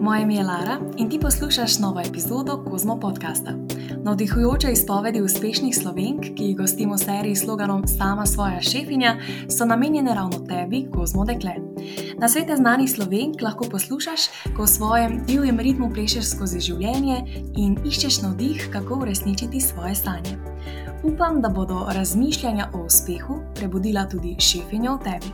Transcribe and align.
Moje 0.00 0.22
ime 0.22 0.34
je 0.34 0.44
Lara 0.44 0.78
in 0.96 1.10
ti 1.10 1.18
poslušaš 1.20 1.78
novo 1.78 2.00
epizodo 2.00 2.64
Kozmo 2.70 3.00
podcasta. 3.00 3.50
Navdihujoče 4.04 4.72
izpovedi 4.72 5.22
uspešnih 5.22 5.76
slovenk, 5.76 6.20
ki 6.36 6.44
jih 6.44 6.56
gostimo 6.56 6.94
v 6.94 6.98
seriji 6.98 7.36
s 7.36 7.44
sloganom 7.44 7.86
Sama 7.86 8.26
svoja 8.26 8.60
šefinja, 8.60 9.16
so 9.48 9.64
namenjene 9.64 10.14
ravno 10.14 10.38
tebi, 10.48 10.86
Kozmo 10.94 11.24
dekle. 11.24 11.52
Na 12.18 12.28
svete 12.28 12.56
znanih 12.56 12.90
slovenk 12.90 13.42
lahko 13.42 13.68
poslušaš, 13.70 14.20
ko 14.56 14.62
v 14.62 14.68
svojem 14.68 15.20
divjem 15.26 15.60
ritmu 15.60 15.90
plešeš 15.94 16.24
skozi 16.24 16.60
življenje 16.60 17.44
in 17.56 17.76
iščeš 17.84 18.22
navdih, 18.22 18.68
kako 18.72 19.02
uresničiti 19.02 19.60
svoje 19.60 19.94
stanje. 19.94 20.38
Upam, 21.02 21.42
da 21.42 21.48
bodo 21.48 21.86
razmišljanja 21.92 22.70
o 22.72 22.84
uspehu 22.84 23.40
prebudila 23.54 24.08
tudi 24.08 24.36
šefinjo 24.38 24.96
v 24.96 25.04
tebi. 25.04 25.32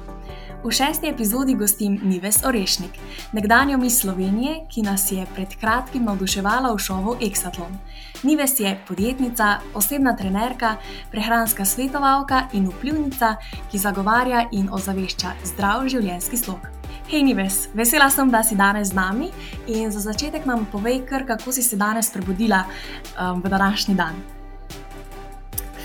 V 0.67 0.73
šesti 0.73 1.07
epizodi 1.07 1.55
gostim 1.55 2.01
Nives 2.03 2.41
Orešnik, 2.45 2.91
nekdanjo 3.33 3.79
mis 3.79 4.01
Slovenije, 4.01 4.55
ki 4.69 4.83
nas 4.83 5.13
je 5.13 5.27
pred 5.35 5.55
kratkim 5.61 6.05
navduševala 6.05 6.73
v 6.75 6.79
šovu 6.79 7.15
Exatlon. 7.23 7.77
Nives 8.23 8.59
je 8.61 8.75
podjetnica, 8.89 9.61
osebna 9.75 10.17
trenerka, 10.17 10.75
prehranska 11.11 11.65
svetovalka 11.65 12.49
in 12.53 12.67
vplivnica, 12.67 13.37
ki 13.71 13.79
zagovarja 13.79 14.49
in 14.53 14.67
ozavešča 14.73 15.37
zdrav 15.55 15.87
življenjski 15.87 16.37
slog. 16.37 16.67
Hej, 17.11 17.23
Nives, 17.23 17.69
vesela 17.75 18.11
sem, 18.11 18.31
da 18.31 18.43
si 18.43 18.59
danes 18.59 18.91
z 18.91 18.99
nami 18.99 19.31
in 19.71 19.93
za 19.95 20.03
začetek 20.03 20.51
nam 20.51 20.67
povej, 20.73 21.05
kar, 21.07 21.27
kako 21.27 21.53
si 21.53 21.63
se 21.63 21.77
danes 21.77 22.11
prebudila 22.11 22.65
um, 22.67 23.39
v 23.43 23.49
današnji 23.49 23.95
dan. 23.95 24.36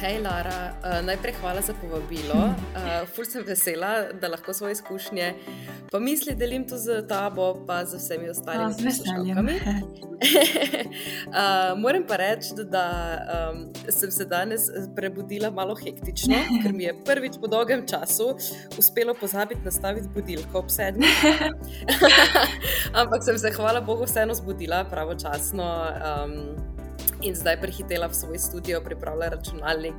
Hej, 0.01 0.17
Lara, 0.25 0.73
uh, 0.81 1.05
najprej 1.05 1.33
hvala 1.41 1.61
za 1.61 1.73
povabilo. 1.77 2.33
Uh, 2.33 2.55
ful 3.13 3.25
sem 3.25 3.43
vesela, 3.45 4.09
da 4.17 4.27
lahko 4.33 4.53
svoje 4.53 4.71
izkušnje, 4.73 5.33
pa 5.91 5.99
misli 6.01 6.35
delim 6.35 6.65
tu 6.65 6.77
z 6.77 7.05
tabo, 7.05 7.61
pa 7.67 7.85
z 7.85 8.01
vsemi 8.01 8.29
ostalimi 8.33 8.73
poslušalkami. 8.73 9.55
uh, 9.61 9.69
moram 11.83 12.03
pa 12.09 12.17
reči, 12.17 12.49
da, 12.65 12.85
um, 13.53 13.69
sem 13.89 14.11
se 14.11 14.25
danes 14.25 14.61
prebudila 14.95 15.51
malo 15.53 15.75
hektično, 15.77 16.35
ker 16.63 16.73
mi 16.73 16.83
je 16.89 16.97
prvič 17.05 17.37
po 17.37 17.47
dolgem 17.47 17.85
času 17.85 18.33
uspelo 18.81 19.13
pozabiti 19.13 19.61
nastaviti 19.61 20.09
budilko 20.13 20.59
ob 20.65 20.69
sedmih. 20.73 21.13
Ampak 23.01 23.21
sem 23.21 23.37
se, 23.37 23.53
hvala 23.53 23.85
Bogu, 23.85 24.09
vseeno 24.09 24.33
zbudila 24.33 24.81
pravočasno. 24.89 25.93
Um, 25.93 26.70
in 27.23 27.35
zdaj 27.35 27.61
prehitela 27.61 28.07
v 28.07 28.13
svoj 28.13 28.39
studio, 28.39 28.81
pripravlja 28.81 29.29
računalnik. 29.29 29.95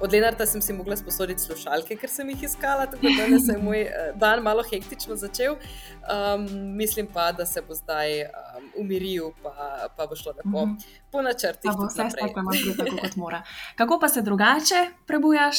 Od 0.00 0.12
Lenarta 0.12 0.46
sem 0.46 0.62
si 0.62 0.72
mogla 0.72 0.96
sposoditi 0.96 1.42
slušalke, 1.42 1.96
ker 1.96 2.10
sem 2.10 2.30
jih 2.30 2.42
iskala, 2.42 2.86
tako 2.86 3.12
da 3.16 3.38
se 3.38 3.52
je 3.52 3.58
moj 3.62 3.80
eh, 3.82 4.12
dan 4.14 4.42
malo 4.42 4.62
hektično 4.62 5.16
začel. 5.16 5.56
Um, 5.56 6.46
mislim 6.76 7.06
pa, 7.12 7.32
da 7.32 7.46
se 7.46 7.62
bo 7.62 7.74
zdaj 7.74 8.22
um, 8.22 8.70
umiril, 8.76 9.30
pa, 9.42 9.88
pa 9.96 10.06
bo 10.06 10.16
šlo 10.16 10.32
lepo 10.36 10.66
mm 10.66 10.70
-hmm. 10.70 11.00
po 11.12 11.22
načrtih. 11.22 11.70
Pa 11.70 11.76
bo 11.76 11.86
vse 11.86 12.10
skupaj 12.10 12.42
malo 12.42 12.76
tako, 12.76 12.96
kot 13.02 13.16
mora. 13.16 13.42
Kako 13.76 13.98
pa 14.00 14.08
se 14.08 14.22
drugače 14.22 14.90
prebujaš 15.06 15.56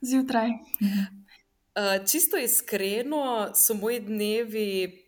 zjutraj? 0.00 0.48
Uh, 0.48 2.06
čisto 2.10 2.36
iskreno 2.36 3.48
so 3.54 3.74
moji 3.74 4.00
dnevi 4.00 5.05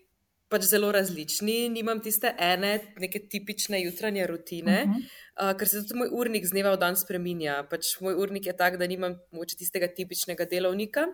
pač 0.49 0.65
zelo 0.69 0.91
različni. 0.93 1.69
Nimam 1.69 2.01
tiste 2.05 2.33
ene, 2.39 2.79
neke 3.01 3.21
tipične 3.31 3.83
jutranje 3.83 4.27
rutine. 4.27 4.83
Uh 4.87 4.91
-huh. 4.91 5.51
Uh, 5.51 5.57
ker 5.59 5.69
se 5.69 5.83
tudi 5.83 5.99
moj 5.99 6.09
urnik 6.13 6.47
z 6.47 6.51
dneva 6.51 6.75
v 6.75 6.79
dan 6.79 6.97
spremenja. 6.97 7.63
Pač 7.71 8.01
moj 8.01 8.15
urnik 8.15 8.47
je 8.47 8.57
tak, 8.57 8.77
da 8.77 8.87
nimam 8.87 9.19
moče 9.33 9.57
tistega 9.57 9.89
tipičnega 9.89 10.45
delovnika. 10.45 11.07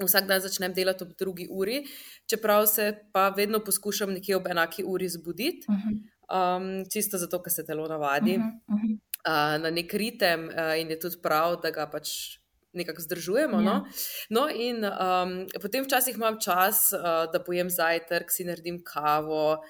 Vsak 0.00 0.26
dan 0.26 0.40
začnem 0.40 0.72
delati 0.72 1.04
ob 1.04 1.10
drugi 1.18 1.46
uri, 1.50 1.84
čeprav 2.26 2.66
se 2.66 2.96
pa 3.12 3.28
vedno 3.28 3.60
poskušam 3.60 4.12
nekje 4.12 4.36
ob 4.36 4.46
enaki 4.46 4.84
uri 4.84 5.08
zbuditi, 5.08 5.66
um, 5.68 6.84
čisto 6.92 7.18
zato, 7.18 7.42
ker 7.42 7.52
se 7.52 7.64
telo 7.66 7.88
navadi 7.88 8.38
uh, 8.38 9.62
na 9.62 9.70
nek 9.70 9.92
ritem 9.94 10.48
uh, 10.48 10.80
in 10.80 10.90
je 10.90 10.98
tudi 10.98 11.20
prav, 11.22 11.60
da 11.62 11.70
ga 11.70 11.86
pač 11.86 12.08
nekako 12.72 13.02
zdržujemo. 13.04 13.60
No? 13.60 13.72
Ja. 13.72 13.84
no, 14.30 14.48
in 14.48 14.84
um, 14.84 15.34
potem 15.62 15.84
včasih 15.84 16.16
imam 16.16 16.40
čas, 16.40 16.90
uh, 16.96 17.24
da 17.32 17.42
pojem 17.44 17.70
zajtrk, 17.70 18.30
si 18.32 18.44
naredim 18.48 18.82
kavo 18.84 19.60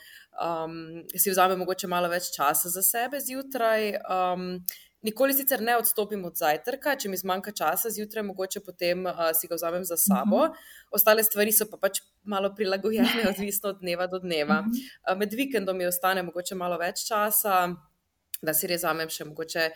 um, 0.41 1.05
si 1.17 1.31
vzamem 1.31 1.59
mogoče 1.59 1.89
malo 1.89 2.09
več 2.09 2.31
časa 2.37 2.71
za 2.73 2.83
sebe 2.83 3.21
zjutraj. 3.21 3.93
Um, 4.09 4.65
nikoli 5.03 5.35
sicer 5.35 5.63
ne 5.63 5.77
odstopim 5.77 6.25
od 6.25 6.39
zajtrka, 6.39 6.95
če 6.97 7.11
mi 7.11 7.19
zmanjka 7.19 7.53
časa 7.59 7.91
zjutraj, 7.91 8.25
mogoče 8.31 8.63
potem 8.65 9.07
uh, 9.07 9.31
si 9.37 9.51
ga 9.51 9.59
vzamem 9.59 9.85
za 9.85 9.99
sabo. 10.01 10.47
Mhm. 10.49 10.69
Ostale 10.99 11.25
stvari 11.27 11.53
so 11.53 11.69
pa 11.71 11.81
pač 11.81 12.03
malo 12.25 12.53
prilagojene, 12.57 13.27
odvisno 13.33 13.75
od 13.75 13.81
dneva 13.83 14.07
do 14.07 14.23
dneva. 14.23 14.63
Mhm. 14.63 14.85
Uh, 15.09 15.17
med 15.19 15.35
vikendom 15.35 15.79
mi 15.79 15.89
ostane 15.91 16.23
mogoče 16.23 16.59
malo 16.59 16.79
več 16.81 17.07
časa, 17.09 17.67
da 18.43 18.55
si 18.55 18.67
res 18.67 18.83
vzamem 18.83 19.11
še 19.11 19.29
mogoče 19.29 19.69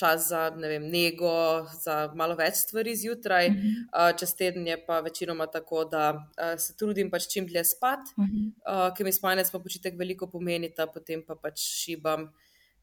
čas 0.00 0.28
za 0.28 0.50
ne 0.56 0.68
vem, 0.68 0.86
nego, 0.90 1.30
za 1.84 1.96
malo 2.16 2.36
več 2.38 2.62
stvari 2.64 2.96
zjutraj, 2.96 3.48
uh 3.48 3.54
-huh. 3.54 4.10
uh, 4.10 4.18
čez 4.18 4.34
teden 4.34 4.66
je 4.66 4.76
pa 4.86 5.00
večinoma 5.00 5.46
tako, 5.46 5.84
da 5.84 6.04
uh, 6.12 6.54
se 6.58 6.76
trudim 6.76 7.10
pač 7.10 7.28
čim 7.32 7.46
dlje 7.46 7.64
spati, 7.64 8.14
uh 8.16 8.24
-huh. 8.24 8.52
uh, 8.88 8.96
ker 8.96 9.06
mi 9.06 9.12
spanje 9.12 9.44
pa 9.52 9.58
počitek 9.58 9.98
veliko 9.98 10.26
pomeni, 10.26 10.72
da 10.76 10.86
potem 10.86 11.24
pa 11.26 11.34
pač 11.34 11.60
šibam 11.60 12.32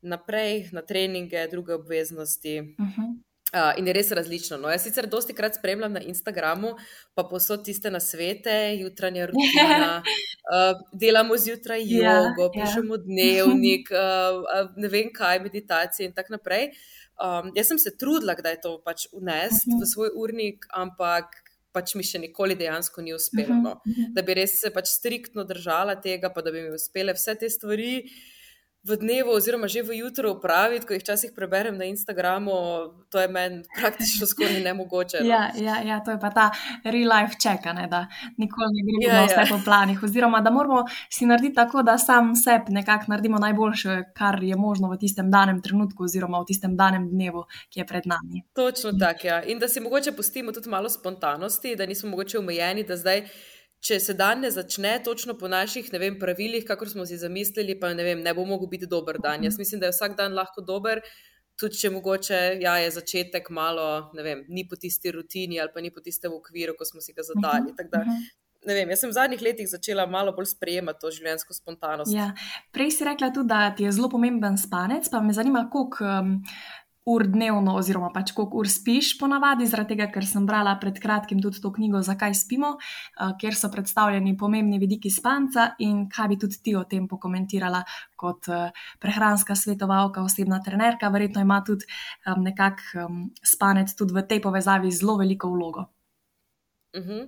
naprej 0.01 0.69
na 0.71 0.81
treninge, 0.81 1.47
druge 1.47 1.73
obveznosti. 1.73 2.59
Uh 2.59 2.85
-huh. 2.85 3.17
Uh, 3.53 3.71
in 3.79 3.87
je 3.87 3.93
res 3.95 4.09
različno. 4.11 4.57
No, 4.59 4.67
jaz 4.67 4.83
sicer 4.83 5.05
dosti 5.07 5.31
krat 5.33 5.55
spremljam 5.55 5.93
na 5.95 6.01
Instagramu, 6.03 6.73
pa 7.15 7.23
posod 7.23 7.61
tiste 7.63 7.87
na 7.87 8.01
svete, 8.03 8.75
jutranja 8.75 9.29
rutina, 9.29 10.01
uh, 10.51 10.81
delamo 10.91 11.37
zjutraj 11.37 11.79
ja, 11.79 12.17
jogo, 12.17 12.49
yeah, 12.49 12.51
pišemo 12.57 12.97
yeah. 12.97 13.05
dnevnik, 13.05 13.87
uh, 13.95 14.73
ne 14.75 14.91
vem 14.91 15.13
kaj, 15.15 15.39
meditacije 15.39 16.09
in 16.09 16.13
tako 16.13 16.35
naprej. 16.35 16.73
Uh, 17.17 17.27
Um, 17.41 17.49
jaz 17.55 17.71
sem 17.71 17.79
se 17.81 17.97
trudila, 17.97 18.35
da 18.37 18.53
je 18.53 18.61
to 18.61 18.75
pač 18.85 19.07
unesti 19.11 19.71
uh 19.71 19.77
v 19.77 19.81
mhm. 19.81 19.89
svoj 19.89 20.09
urnik, 20.15 20.65
ampak 20.69 21.33
pač 21.73 21.95
mi 21.95 22.03
še 22.05 22.19
nikoli 22.21 22.55
dejansko 22.55 23.01
ni 23.01 23.13
uspelo. 23.13 23.55
No. 23.55 23.71
Uh 23.85 23.93
-huh. 23.93 24.13
Da 24.13 24.21
bi 24.21 24.33
res 24.33 24.59
se 24.61 24.69
pač 24.69 24.87
striktno 24.87 25.43
držala 25.43 25.95
tega, 26.01 26.29
pa 26.29 26.41
da 26.41 26.51
bi 26.51 26.61
mi 26.61 26.69
uspele 26.69 27.13
vse 27.13 27.35
te 27.35 27.49
stvari 27.49 28.05
v 28.87 28.97
dnevu, 28.97 29.35
oziroma 29.35 29.67
že 29.67 29.83
v 29.83 29.99
jutro 29.99 30.31
upraviti, 30.31 30.87
ko 30.87 30.95
jih 30.95 31.03
včasih 31.03 31.31
preberem 31.35 31.77
na 31.77 31.85
Instagramu, 31.85 32.53
to 33.11 33.19
je 33.19 33.27
meni 33.27 33.63
praktično 33.75 34.27
skoraj 34.31 34.63
nemogoče. 34.63 35.17
No. 35.21 35.29
Ja, 35.29 35.51
ja, 35.55 35.81
ja, 35.83 35.99
to 35.99 36.11
je 36.11 36.19
pa 36.19 36.31
ta 36.31 36.51
real 36.83 37.11
life 37.11 37.35
check, 37.35 37.65
ne, 37.75 37.87
da 37.91 38.07
nikoli 38.37 38.71
ne 38.79 38.83
gremo 38.87 39.19
ja, 39.19 39.25
vse 39.25 39.41
ja. 39.43 39.47
po 39.49 39.59
planih. 39.65 40.03
Oziroma, 40.03 40.41
da 40.41 40.49
moramo 40.49 40.85
si 41.09 41.25
narediti 41.25 41.55
tako, 41.55 41.83
da 41.83 41.97
sam 41.97 42.35
sebi 42.35 42.71
nekako 42.71 43.11
naredimo 43.11 43.37
najboljše, 43.43 43.97
kar 44.15 44.39
je 44.43 44.55
možno 44.55 44.89
v 44.91 44.97
tistem 44.97 45.31
danem 45.31 45.61
trenutku, 45.61 46.07
oziroma 46.07 46.39
v 46.39 46.47
tistem 46.47 46.77
danem 46.77 47.09
dnevu, 47.11 47.43
ki 47.69 47.83
je 47.83 47.85
pred 47.85 48.07
nami. 48.07 48.45
Točno 48.55 48.95
tako, 48.99 49.27
ja. 49.27 49.43
In 49.43 49.59
da 49.59 49.67
si 49.67 49.83
mogoče 49.83 50.15
pustimo 50.15 50.51
tudi 50.51 50.69
malo 50.69 50.89
spontanosti, 50.89 51.75
da 51.75 51.85
nismo 51.85 52.09
mogoče 52.09 52.39
omejeni, 52.39 52.83
da 52.83 52.97
zdaj 52.97 53.27
če 53.79 53.99
se 53.99 54.13
dan 54.17 54.41
ne 54.41 54.51
začne 54.51 54.97
točno 55.03 55.37
po 55.37 55.47
naših 55.47 55.89
vem, 55.93 56.17
pravilih, 56.19 56.65
kako 56.65 56.85
smo 56.89 57.05
si 57.05 57.17
zamislili, 57.17 57.77
pa 57.79 57.93
ne, 57.93 58.03
vem, 58.03 58.21
ne 58.23 58.33
bo 58.33 58.45
mogel 58.45 58.67
biti 58.67 58.89
dober 58.89 59.19
dan. 59.23 59.43
Jaz 59.43 59.57
mislim, 59.57 59.79
da 59.79 59.87
je 59.87 59.95
vsak 59.95 60.17
dan 60.17 60.33
lahko 60.33 60.61
dober, 60.61 61.01
tudi 61.57 61.77
če 61.77 61.91
mogoče 61.93 62.39
ja, 62.61 62.77
je 62.83 62.91
začetek 62.97 63.49
malo, 63.53 64.09
ne 64.17 64.25
vem, 64.25 64.43
ni 64.49 64.67
po 64.67 64.77
tisti 64.77 65.13
rutini 65.13 65.61
ali 65.61 65.73
pa 65.73 65.81
ni 65.81 65.93
po 65.93 66.03
tistem 66.05 66.33
okviru, 66.33 66.75
ko 66.77 66.85
smo 66.85 67.01
si 67.01 67.15
ga 67.17 67.25
zadali. 67.25 67.73
Da, 67.87 68.03
vem, 68.73 68.89
jaz 68.89 69.03
sem 69.03 69.13
v 69.13 69.15
zadnjih 69.15 69.45
letih 69.45 69.69
začela 69.69 70.07
malo 70.09 70.33
bolj 70.35 70.51
sprejemati 70.51 70.99
to 71.01 71.13
življenjsko 71.13 71.55
spontanost. 71.55 72.11
Ja. 72.13 72.33
Prej 72.75 72.97
si 72.97 73.07
rekla 73.07 73.31
tudi, 73.33 73.49
da 73.53 73.69
ti 73.77 73.87
je 73.87 73.93
zelo 73.95 74.09
pomemben 74.11 74.57
spanec, 74.59 75.09
pa 75.13 75.21
me 75.23 75.37
zanima, 75.37 75.67
koliko. 75.71 76.03
Um, 76.03 76.35
ur 77.07 77.23
dnevno, 77.27 77.77
oziroma 77.79 78.09
pač 78.13 78.33
koliko 78.35 78.61
ur 78.61 78.69
spiš, 78.71 79.13
ponavadi, 79.19 79.67
zaradi 79.69 79.95
tega, 79.95 80.09
ker 80.11 80.27
sem 80.27 80.45
brala 80.47 80.75
pred 80.81 80.99
kratkim 81.01 81.41
tudi 81.43 81.61
to 81.63 81.71
knjigo, 81.73 82.01
zakaj 82.03 82.35
spimo, 82.35 82.75
uh, 82.77 83.33
kjer 83.39 83.55
so 83.55 83.71
predstavljeni 83.73 84.35
pomembni 84.37 84.79
vidiki 84.81 85.11
spanca 85.13 85.71
in 85.83 86.05
kaj 86.11 86.31
bi 86.33 86.39
tudi 86.45 86.61
ti 86.63 86.75
o 86.75 86.83
tem 86.83 87.07
pokomentirala 87.07 87.83
kot 88.19 88.51
uh, 88.51 88.87
prehranska 89.03 89.55
svetovalka, 89.55 90.23
osebna 90.27 90.61
trenerka. 90.63 91.09
Verjetno 91.13 91.41
ima 91.41 91.61
tudi 91.65 91.85
nekak 92.37 92.81
spanec 93.43 93.93
tudi 93.95 94.13
v 94.13 94.25
tej 94.27 94.41
povezavi 94.43 94.91
zelo 94.91 95.17
veliko 95.17 95.49
vlogo. 95.53 95.87
Uh 96.97 97.03
-huh. 97.05 97.27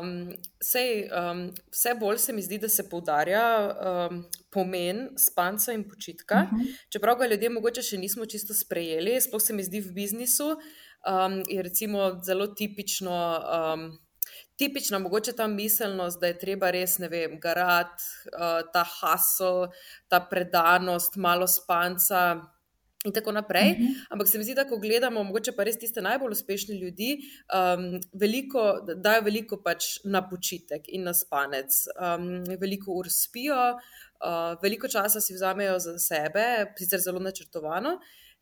um, 0.00 0.36
sej, 0.60 1.08
um, 1.10 1.54
vse 1.70 1.94
bolj 1.94 2.18
se 2.18 2.32
mi 2.32 2.42
zdi, 2.42 2.58
da 2.58 2.68
se 2.68 2.88
poudarja 2.88 3.76
um, 4.10 4.24
pomen 4.50 5.08
spanca 5.16 5.72
in 5.72 5.88
počitka. 5.88 6.46
Uh 6.52 6.58
-huh. 6.58 6.76
Čeprav 6.88 7.18
ga 7.18 7.26
ljudje 7.26 7.50
morda 7.50 7.82
še 7.82 7.98
nismo 7.98 8.26
čisto 8.26 8.54
sprejeli, 8.54 9.20
sploh 9.20 9.42
se 9.42 9.52
mi 9.52 9.62
zdi 9.62 9.80
v 9.80 9.92
biznisu, 9.92 10.56
um, 11.06 11.42
je 11.48 11.62
recimo 11.62 12.20
zelo 12.22 12.46
tipično. 12.46 13.42
Um, 13.74 13.98
Tipična 14.56 14.98
mogoče 14.98 15.32
ta 15.32 15.46
miselnost, 15.46 16.20
da 16.20 16.26
je 16.26 16.38
treba 16.38 16.70
res, 16.70 16.98
ne 16.98 17.08
vem, 17.08 17.40
garati, 17.40 18.02
uh, 18.38 18.62
ta 18.72 18.84
hasel, 18.84 19.66
ta 20.08 20.20
predanost, 20.20 21.16
malo 21.16 21.46
spanca, 21.46 22.53
in 23.04 23.12
tako 23.12 23.32
naprej. 23.32 23.70
Uh 23.70 23.78
mhm. 23.78 23.86
-huh. 23.86 24.06
Ampak 24.10 24.28
se 24.28 24.38
mi 24.38 24.44
zdi, 24.44 24.54
da 24.54 24.68
ko 24.68 24.78
gledamo, 24.78 25.22
mogoče 25.22 25.52
pa 25.52 25.64
res 25.64 25.78
tiste 25.78 26.00
najbolj 26.02 26.32
uspešne 26.32 26.74
ljudi, 26.74 27.18
um, 27.18 28.00
veliko, 28.12 28.80
dajo 28.96 29.22
veliko 29.22 29.62
pač 29.62 29.84
na 30.04 30.28
počitek 30.28 30.82
in 30.86 31.02
na 31.02 31.14
spanec, 31.14 31.86
um, 32.00 32.44
veliko 32.60 32.92
ur 32.92 33.06
spijo, 33.10 33.72
uh, 33.74 34.62
veliko 34.62 34.88
časa 34.88 35.20
si 35.20 35.34
vzamejo 35.34 35.78
za 35.78 35.98
sebe, 35.98 36.72
sicer 36.78 37.00
zelo 37.00 37.20
načrtovano. 37.20 37.98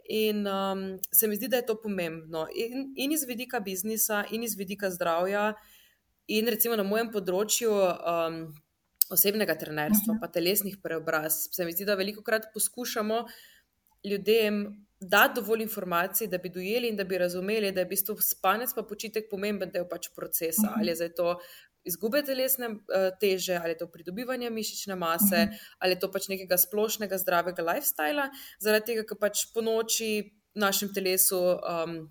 In 0.09 0.47
um, 0.47 0.99
se 1.13 1.29
mi 1.29 1.37
zdi, 1.37 1.49
da 1.49 1.57
je 1.57 1.67
to 1.67 1.81
pomembno 1.83 2.47
in, 2.55 2.93
in 2.97 3.13
iz 3.13 3.23
vidika 3.25 3.61
biznisa, 3.61 4.25
in 4.31 4.43
iz 4.43 4.57
vidika 4.57 4.91
zdravja, 4.91 5.55
in 6.27 6.47
recimo 6.47 6.77
na 6.77 6.83
mojem 6.83 7.11
področju. 7.13 7.71
Um, 7.71 8.55
Osebnega 9.13 9.55
trenerstva, 9.59 10.13
uh 10.13 10.15
mhm. 10.15 10.21
pa 10.21 10.29
telesnih 10.29 10.77
preobrazb. 10.83 11.53
Se 11.53 11.65
mi 11.65 11.73
zdi, 11.73 11.85
da 11.85 11.95
veliko 11.95 12.23
krat 12.23 12.47
poskušamo 12.55 13.27
ljudem 14.05 14.87
dati 15.03 15.41
dovolj 15.41 15.63
informacij, 15.63 16.27
da 16.27 16.39
bi 16.39 16.49
dojeli 16.49 16.89
in 16.89 16.97
da 16.97 17.05
bi 17.05 17.19
razumeli, 17.19 17.73
da 17.73 17.81
je 17.81 17.87
v 17.87 17.89
bistvu 17.89 18.17
spanec 18.21 18.75
pa 18.75 18.83
počitek 18.83 19.29
pomemben 19.31 19.71
del 19.71 19.89
pač 19.89 20.09
procesa. 20.17 20.63
-huh. 20.63 20.79
Ali 20.79 20.89
je 20.89 20.95
zdaj 20.95 21.15
to 21.15 21.39
izgube 21.85 22.23
telesne 22.23 22.69
uh, 22.69 22.79
teže, 23.21 23.57
ali 23.57 23.71
je 23.71 23.79
to 23.79 23.87
pridobivanje 23.87 24.51
mišične 24.51 24.95
mase, 24.95 25.37
-huh. 25.37 25.59
ali 25.79 25.93
je 25.93 25.99
to 25.99 26.11
pač 26.11 26.29
nekega 26.29 26.57
splošnega 26.57 27.19
zdravega 27.19 27.63
lifestyla, 27.63 28.29
zaradi 28.61 28.87
tega, 28.87 29.03
ker 29.03 29.19
pač 29.19 29.47
po 29.55 29.61
noči 29.61 30.33
v 30.55 30.61
našem 30.61 30.95
telesu 30.95 31.41
um, 31.41 32.11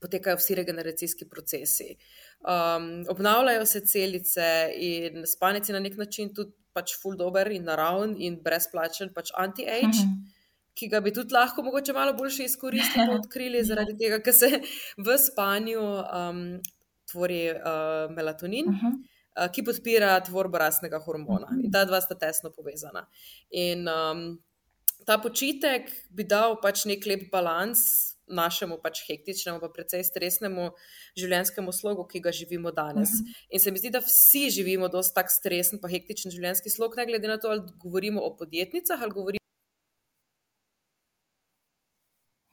potekajo 0.00 0.36
vsi 0.36 0.54
regeneracijski 0.54 1.28
procesi. 1.28 1.96
Um, 2.40 3.04
obnavljajo 3.08 3.66
se 3.66 3.80
celice 3.80 4.70
in 4.76 5.26
spanec 5.26 5.68
je 5.68 5.72
na 5.72 5.80
nek 5.80 5.96
način 5.96 6.34
tudi 6.34 6.52
pač 6.72 6.92
full 7.02 7.16
dober 7.16 7.52
in 7.52 7.64
naraven 7.64 8.16
in 8.18 8.42
brezplačen, 8.42 9.14
pač 9.14 9.30
anti-age. 9.34 9.86
Uh 9.86 10.04
-huh 10.04 10.33
ki 10.74 10.88
ga 10.92 11.00
bi 11.00 11.12
tudi 11.14 11.34
lahko 11.34 11.62
mogoče 11.62 11.92
malo 11.92 12.14
boljše 12.18 12.44
izkoristili, 12.44 13.14
odkrili, 13.18 13.64
zaradi 13.70 13.96
tega, 13.98 14.20
ker 14.24 14.34
se 14.34 14.50
v 14.96 15.18
spanju 15.18 15.82
um, 15.82 16.40
tvori 17.10 17.42
uh, 17.50 18.14
melatonin. 18.14 18.70
Uh 18.70 18.86
-huh. 18.86 19.02
Ki 19.52 19.64
podpira 19.66 20.20
tvorbo 20.22 20.58
rasnega 20.58 20.98
hormona, 21.02 21.48
in 21.64 21.72
ta 21.72 21.84
dva 21.84 22.00
sta 22.00 22.14
tesno 22.14 22.52
povezana. 22.54 23.06
In 23.50 23.88
um, 23.88 24.20
ta 25.06 25.18
počitek 25.18 25.90
bi 26.10 26.24
dal 26.24 26.60
pač 26.62 26.84
nek 26.84 27.06
lep 27.06 27.30
balans 27.32 27.80
našemu 28.28 28.78
pač 28.82 29.02
hektičnemu, 29.08 29.60
pa 29.60 29.68
precej 29.68 30.04
stresnemu 30.04 30.70
življenjskemu 31.18 31.72
slogu, 31.72 32.06
ki 32.08 32.20
ga 32.20 32.32
živimo 32.32 32.70
danes. 32.70 33.10
Uh 33.10 33.20
-huh. 33.20 33.44
In 33.50 33.60
se 33.60 33.70
mi 33.70 33.78
zdi, 33.78 33.90
da 33.90 33.98
vsi 33.98 34.50
živimo 34.50 34.88
dosti 34.88 35.14
tak 35.14 35.30
stresen, 35.30 35.80
pa 35.80 35.88
hektičen 35.88 36.32
življenjski 36.32 36.70
slog, 36.70 36.96
ne 36.96 37.06
glede 37.06 37.28
na 37.28 37.38
to, 37.38 37.48
ali 37.48 37.62
govorimo 37.82 38.20
o 38.20 38.36
podjetnicah 38.36 39.02
ali 39.02 39.12
govorimo. 39.12 39.43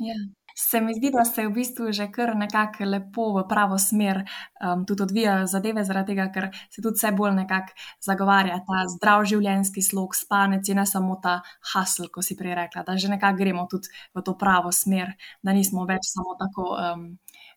Ja. 0.01 0.17
Se 0.55 0.81
mi 0.81 0.93
zdi, 0.93 1.11
da 1.13 1.23
se 1.25 1.45
v 1.47 1.51
bistvu 1.55 1.91
že 1.95 2.09
kar 2.11 2.33
nekako 2.35 2.85
lepo 2.85 3.27
v 3.37 3.43
pravo 3.47 3.77
smer 3.79 4.19
um, 4.59 4.83
tudi 4.85 5.03
odvijajo 5.05 5.45
zadeve, 5.47 5.83
zaradi 5.87 6.11
tega, 6.11 6.27
ker 6.33 6.49
se 6.69 6.81
tudi 6.81 6.99
vse 6.99 7.11
bolj 7.15 7.35
nekako 7.37 7.77
zagovarja 8.03 8.57
ta 8.67 8.81
zdrav 8.91 9.23
življenjski 9.31 9.83
slog, 9.85 10.15
spanec 10.17 10.67
in 10.69 10.81
ne 10.81 10.85
samo 10.85 11.15
ta 11.23 11.39
hasl, 11.73 12.09
ko 12.11 12.21
si 12.25 12.35
prej 12.35 12.57
rekla, 12.57 12.83
da 12.83 12.97
že 12.97 13.13
nekako 13.13 13.39
gremo 13.39 13.67
tudi 13.71 13.93
v 14.17 14.25
to 14.25 14.35
pravo 14.37 14.73
smer, 14.75 15.15
da 15.43 15.55
nismo 15.55 15.87
več 15.87 16.11
samo 16.11 16.35
tako 16.39 16.67
um, 16.75 17.07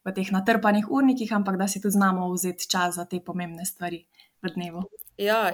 v 0.05 0.15
teh 0.15 0.31
natrpanih 0.31 0.91
urnikih, 0.91 1.33
ampak 1.33 1.59
da 1.59 1.69
si 1.69 1.81
tudi 1.81 1.99
znamo 1.99 2.31
vzeti 2.31 2.69
čas 2.71 3.01
za 3.01 3.09
te 3.11 3.19
pomembne 3.25 3.65
stvari 3.67 4.05
v 4.45 4.55
dnevu. 4.55 4.85
Ja, 5.19 5.51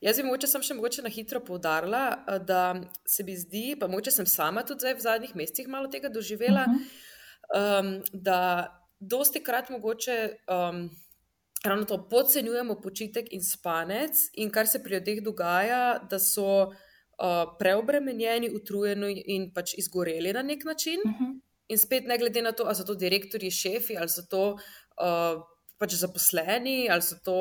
Jaz 0.00 0.16
bi 0.16 0.26
mogoče 0.26 0.46
sem 0.50 0.62
še 0.62 0.74
mogoče 0.74 1.02
na 1.02 1.10
hitro 1.12 1.40
poudarila, 1.44 2.04
da 2.46 2.62
se 3.06 3.24
mi 3.24 3.36
zdi, 3.38 3.76
pa 3.80 3.88
mogoče 3.88 4.10
sem 4.14 4.26
sama 4.26 4.64
tudi 4.66 4.92
v 4.94 5.04
zadnjih 5.04 5.34
mesecih 5.38 5.68
malo 5.68 5.88
tega 5.88 6.08
doživela, 6.08 6.66
uh 6.66 6.74
-huh. 6.74 7.80
um, 7.80 8.02
da 8.12 8.40
dosti 9.00 9.42
krat 9.42 9.70
mogoče 9.70 10.16
um, 10.48 10.90
ravno 11.64 11.84
to 11.84 12.08
podcenjujemo 12.08 12.80
počitek 12.80 13.32
in 13.32 13.42
spanec, 13.42 14.18
in 14.34 14.50
kar 14.50 14.66
se 14.66 14.82
pri 14.82 14.94
ljudeh 14.94 15.22
dogaja, 15.22 15.98
da 16.10 16.18
so 16.18 16.66
uh, 17.18 17.56
preobremenjeni, 17.58 18.50
utrujeni 18.54 19.22
in 19.26 19.50
pač 19.54 19.74
izgoreli 19.78 20.32
na 20.32 20.42
nek 20.42 20.64
način. 20.64 21.00
Uh 21.04 21.12
-huh. 21.12 21.40
In 21.68 21.78
spet, 21.78 22.06
ne 22.06 22.18
glede 22.18 22.42
na 22.42 22.52
to, 22.52 22.64
ali 22.64 22.74
so 22.74 22.84
to 22.84 22.94
direktori, 22.94 23.50
šefi, 23.50 23.96
ali 23.96 24.08
so 24.08 24.22
to 24.30 24.52
uh, 24.52 25.42
pač 25.78 25.94
zaposleni, 25.94 26.88
ali 26.90 27.02
so 27.02 27.16
to 27.24 27.36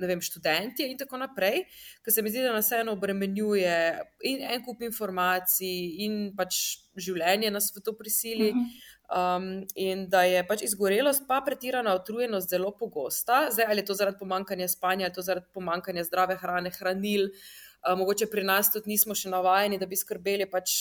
vem, 0.00 0.20
študenti 0.20 0.86
in 0.90 0.98
tako 0.98 1.18
naprej, 1.20 1.64
ker 2.04 2.14
se 2.14 2.22
mi 2.22 2.32
zdi, 2.32 2.42
da 2.44 2.52
nas 2.54 2.68
vseeno 2.68 2.94
obremenjuje 2.96 3.76
in 4.30 4.42
en 4.48 4.64
kup 4.64 4.82
informacij, 4.86 6.04
in 6.06 6.18
pač 6.36 6.60
življenje 6.96 7.52
nas 7.54 7.70
v 7.74 7.84
to 7.84 7.96
prisili. 7.98 8.52
Mhm. 8.52 8.90
Um, 9.14 9.48
in 9.76 10.06
da 10.08 10.22
je 10.24 10.40
pač 10.48 10.62
izgorelost, 10.64 11.26
pa 11.28 11.42
pretirana 11.44 11.92
utrujenost 11.94 12.48
zelo 12.48 12.70
pogosta. 12.72 13.50
Zdaj, 13.52 13.66
ali 13.68 13.82
je 13.82 13.90
to 13.90 13.96
zaradi 13.98 14.16
pomankanja 14.18 14.68
spanja, 14.72 15.04
ali 15.04 15.12
je 15.12 15.18
to 15.18 15.24
zaradi 15.26 15.46
pomankanja 15.52 16.06
zdrave 16.08 16.38
hrane, 16.40 16.72
hranil. 16.72 17.28
Uh, 17.84 17.98
mogoče 18.00 18.30
pri 18.32 18.46
nas 18.48 18.72
tudi 18.72 18.88
nismo 18.88 19.14
še 19.14 19.28
navajeni, 19.28 19.76
da 19.78 19.86
bi 19.86 19.98
skrbeli 20.00 20.48
pač 20.48 20.72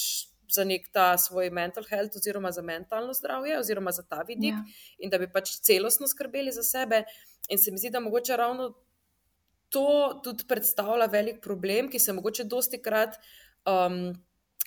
za 0.54 0.64
nek 0.64 0.88
ta 0.94 1.18
svoj 1.18 1.50
mental 1.52 1.84
health, 1.90 2.16
oziroma 2.16 2.52
za 2.52 2.62
mentalno 2.62 3.14
zdravje, 3.14 3.60
oziroma 3.60 3.92
za 3.92 4.04
ta 4.08 4.24
vidik, 4.28 4.54
ja. 4.54 4.64
in 5.00 5.10
da 5.10 5.18
bi 5.18 5.28
pač 5.32 5.58
celostno 5.66 6.08
skrbeli 6.08 6.52
za 6.52 6.64
sebe. 6.64 7.04
In 7.50 7.60
se 7.60 7.72
mi 7.72 7.82
zdi, 7.82 7.92
da 7.92 8.00
mogoče 8.00 8.38
ravno 8.38 8.74
to 9.74 10.22
tudi 10.24 10.46
predstavlja 10.48 11.10
velik 11.12 11.42
problem, 11.42 11.90
ki 11.90 12.00
se 12.00 12.14
mogoče 12.14 12.46
dosti 12.50 12.80
krat 12.81 13.18
um, 13.66 14.14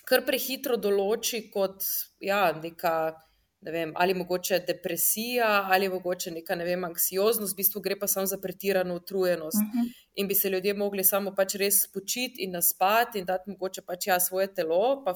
kar 0.07 0.25
prehitro 0.27 0.77
določi 0.79 1.47
kot 1.53 1.85
ja, 2.23 2.49
neka. 2.63 2.97
Ne 3.65 3.71
vem, 3.73 3.89
ali 3.97 4.13
mogoče 4.13 4.59
depresija, 4.67 5.47
ali 5.73 5.87
mogoče 5.89 6.29
neka 6.35 6.55
ne 6.55 6.65
vem, 6.67 6.83
anksioznost, 6.85 7.55
v 7.55 7.57
bistvu 7.57 7.81
gre 7.81 7.95
pa 7.97 8.05
samo 8.07 8.29
za 8.29 8.37
pretirano 8.37 8.99
utrujenost. 8.99 9.57
Uh 9.57 9.63
mhm. 9.65 9.87
-huh. 9.87 10.03
In 10.21 10.27
bi 10.27 10.35
se 10.35 10.49
ljudje 10.49 10.73
mogli 10.73 11.03
samo 11.03 11.33
pač 11.35 11.55
res 11.55 11.81
spočiti 11.83 12.43
in 12.43 12.51
naspati 12.51 13.19
in 13.19 13.25
dati 13.25 13.49
mogoče 13.49 13.81
pač 13.81 14.07
ja 14.07 14.19
svoje 14.19 14.53
telo, 14.53 15.03
pa 15.05 15.15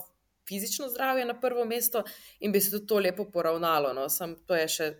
fizično 0.49 0.89
zdravje 0.89 1.25
na 1.25 1.39
prvo 1.39 1.65
mesto, 1.65 2.03
in 2.39 2.51
bi 2.51 2.61
se 2.61 2.71
tudi 2.71 2.87
to 2.87 2.99
lepo 2.99 3.25
poravnalo. 3.25 3.93
No. 3.93 4.09
Sam 4.09 4.35
to 4.45 4.55
je 4.55 4.67
še 4.67 4.93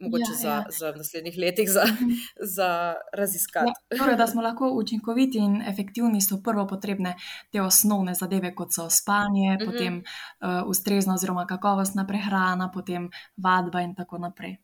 mogoče 0.00 0.32
ja, 0.32 0.36
za, 0.40 0.48
ja. 0.48 0.64
za 0.78 0.92
naslednjih 0.96 1.38
letih 1.38 1.70
za, 1.70 1.84
mhm. 1.84 2.10
za 2.40 2.94
raziskati. 3.12 3.72
Ja, 3.90 3.98
torej, 3.98 4.16
da 4.16 4.26
smo 4.26 4.42
lahko 4.48 4.70
učinkoviti 4.70 5.38
in 5.38 5.62
efektivni, 5.62 6.20
so 6.20 6.40
prvo 6.44 6.66
potrebne 6.66 7.16
te 7.52 7.62
osnovne 7.62 8.14
zadeve, 8.14 8.54
kot 8.54 8.74
so 8.74 8.90
spanje, 8.90 9.56
mhm. 9.56 9.66
potem 9.66 9.98
uh, 9.98 10.62
ustrezna 10.66 11.14
oziroma 11.14 11.46
kakovostna 11.46 12.06
prehrana, 12.06 12.70
potem 12.74 13.10
vadba 13.36 13.80
in 13.80 13.94
tako 13.94 14.18
naprej. 14.18 14.56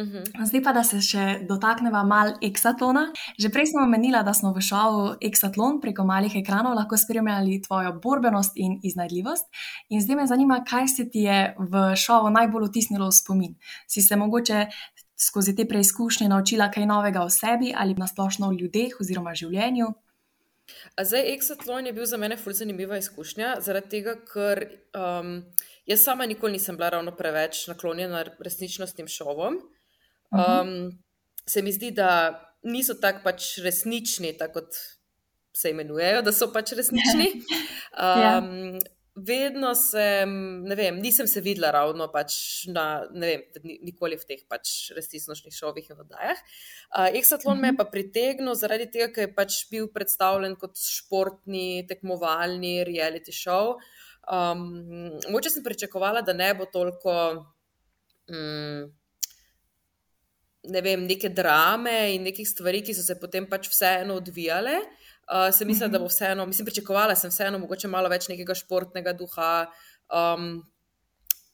Uhum. 0.00 0.24
Zdaj 0.46 0.62
pa, 0.64 0.72
da 0.72 0.80
se 0.88 1.02
še 1.04 1.22
dotaknemo 1.44 2.00
malo 2.08 2.38
eksatlona. 2.40 3.10
Že 3.36 3.50
prej 3.52 3.66
smo 3.74 3.82
omenili, 3.84 4.16
da 4.24 4.32
smo 4.32 4.54
v 4.56 4.62
šovu 4.64 5.02
Eksatlon 5.20 5.82
preko 5.82 6.06
malih 6.08 6.32
ekranov 6.40 6.78
lahko 6.78 6.96
spremljali 6.96 7.58
tvojo 7.66 7.92
borbenost 8.00 8.56
in 8.56 8.78
iznajdljivost. 8.88 9.50
In 9.92 10.00
zdaj 10.00 10.16
me 10.16 10.26
zanima, 10.26 10.62
kaj 10.64 10.88
se 10.88 11.04
ti 11.12 11.26
je 11.28 11.52
v 11.58 11.82
šovu 11.96 12.30
najbolj 12.32 12.70
vtisnilo 12.70 13.10
v 13.10 13.16
spomin. 13.18 13.52
Si 13.84 14.00
se 14.00 14.16
mogoče 14.16 14.62
skozi 15.20 15.52
te 15.56 15.68
preizkušnje 15.68 16.30
naučila 16.32 16.70
kaj 16.72 16.88
novega 16.88 17.20
o 17.22 17.28
sebi 17.30 17.74
ali 17.76 17.94
na 17.94 18.08
splošno 18.08 18.48
o 18.48 18.56
ljudeh 18.56 18.96
oziroma 19.00 19.36
življenju? 19.36 19.92
Zdaj, 20.96 21.34
Eksatlon 21.34 21.86
je 21.86 21.92
bil 21.92 22.08
za 22.08 22.16
mene 22.16 22.36
fulj 22.40 22.62
zanimiva 22.62 22.96
izkušnja, 22.96 23.58
zaradi 23.60 23.92
tega, 23.98 24.16
ker 24.24 24.62
um, 24.96 25.34
jaz 25.84 26.00
sama 26.00 26.24
nikoli 26.26 26.56
nisem 26.56 26.80
bila 26.80 26.94
ravno 26.96 27.12
preveč 27.16 27.66
naklonjena 27.68 28.24
resničnostnim 28.40 29.08
šovom. 29.08 29.60
Um, 30.32 30.98
se 31.46 31.62
mi 31.62 31.72
zdi, 31.72 31.90
da 31.96 32.08
niso 32.62 32.96
tako 33.00 33.24
pač 33.26 33.58
resnični, 33.64 34.32
tako 34.38 34.60
kot 34.60 34.80
se 35.56 35.70
imenujejo, 35.70 36.22
da 36.24 36.32
so 36.32 36.50
pač 36.52 36.74
resnični. 36.78 37.30
Um, 37.92 38.78
vedno 39.12 39.74
sem, 39.76 40.30
ne 40.64 40.76
vem, 40.78 40.96
nisem 41.04 41.26
se 41.28 41.42
videla 41.44 41.68
ravno 41.74 42.06
pač 42.08 42.64
na, 42.72 43.02
ne 43.12 43.28
vem, 43.28 43.74
nikoli 43.84 44.16
v 44.16 44.24
teh 44.30 44.46
pač 44.48 44.88
resničnih 44.96 45.52
šovih 45.52 45.90
in 45.92 46.00
oddajah. 46.00 46.40
Uh, 46.88 47.10
Exatlon 47.20 47.60
me 47.60 47.68
je 47.68 47.76
pa 47.82 47.84
pritegnil 47.92 48.56
zaradi 48.56 48.88
tega, 48.94 49.10
ker 49.12 49.26
je 49.26 49.34
pač 49.36 49.58
bil 49.68 49.90
predstavljen 49.92 50.56
kot 50.56 50.80
športni, 50.80 51.84
tekmovalni 51.90 52.78
reality 52.88 53.36
show. 53.36 53.76
Um, 54.24 55.20
moče 55.28 55.52
sem 55.52 55.68
pričakovala, 55.68 56.24
da 56.24 56.32
ne 56.32 56.48
bo 56.56 56.64
toliko. 56.72 57.12
Um, 58.32 58.88
ne 60.68 60.80
vem, 60.82 61.06
neke 61.06 61.30
drame 61.34 61.94
in 62.14 62.26
nekih 62.28 62.48
stvari, 62.48 62.82
ki 62.86 62.94
so 62.94 63.04
se 63.06 63.16
potem 63.20 63.46
pač 63.50 63.68
vseeno 63.70 64.18
odvijale. 64.20 64.76
Uh, 65.22 65.48
sem 65.54 65.68
mislila, 65.70 65.88
da 65.90 65.98
bo 65.98 66.06
mhm. 66.08 66.12
vseeno, 66.12 66.46
mislim, 66.46 66.66
pričakovala 66.66 67.14
sem 67.16 67.30
vseeno 67.30 67.58
mogoče 67.62 67.88
malo 67.88 68.10
več 68.12 68.28
nekega 68.32 68.56
športnega 68.58 69.16
duha. 69.16 69.54
Um, 70.12 70.62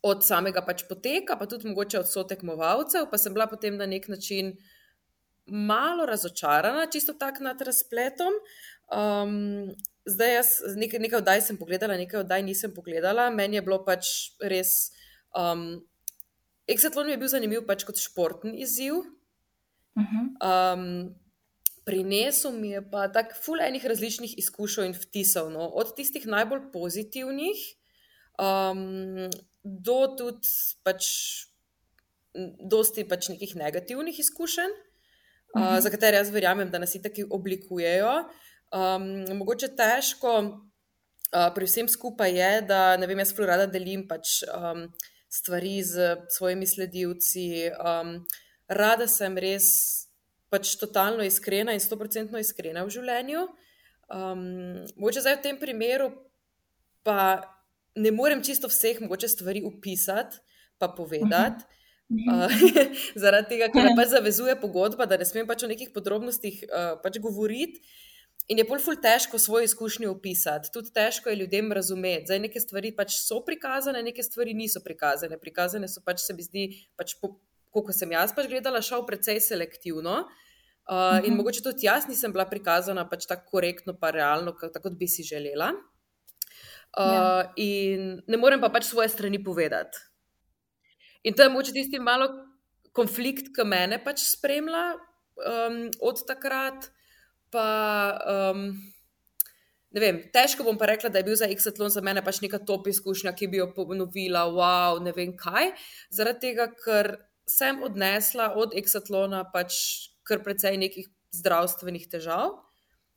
Od 0.06 0.20
samega 0.22 0.60
pač 0.62 0.84
poteka, 0.86 1.34
pa 1.34 1.48
tudi 1.50 1.66
mogoče 1.66 1.98
od 1.98 2.06
sotekmovalcev, 2.06 3.08
pa 3.10 3.18
sem 3.18 3.32
bila 3.34 3.48
potem 3.50 3.74
na 3.74 3.86
nek 3.90 4.04
način 4.06 4.52
malo 5.50 6.06
razočarana, 6.06 6.84
čisto 6.86 7.16
tako 7.18 7.42
nad 7.48 7.64
razpletom. 7.66 8.36
Um, 8.94 9.72
zdaj 10.06 10.34
jaz 10.34 10.52
nekaj, 10.76 11.02
nekaj 11.02 11.18
oddaj 11.18 11.42
sem 11.48 11.58
pogledala, 11.58 11.96
nekaj 11.98 12.20
oddaj 12.20 12.46
nisem 12.46 12.72
pogledala. 12.76 13.26
Meni 13.34 13.58
je 13.58 13.64
bilo 13.66 13.80
pač 13.84 14.06
res. 14.38 14.92
Um, 15.34 15.80
Exatlon 16.68 17.10
je 17.10 17.16
bil 17.16 17.28
zanimiv 17.28 17.64
pač 17.66 17.84
kot 17.88 18.00
športni 18.00 18.60
izziv. 18.62 19.00
Uh 19.98 20.04
-huh. 20.04 20.74
um, 20.74 21.14
prinesel 21.84 22.52
mi 22.52 22.70
je 22.70 22.90
pa 22.90 23.08
tako 23.08 23.34
ful 23.42 23.60
enih 23.60 23.86
različnih 23.86 24.38
izkušenj 24.38 24.86
in 24.86 24.92
vtisov, 24.94 25.50
no? 25.50 25.68
od 25.68 25.94
tistih 25.96 26.26
najbolj 26.26 26.60
pozitivnih 26.72 27.58
um, 28.38 29.30
do 29.64 29.98
tudi 30.18 30.48
pač, 30.84 31.04
dosti 32.70 33.08
pač 33.08 33.28
nekih 33.28 33.56
negativnih 33.56 34.18
izkušenj, 34.18 34.74
-huh. 35.54 35.76
uh, 35.76 35.82
za 35.82 35.90
katere 35.90 36.16
jaz 36.16 36.30
verjamem, 36.30 36.70
da 36.70 36.78
nas 36.78 36.94
i 36.94 37.02
tako 37.02 37.26
oblikujejo. 37.30 38.24
Um, 38.72 39.36
mogoče 39.38 39.68
težko 39.76 40.32
uh, 40.38 41.48
pri 41.54 41.66
vsem 41.66 41.88
skupaj 41.88 42.34
je, 42.36 42.50
da 42.68 42.96
ne 42.96 43.06
vem, 43.06 43.18
jaz 43.18 43.32
zelo 43.34 43.48
rada 43.48 43.66
delim 43.66 44.06
pač, 44.08 44.42
um, 44.52 44.88
stvari 45.28 45.82
z 45.82 46.16
svojimi 46.28 46.66
sledilci. 46.66 47.70
Um, 47.76 48.26
rada 48.68 49.08
sem 49.08 49.36
res 49.38 49.68
pač 50.48 50.76
totalno 50.80 51.24
iskrena 51.24 51.74
in 51.76 51.80
stoprocentno 51.80 52.40
iskrena 52.40 52.84
v 52.84 52.92
življenju. 52.92 53.44
Um, 54.08 54.44
mogoče 54.96 55.24
zdaj 55.24 55.38
v 55.38 55.44
tem 55.44 55.60
primeru 55.60 56.08
pa 57.04 57.44
ne 57.98 58.12
morem 58.12 58.40
čisto 58.44 58.68
vseh 58.68 59.00
mogoče 59.04 59.28
stvari 59.28 59.62
upisati, 59.64 60.40
pa 60.78 60.88
povedati. 60.88 61.64
Uh, 62.08 62.48
zaradi 63.22 63.52
tega, 63.52 63.68
ker 63.68 63.84
me 63.84 63.92
pač 63.96 64.14
zavezuje 64.14 64.56
pogodba, 64.60 65.04
da 65.04 65.18
ne 65.20 65.26
smem 65.28 65.48
pač 65.48 65.64
o 65.64 65.68
nekih 65.68 65.92
podrobnostih 65.92 66.62
uh, 66.64 66.94
pač 67.02 67.20
govoriti. 67.20 67.82
In 68.48 68.56
je 68.56 68.64
bolj 68.64 68.80
ful 68.80 68.96
težko 68.96 69.36
svoje 69.38 69.66
izkušnje 69.68 70.08
opisati, 70.08 70.70
tudi 70.72 70.88
težko 70.96 71.28
je 71.28 71.36
ljudem 71.36 71.72
razumeti. 71.72 72.24
Zdaj, 72.30 72.38
neke 72.46 72.60
stvari 72.60 72.94
pač 72.96 73.18
so 73.20 73.42
prikazane, 73.44 74.00
neke 74.02 74.24
stvari 74.24 74.54
niso 74.56 74.80
prikazane. 74.80 75.36
Prikazane 75.40 75.88
so 75.88 76.00
pač, 76.04 76.22
se 76.24 76.36
mi 76.36 76.46
zdi, 76.46 76.64
pač 76.96 77.18
po, 77.20 77.34
kot 77.74 77.92
sem 77.92 78.14
jaz 78.16 78.32
pač 78.32 78.48
gledala, 78.48 78.80
šel 78.84 79.04
precej 79.06 79.42
selektivno. 79.44 80.22
Uh, 80.24 80.94
uh 80.94 80.96
-huh. 80.96 81.24
In 81.24 81.30
mhm. 81.30 81.36
mogoče 81.36 81.62
tudi 81.62 81.86
jaz 81.86 82.08
nisem 82.08 82.32
bila 82.32 82.48
prikazana 82.48 83.08
pač 83.08 83.26
tako 83.26 83.50
korektno, 83.50 83.98
pa 84.00 84.10
realno, 84.10 84.52
tako 84.52 84.80
kot 84.88 84.98
bi 84.98 85.08
si 85.08 85.22
želela. 85.22 85.72
Uh, 86.96 87.12
ja. 87.12 87.52
In 87.56 88.22
ne 88.26 88.36
morem 88.36 88.60
pa 88.60 88.68
pač 88.68 88.84
svoje 88.84 89.08
strani 89.08 89.44
povedati. 89.44 89.98
In 91.22 91.34
to 91.34 91.42
je 91.42 91.48
moče 91.48 91.72
tisti 91.72 91.98
malo 91.98 92.28
konflikt, 92.92 93.52
ki 93.56 93.64
me 93.64 94.00
pač 94.04 94.18
spremlja 94.24 94.94
um, 94.94 95.90
od 96.00 96.26
takrat. 96.26 96.90
Pa, 97.52 97.68
um, 98.52 98.64
ne 99.94 100.02
vem, 100.02 100.20
težko 100.34 100.66
bom 100.66 100.78
pa 100.80 100.90
rekla, 100.90 101.10
da 101.12 101.22
je 101.22 101.28
bil 101.28 101.38
za 101.38 101.48
Exatlon 101.48 101.92
za 101.92 102.02
mene 102.04 102.22
pač 102.24 102.42
neka 102.44 102.60
top 102.68 102.90
izkušnja, 102.92 103.32
ki 103.32 103.48
bi 103.48 103.62
jo 103.62 103.70
ponovila, 103.76 104.44
wow, 104.52 105.00
ne 105.02 105.14
vem 105.16 105.34
kaj. 105.36 105.72
Zaradi 106.14 106.48
tega, 106.48 106.68
ker 106.84 107.14
sem 107.48 107.82
odnesla 107.82 108.52
od 108.60 108.76
Exatlona 108.76 109.44
pač 109.52 109.76
kar 110.28 110.42
precej 110.44 110.76
nekih 110.76 111.08
zdravstvenih 111.32 112.04
težav, 112.12 112.58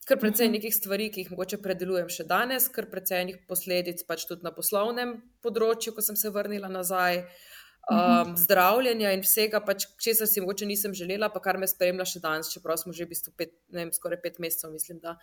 kar 0.08 0.20
precej 0.20 0.48
mhm. 0.48 0.58
nekih 0.58 0.76
stvari, 0.76 1.12
ki 1.12 1.26
jih 1.26 1.32
mogoče 1.36 1.60
predelujem 1.64 2.10
še 2.12 2.26
danes, 2.28 2.70
kar 2.72 2.88
precej 2.92 3.28
nekih 3.28 3.48
posledic 3.48 4.04
pač 4.08 4.26
tudi 4.30 4.48
na 4.48 4.56
poslovnem 4.56 5.18
področju, 5.44 5.94
ko 5.96 6.04
sem 6.06 6.20
se 6.20 6.32
vrnila 6.32 6.72
nazaj. 6.72 7.26
Mhm. 7.26 7.51
Um, 7.90 8.36
zdravljenja 8.38 9.14
in 9.16 9.24
vsega, 9.26 9.62
pač, 9.66 9.88
česar 10.02 10.30
si 10.30 10.44
mogoče 10.44 10.68
nisem 10.70 10.94
želela, 10.98 11.32
pa 11.34 11.42
kar 11.44 11.58
me 11.58 11.70
spremlja 11.70 12.06
še 12.14 12.22
danes, 12.24 12.52
čeprav 12.54 12.80
smo 12.82 12.94
že 12.94 13.08
v 13.08 13.14
bistvu 13.16 13.34
pet, 13.38 13.56
vem, 13.74 13.92
skoraj 13.94 14.22
pet 14.22 14.38
mesecev, 14.44 14.74
mislim, 14.74 15.02
da 15.02 15.18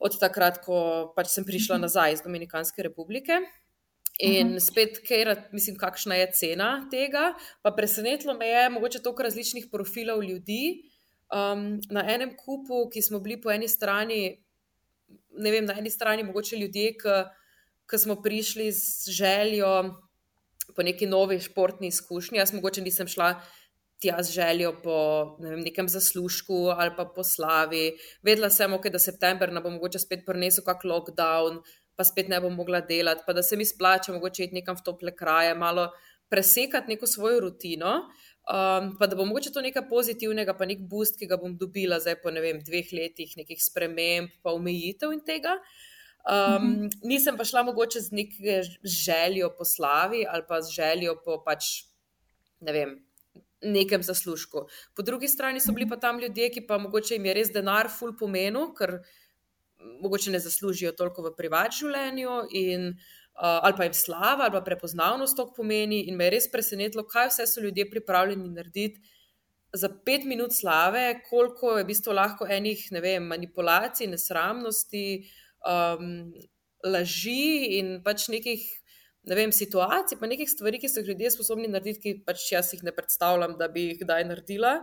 od 0.00 0.16
takrat, 0.20 0.62
ko 0.64 1.12
pač 1.16 1.32
sem 1.32 1.44
prišla 1.44 1.78
mhm. 1.78 1.86
nazaj 1.88 2.18
iz 2.18 2.22
Dominikanske 2.26 2.84
republike. 2.86 3.40
In 4.20 4.56
mhm. 4.56 4.60
spet, 4.60 5.00
ker 5.06 5.32
mislim, 5.54 5.78
kakšna 5.80 6.18
je 6.20 6.30
cena 6.36 6.70
tega. 6.92 7.32
Pa 7.64 7.72
presenetilo 7.72 8.34
me 8.36 8.48
je, 8.50 8.68
mogoče 8.76 9.00
toliko 9.00 9.24
različnih 9.24 9.70
profilov 9.72 10.24
ljudi. 10.24 10.90
Um, 11.30 11.78
na 11.94 12.02
enem 12.10 12.34
kupu, 12.36 12.88
ki 12.90 13.00
smo 13.06 13.20
bili 13.22 13.38
po 13.40 13.52
eni 13.54 13.68
strani, 13.70 14.34
ne 15.38 15.52
vem, 15.54 15.64
na 15.64 15.76
eni 15.78 15.92
strani 15.92 16.24
mogoče 16.26 16.58
ljudje, 16.58 16.96
ki 17.00 17.98
smo 18.02 18.18
prišli 18.22 18.66
z 18.74 19.14
željo 19.14 19.70
po 20.76 20.82
neki 20.82 21.06
novi 21.06 21.40
športni 21.40 21.88
izkušnji. 21.88 22.38
Jaz 22.38 22.52
mogoče 22.54 22.82
nisem 22.82 23.08
šla 23.08 23.34
tja 24.00 24.22
z 24.22 24.32
željo 24.32 24.72
po 24.82 24.96
ne 25.40 25.50
vem, 25.50 25.60
nekem 25.60 25.88
zaslužku 25.88 26.72
ali 26.76 26.90
pa 26.96 27.04
po 27.04 27.24
slavi. 27.24 27.96
Vedela 28.22 28.50
sem, 28.50 28.72
okay, 28.72 28.92
da 28.92 28.98
september 28.98 29.52
ne 29.52 29.60
bo 29.60 29.70
mogoče 29.70 29.98
spet 29.98 30.24
prinesel 30.26 30.64
kak 30.64 30.84
lockdown, 30.84 31.60
pa 31.96 32.04
spet 32.04 32.28
ne 32.28 32.40
bom 32.40 32.54
mogla 32.56 32.80
delati, 32.80 33.22
pa 33.26 33.32
da 33.36 33.42
se 33.42 33.56
mi 33.56 33.64
splača 33.64 34.12
mogoče 34.12 34.44
iti 34.44 34.56
nekam 34.56 34.76
v 34.76 34.84
tople 34.84 35.16
kraje, 35.16 35.54
malo 35.54 35.90
presekati 36.30 36.94
neko 36.94 37.06
svojo 37.06 37.40
rutino. 37.40 38.00
Um, 38.50 38.94
pa 38.98 39.06
da 39.06 39.16
bo 39.16 39.24
mogoče 39.28 39.52
to 39.52 39.60
nekaj 39.60 39.84
pozitivnega, 39.88 40.54
pa 40.56 40.66
nek 40.66 40.80
boost, 40.90 41.18
ki 41.20 41.28
ga 41.28 41.36
bom 41.36 41.52
dobila 41.58 42.00
zdaj 42.00 42.16
po 42.22 42.32
ne 42.32 42.40
vem, 42.40 42.62
dveh 42.64 42.88
letih, 42.96 43.36
nekih 43.36 43.60
sprememb, 43.62 44.32
pa 44.42 44.54
omejitev 44.56 45.12
in 45.12 45.20
tega. 45.26 45.58
Uh, 45.60 45.90
Um, 46.28 46.90
nisem 47.02 47.36
pa 47.36 47.44
šla 47.48 47.62
mogoče 47.64 48.00
z 48.00 48.12
neko 48.12 48.56
željo 48.84 49.48
po 49.58 49.64
slavi 49.64 50.26
ali 50.28 50.42
pa 50.48 50.60
z 50.62 50.74
željo 50.74 51.14
po 51.24 51.38
pač, 51.44 51.64
ne 52.60 52.72
vem, 52.72 52.92
nekem 53.62 54.02
zaslužku. 54.02 54.66
Po 54.96 55.02
drugi 55.02 55.28
strani 55.28 55.60
so 55.60 55.72
bili 55.72 55.88
pa 55.88 55.96
tam 55.96 56.20
ljudje, 56.20 56.50
ki 56.50 56.66
pa 56.66 56.78
mogoče 56.78 57.14
jim 57.16 57.24
je 57.24 57.34
res 57.34 57.52
denar 57.52 57.88
ful 57.88 58.12
pomenu, 58.16 58.68
ker 58.76 58.98
mogoče 60.02 60.30
ne 60.30 60.40
zaslužijo 60.44 60.92
toliko 60.92 61.24
v 61.24 61.34
privat 61.36 61.76
življenju. 61.80 62.44
In, 62.50 62.92
Uh, 63.40 63.46
ali 63.64 63.72
pa 63.78 63.84
jim 63.86 63.94
slava, 63.94 64.44
ali 64.44 64.52
pa 64.52 64.60
prepoznavnost 64.60 65.36
to 65.38 65.46
pomeni. 65.56 66.00
In 66.10 66.16
me 66.18 66.26
je 66.26 66.32
res 66.34 66.48
presenetilo, 66.52 67.06
kaj 67.08 67.28
vse 67.30 67.46
so 67.46 67.62
ljudje 67.62 67.86
pripravljeni 67.88 68.50
narediti 68.52 69.00
za 69.72 69.88
pet 70.04 70.26
minut 70.28 70.52
slave, 70.52 71.22
koliko 71.30 71.78
je 71.78 71.84
v 71.84 71.86
bistvu 71.88 72.12
lahko 72.12 72.48
enih 72.50 72.82
vem, 73.00 73.30
manipulacij, 73.30 74.10
nesramnosti, 74.12 75.04
uh, 75.22 75.49
um, 75.66 76.32
laži 76.84 77.78
in 77.78 77.98
pač 78.04 78.28
nekih 78.32 78.64
ne 79.28 79.36
vem, 79.36 79.52
situacij, 79.52 80.18
pa 80.20 80.28
nekih 80.30 80.48
stvari, 80.48 80.80
ki 80.80 80.88
so 80.88 81.02
jih 81.02 81.12
ljudje 81.12 81.34
sposobni 81.34 81.68
narediti, 81.68 82.00
ki 82.00 82.24
pač 82.24 82.46
jaz 82.54 82.72
jih 82.72 82.84
ne 82.86 82.94
predstavljam, 82.96 83.58
da 83.60 83.68
bi 83.68 83.90
jih 83.90 84.00
kdaj 84.00 84.24
naredila. 84.30 84.78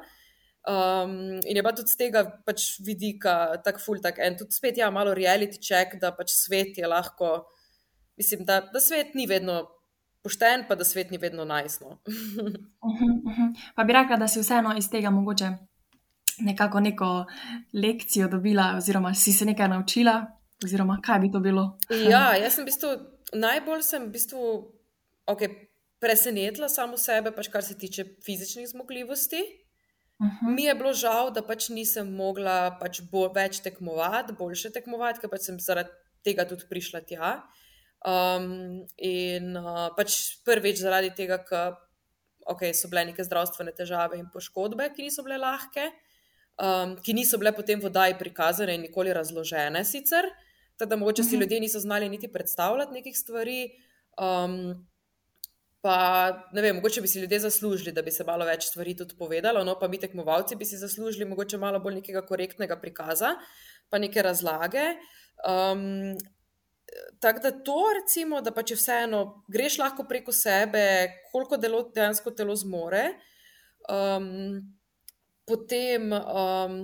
Um, 0.67 1.39
in 1.47 1.57
je 1.57 1.63
pa 1.63 1.71
tudi 1.73 1.93
z 1.93 1.99
tega 2.01 2.23
pač 2.45 2.75
vidika 2.83 3.55
tako 3.63 3.81
ful, 3.81 4.01
tako 4.03 4.21
en, 4.25 4.35
tudi 4.37 4.53
spet 4.53 4.77
ja, 4.77 4.91
malo 4.93 5.15
reality 5.17 5.61
check, 5.63 5.95
da 6.01 6.11
pač 6.13 6.35
svet 6.35 6.77
je 6.77 6.89
lahko, 6.89 7.47
mislim, 8.19 8.43
da, 8.45 8.59
da 8.73 8.81
svet 8.83 9.15
ni 9.15 9.25
vedno 9.29 9.63
pošten, 10.23 10.67
pa 10.67 10.75
da 10.75 10.85
svet 10.85 11.11
ni 11.11 11.17
vedno 11.17 11.45
najsno. 11.47 11.97
uh 12.05 12.13
-huh, 12.99 13.15
uh 13.23 13.37
-huh. 13.37 13.49
Pa 13.75 13.83
bi 13.83 13.93
rekla, 13.93 14.17
da 14.17 14.27
si 14.27 14.39
vseeno 14.39 14.75
iz 14.77 14.89
tega 14.89 15.09
mogoče 15.09 15.51
nekako 16.39 16.79
neko 16.79 17.25
lekcijo 17.73 18.27
dobila, 18.27 18.73
oziroma 18.77 19.13
si 19.13 19.33
se 19.33 19.45
nekaj 19.45 19.67
naučila, 19.67 20.36
Oziroma, 20.65 20.97
kaj 21.05 21.19
bi 21.19 21.29
to 21.31 21.39
bilo? 21.39 21.77
Ja, 21.89 22.31
jaz 22.39 22.57
sem 22.57 22.65
v 22.65 22.71
bistvu 22.71 22.95
najbolj 23.35 23.83
sem 23.83 24.07
v 24.07 24.13
bistvu, 24.13 24.41
okay, 25.27 25.67
presenetila 25.99 26.69
samo 26.69 26.97
sebe, 26.97 27.33
pač 27.35 27.49
kar 27.51 27.63
se 27.65 27.77
tiče 27.77 28.05
fizičnih 28.25 28.69
zmogljivosti. 28.69 29.41
Uh 30.19 30.25
mhm. 30.25 30.35
-huh. 30.41 30.55
Mi 30.55 30.63
je 30.63 30.75
bilo 30.75 30.93
žal, 30.93 31.31
da 31.31 31.41
pač 31.41 31.69
nisem 31.69 32.13
mogla 32.13 32.77
pač 32.79 33.01
bo, 33.11 33.27
več 33.33 33.59
tekmovati, 33.59 34.33
boljše 34.33 34.69
tekmovati, 34.69 35.19
ker 35.19 35.29
pač 35.29 35.41
sem 35.41 35.59
zaradi 35.59 35.89
tega 36.23 36.45
tudi 36.45 36.65
prišla 36.69 37.01
tja. 37.01 37.43
Um, 38.07 38.85
in 38.97 39.57
uh, 39.57 39.89
pač 39.97 40.41
prvič 40.45 40.77
zaradi 40.79 41.11
tega, 41.15 41.37
ker 41.37 41.75
okay, 42.45 42.73
so 42.73 42.87
bile 42.87 43.05
neke 43.05 43.23
zdravstvene 43.23 43.71
težave 43.71 44.17
in 44.17 44.29
poškodbe, 44.33 44.89
ki 44.95 45.03
niso 45.03 45.23
bile 45.23 45.37
lahke, 45.37 45.91
um, 46.57 46.95
ki 46.95 47.13
niso 47.13 47.37
bile 47.37 47.51
potem 47.51 47.79
v 47.79 47.83
vodaji 47.83 48.17
prikazane 48.17 48.75
in 48.75 48.81
nikoli 48.81 49.13
razložene 49.13 49.85
sicer. 49.85 50.25
Tako 50.77 50.89
da 50.89 50.95
mogoče 50.95 51.23
si 51.23 51.35
mhm. 51.35 51.41
ljudje 51.41 51.59
niso 51.59 51.79
znali 51.79 52.09
niti 52.09 52.27
predstavljati 52.27 52.93
nekih 52.93 53.17
stvari. 53.17 53.71
Um, 54.17 54.87
pa 55.81 55.97
ne 56.53 56.61
vem, 56.61 56.75
mogoče 56.75 57.01
bi 57.01 57.07
si 57.07 57.19
ljudje 57.19 57.39
zaslužili, 57.39 57.91
da 57.91 58.01
bi 58.01 58.11
se 58.11 58.23
malo 58.23 58.45
več 58.45 58.65
stvari 58.65 58.95
tudi 58.97 59.15
povedalo, 59.17 59.63
no 59.63 59.77
pa 59.79 59.87
mi 59.87 59.99
tekmovalci 59.99 60.55
bi 60.55 60.65
si 60.65 60.77
zaslužili 60.77 61.25
mogoče 61.25 61.57
malo 61.57 61.79
bolj 61.79 62.01
nekega 62.01 62.25
korektnega 62.25 62.79
prikaza, 62.81 63.35
pa 63.89 63.97
neke 63.97 64.21
razlage. 64.21 64.95
Um, 65.47 66.17
Tako 67.19 67.39
da 67.39 67.51
to, 67.51 67.81
recimo, 68.01 68.39
da 68.41 68.51
pa 68.55 68.63
če 68.63 68.77
vseeno 68.77 69.19
greš 69.51 69.75
lahko 69.81 70.05
preko 70.07 70.31
sebe, 70.31 70.81
koliko 71.31 71.57
delo 71.59 71.81
dejansko 71.95 72.31
telo 72.31 72.55
zmore, 72.55 73.09
um, 73.91 74.61
potem. 75.45 76.13
Um, 76.15 76.79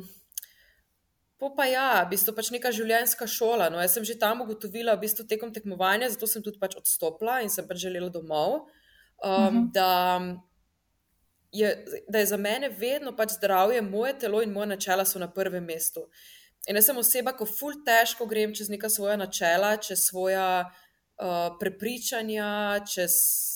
Po 1.43 1.49
pa 1.51 1.65
ja, 1.67 2.07
v 2.07 2.13
bistvu 2.15 2.31
pač 2.31 2.53
neka 2.55 2.69
življenjska 2.71 3.25
šola. 3.27 3.65
No, 3.67 3.81
jaz 3.83 3.97
sem 3.97 4.05
že 4.07 4.13
tam 4.15 4.45
ugotovila, 4.45 4.93
v 4.95 5.03
bistvu 5.03 5.25
tekom 5.27 5.49
tekmovanja, 5.51 6.07
zato 6.13 6.29
sem 6.31 6.43
tudi 6.45 6.55
pač 6.55 6.77
odstopila 6.79 7.41
in 7.43 7.51
sem 7.51 7.67
pač 7.67 7.81
želela 7.83 8.07
domov. 8.07 8.63
Um, 9.19 9.27
uh 9.27 9.51
mhm. 9.51 9.57
-huh. 9.57 9.65
da, 9.75 9.91
je, 11.51 11.85
da 12.07 12.23
je 12.23 12.29
za 12.31 12.37
mene 12.37 12.69
vedno 12.69 13.11
pač 13.11 13.35
zdravje, 13.35 13.81
moje 13.81 14.13
telo 14.19 14.41
in 14.41 14.55
moje 14.55 14.67
načela 14.71 15.05
so 15.05 15.19
na 15.19 15.27
prvem 15.27 15.65
mestu. 15.65 16.07
In 16.67 16.79
jaz 16.79 16.85
sem 16.85 16.97
oseba, 16.97 17.35
ko 17.35 17.45
ful 17.45 17.75
težko 17.83 18.25
grem 18.25 18.55
čez 18.55 18.69
neka 18.69 18.89
svoja 18.89 19.17
načela, 19.17 19.75
čez 19.77 19.99
svoja 19.99 20.63
uh, 20.63 21.59
prepričanja, 21.59 22.79
čez 22.87 23.11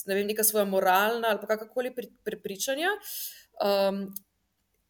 ne 0.06 0.14
vem, 0.14 0.26
neka 0.26 0.44
svoja 0.44 0.64
moralna 0.64 1.28
ali 1.28 1.40
kakorkoli 1.40 1.94
pri, 1.94 2.12
prepričanja. 2.24 2.92
Um, 3.64 4.12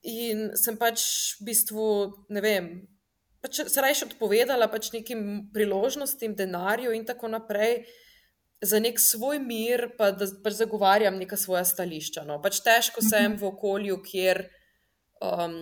in 0.07 0.51
sem 0.59 0.77
pač 0.79 1.03
v 1.41 1.49
bistvu, 1.49 1.87
ne 2.35 2.43
vem, 2.45 2.69
pač 3.43 3.63
se 3.67 3.83
rajš 3.83 4.05
odpovedala 4.11 4.69
pač 4.71 4.93
nekim 4.95 5.49
priložnostim, 5.55 6.37
denarju 6.39 6.95
in 6.95 7.07
tako 7.09 7.31
naprej. 7.33 7.83
Za 8.59 8.81
nek 8.83 8.99
svoj 8.99 9.39
mir, 9.39 9.93
pa 9.99 10.11
da 10.11 10.27
pač 10.43 10.59
zagovarjam 10.59 11.15
neka 11.19 11.39
svoja 11.39 11.63
stališča. 11.67 12.25
No. 12.27 12.41
Pač 12.43 12.59
težko 12.67 13.05
sem 13.07 13.37
v 13.39 13.47
okolju, 13.53 14.01
kjer 14.03 14.43
um, 15.23 15.61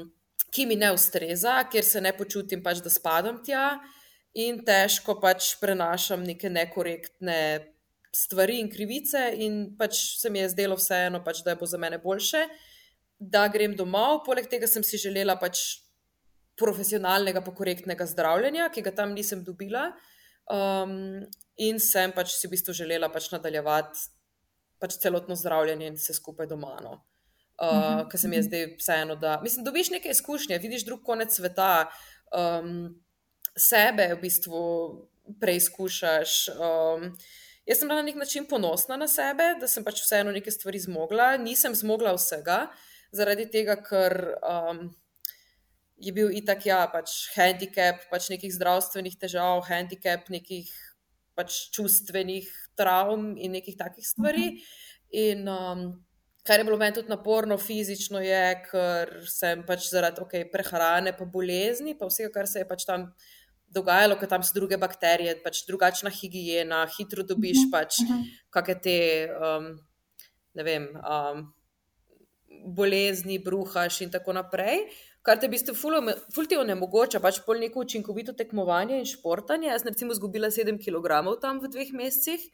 ki 0.57 0.67
mi 0.67 0.77
ne 0.81 0.93
ustreza, 0.97 1.59
ker 1.73 1.85
se 1.85 2.01
ne 2.01 2.13
počutim, 2.17 2.63
pač, 2.65 2.81
da 2.85 2.93
spadam 2.93 3.43
tja 3.45 3.77
in 4.37 4.63
težko 4.65 5.17
pač 5.21 5.55
prenašam 5.61 6.25
neke 6.25 6.51
nekorektne 6.53 7.39
stvari 8.17 8.61
in 8.63 8.71
krivice, 8.73 9.21
in 9.45 9.77
pač 9.77 10.01
se 10.21 10.31
mi 10.33 10.41
je 10.41 10.51
zdelo 10.55 10.79
vseeno, 10.81 11.23
pač, 11.25 11.43
da 11.45 11.57
bo 11.57 11.69
za 11.69 11.81
mene 11.81 11.99
boljše, 12.01 12.47
da 13.19 13.47
grem 13.49 13.77
domov. 13.77 14.25
Poleg 14.27 14.49
tega 14.51 14.69
sem 14.71 14.85
si 14.85 15.01
želela 15.01 15.37
pač 15.41 15.63
profesionalnega, 16.57 17.43
pa 17.45 17.53
korektnega 17.55 18.07
zdravljenja, 18.09 18.71
ki 18.73 18.85
ga 18.85 18.93
tam 18.97 19.15
nisem 19.17 19.45
dobila. 19.45 19.91
Um, 20.47 21.25
in 21.59 21.81
sem 21.83 22.13
pač 22.15 22.37
si 22.37 22.47
v 22.47 22.55
bistvu 22.55 22.75
želela 22.77 23.11
pač 23.13 23.33
nadaljevati 23.33 24.13
pač 24.81 24.99
celotno 25.01 25.37
zdravljenje 25.37 25.89
in 25.91 25.97
vse 25.99 26.15
skupaj 26.17 26.49
doma. 26.51 26.77
No. 26.85 27.01
Uh, 27.57 27.67
uh 27.67 27.73
-huh. 27.73 28.11
Ker 28.11 28.21
se 28.21 28.29
mi 28.29 28.37
je 28.37 28.43
zdaj 28.43 28.67
vseeno, 28.77 29.17
da 29.17 29.41
mislim, 29.43 29.65
dobiš 29.65 29.91
nekaj 29.91 30.11
izkušnje, 30.11 30.59
vidiš 30.59 30.85
drug 30.85 31.03
konec 31.05 31.35
sveta, 31.35 31.91
um, 32.33 33.03
sebe 33.57 34.15
v 34.15 34.21
bistvu 34.21 34.61
preizkušaš. 35.41 36.49
Um, 36.49 37.17
jaz 37.67 37.79
sem 37.79 37.89
na 37.89 38.03
nek 38.03 38.15
način 38.15 38.47
ponosna 38.47 38.97
na 38.97 39.09
sebe, 39.09 39.55
da 39.61 39.69
sem 39.69 39.85
pač 39.85 40.03
vseeno 40.03 40.33
nekaj 40.33 40.53
stvari 40.53 40.79
zmogla. 40.79 41.37
Nisem 41.37 41.75
zmogla 41.75 42.13
vsega, 42.15 42.67
zaradi 43.13 43.47
tega, 43.53 43.77
ker 43.83 44.17
um, 44.41 44.89
je 45.97 46.13
bil 46.13 46.31
itak 46.31 46.67
ja, 46.67 46.83
pač 46.93 47.29
handicap, 47.37 48.03
pač 48.11 48.31
nekih 48.33 48.53
zdravstvenih 48.53 49.17
težav, 49.21 49.63
handicap 49.69 50.29
nekih 50.33 50.71
pač 51.37 51.69
čustvenih 51.77 52.49
travm 52.77 53.37
in 53.37 53.53
nekih 53.53 53.77
takih 53.77 54.07
stvari. 54.07 54.57
-huh. 54.57 54.85
In 55.11 55.49
um, 55.49 56.07
Kar 56.47 56.61
je 56.61 56.65
bilo 56.65 56.77
meni 56.79 56.95
tudi 56.95 57.11
naporno 57.11 57.57
fizično, 57.59 58.21
je, 58.23 58.43
ker 58.69 59.11
sem 59.27 59.65
pač 59.67 59.89
zaradi 59.91 60.23
okay, 60.23 60.45
prehrane, 60.47 61.11
pa 61.17 61.27
bolezni, 61.27 61.97
pa 61.99 62.07
vsega, 62.07 62.31
kar 62.37 62.47
se 62.47 62.63
je 62.63 62.69
pač 62.69 62.85
tam 62.87 63.09
dogajalo, 63.75 64.15
ker 64.21 64.31
tam 64.31 64.45
so 64.47 64.55
druge 64.55 64.79
bakterije, 64.79 65.41
pač 65.43 65.65
drugačna 65.67 66.13
higiena, 66.15 66.85
hitro 66.95 67.27
dobiš 67.27 67.65
mhm, 67.65 67.73
pač 67.75 67.99
mhm. 68.05 68.23
kakšne 68.55 68.77
te, 68.85 68.99
um, 69.35 69.73
ne 70.55 70.67
vem, 70.69 70.87
um, 71.03 71.43
bolezni, 72.65 73.39
bruhaš 73.39 74.01
in 74.07 74.11
tako 74.11 74.33
naprej. 74.37 74.87
Kar 75.27 75.41
te 75.41 75.49
v 75.49 75.57
bistvu 75.57 75.75
fulti 76.35 76.57
onemogoča, 76.57 77.19
pač 77.21 77.41
pol 77.47 77.59
neko 77.59 77.83
učinkovito 77.83 78.37
tekmovanje 78.39 79.01
in 79.01 79.09
športanje. 79.11 79.73
Jaz 79.73 79.83
sem 79.83 79.91
recimo 79.91 80.15
izgubila 80.15 80.53
7 80.55 80.79
kg 80.79 81.25
tam 81.43 81.59
v 81.61 81.73
dveh 81.73 81.91
mesecih 81.93 82.47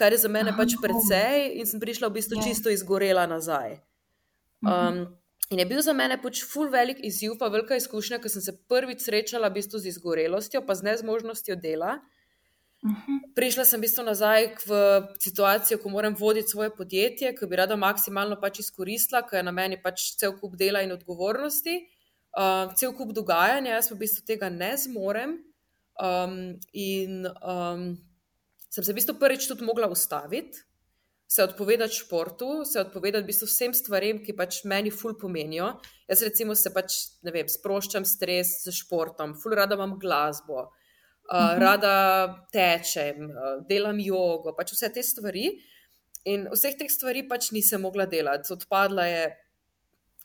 kar 0.00 0.12
je 0.12 0.18
za 0.18 0.28
mene 0.32 0.52
pač 0.56 0.76
precej, 0.80 1.50
in 1.60 1.68
sem 1.68 1.80
prišla 1.80 2.08
v 2.08 2.16
bistvu. 2.18 2.40
Ja. 2.40 2.44
čisto 2.48 2.72
izgorela 2.72 3.26
nazaj. 3.28 3.80
Mhm. 4.64 4.72
Um, 4.72 5.18
in 5.50 5.58
je 5.58 5.66
bil 5.66 5.82
za 5.82 5.92
mene 5.92 6.16
pač 6.22 6.44
ful 6.46 6.70
velik 6.72 7.02
izziv, 7.04 7.36
pa 7.38 7.50
velika 7.52 7.76
izkušnja, 7.76 8.20
ker 8.22 8.32
sem 8.32 8.42
se 8.44 8.54
prvič 8.70 9.04
srečala 9.04 9.50
v 9.50 9.60
bistvu 9.60 9.82
z 9.82 9.92
izgorelostjo, 9.92 10.64
pa 10.66 10.78
z 10.78 10.88
nezmožnostjo 10.88 11.56
dela. 11.60 11.98
Mhm. 12.80 13.36
Prišla 13.36 13.64
sem 13.68 13.76
v 13.76 13.84
bistvu 13.84 14.02
nazaj 14.08 14.56
v 14.64 14.70
situacijo, 15.20 15.76
ko 15.82 15.92
moram 15.92 16.16
voditi 16.16 16.48
svoje 16.48 16.72
podjetje, 16.72 17.34
ki 17.36 17.46
bi 17.46 17.58
rada 17.60 17.76
maksimalno 17.76 18.40
pač 18.40 18.62
izkoristila, 18.64 19.20
ker 19.28 19.40
je 19.40 19.44
na 19.44 19.52
meni 19.52 19.76
pač 19.76 20.16
cel 20.16 20.32
kup 20.40 20.56
dela 20.56 20.80
in 20.80 20.94
odgovornosti, 20.96 21.76
uh, 22.40 22.72
cel 22.80 22.96
kup 22.96 23.12
dogajanja, 23.12 23.76
jaz 23.76 23.92
pa 23.92 23.98
v 23.98 24.00
bistvu 24.06 24.24
tega 24.24 24.48
ne 24.48 24.72
zmorem. 24.80 25.36
Um, 26.00 26.56
in 26.72 27.28
um, 27.28 28.00
sem 28.72 28.80
se 28.80 28.92
v 28.92 28.96
bistvu 28.96 29.18
prvič 29.20 29.44
tudi 29.44 29.66
mogla 29.68 29.90
ustaviti, 29.92 30.64
se 31.28 31.44
odpovedati 31.44 31.94
športu, 31.94 32.64
se 32.64 32.80
odpovedati 32.80 33.22
v 33.22 33.28
bistvu 33.28 33.46
vsem 33.46 33.76
stvarem, 33.76 34.24
ki 34.24 34.32
pač 34.32 34.64
meni 34.64 34.88
ful 34.90 35.18
pomenijo. 35.20 35.74
Jaz 36.08 36.24
recimo 36.24 36.56
se 36.56 36.72
pač, 36.72 36.96
ne 37.22 37.34
vem, 37.34 37.44
sproščam 37.44 38.08
stres 38.08 38.62
z 38.64 38.72
športom, 38.72 39.36
ful 39.36 39.52
rada 39.54 39.76
imam 39.76 39.98
glasbo, 40.00 40.70
uh, 41.30 41.54
rada 41.58 41.94
tečem, 42.52 43.30
uh, 43.30 43.60
delam 43.68 44.00
jogo, 44.02 44.54
pač 44.56 44.74
vse 44.74 44.90
te 44.94 45.04
stvari. 45.06 45.48
In 46.28 46.50
vseh 46.52 46.76
teh 46.76 46.90
stvari 46.92 47.24
pač 47.28 47.52
nisem 47.56 47.80
mogla 47.80 48.04
delati. 48.06 48.52
Odpadla 48.52 49.06
je 49.08 49.22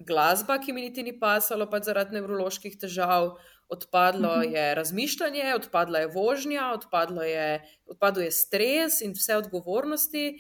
glasba, 0.04 0.58
ki 0.60 0.74
mi 0.76 0.90
niti 0.90 1.04
ni 1.04 1.14
pasala, 1.16 1.70
pač 1.72 1.88
zaradi 1.88 2.18
nevroloških 2.18 2.76
težav 2.82 3.36
odpadlo 3.70 4.38
mhm. 4.38 4.56
je 4.56 4.76
razmišljanje, 4.76 5.56
odpadla 5.56 6.00
je 6.00 6.08
vožnja, 6.08 6.72
odpadlo 6.74 7.24
je, 7.24 7.62
odpadlo 7.86 8.22
je 8.22 8.32
stres 8.32 9.02
in 9.02 9.16
vse 9.16 9.38
odgovornosti. 9.38 10.38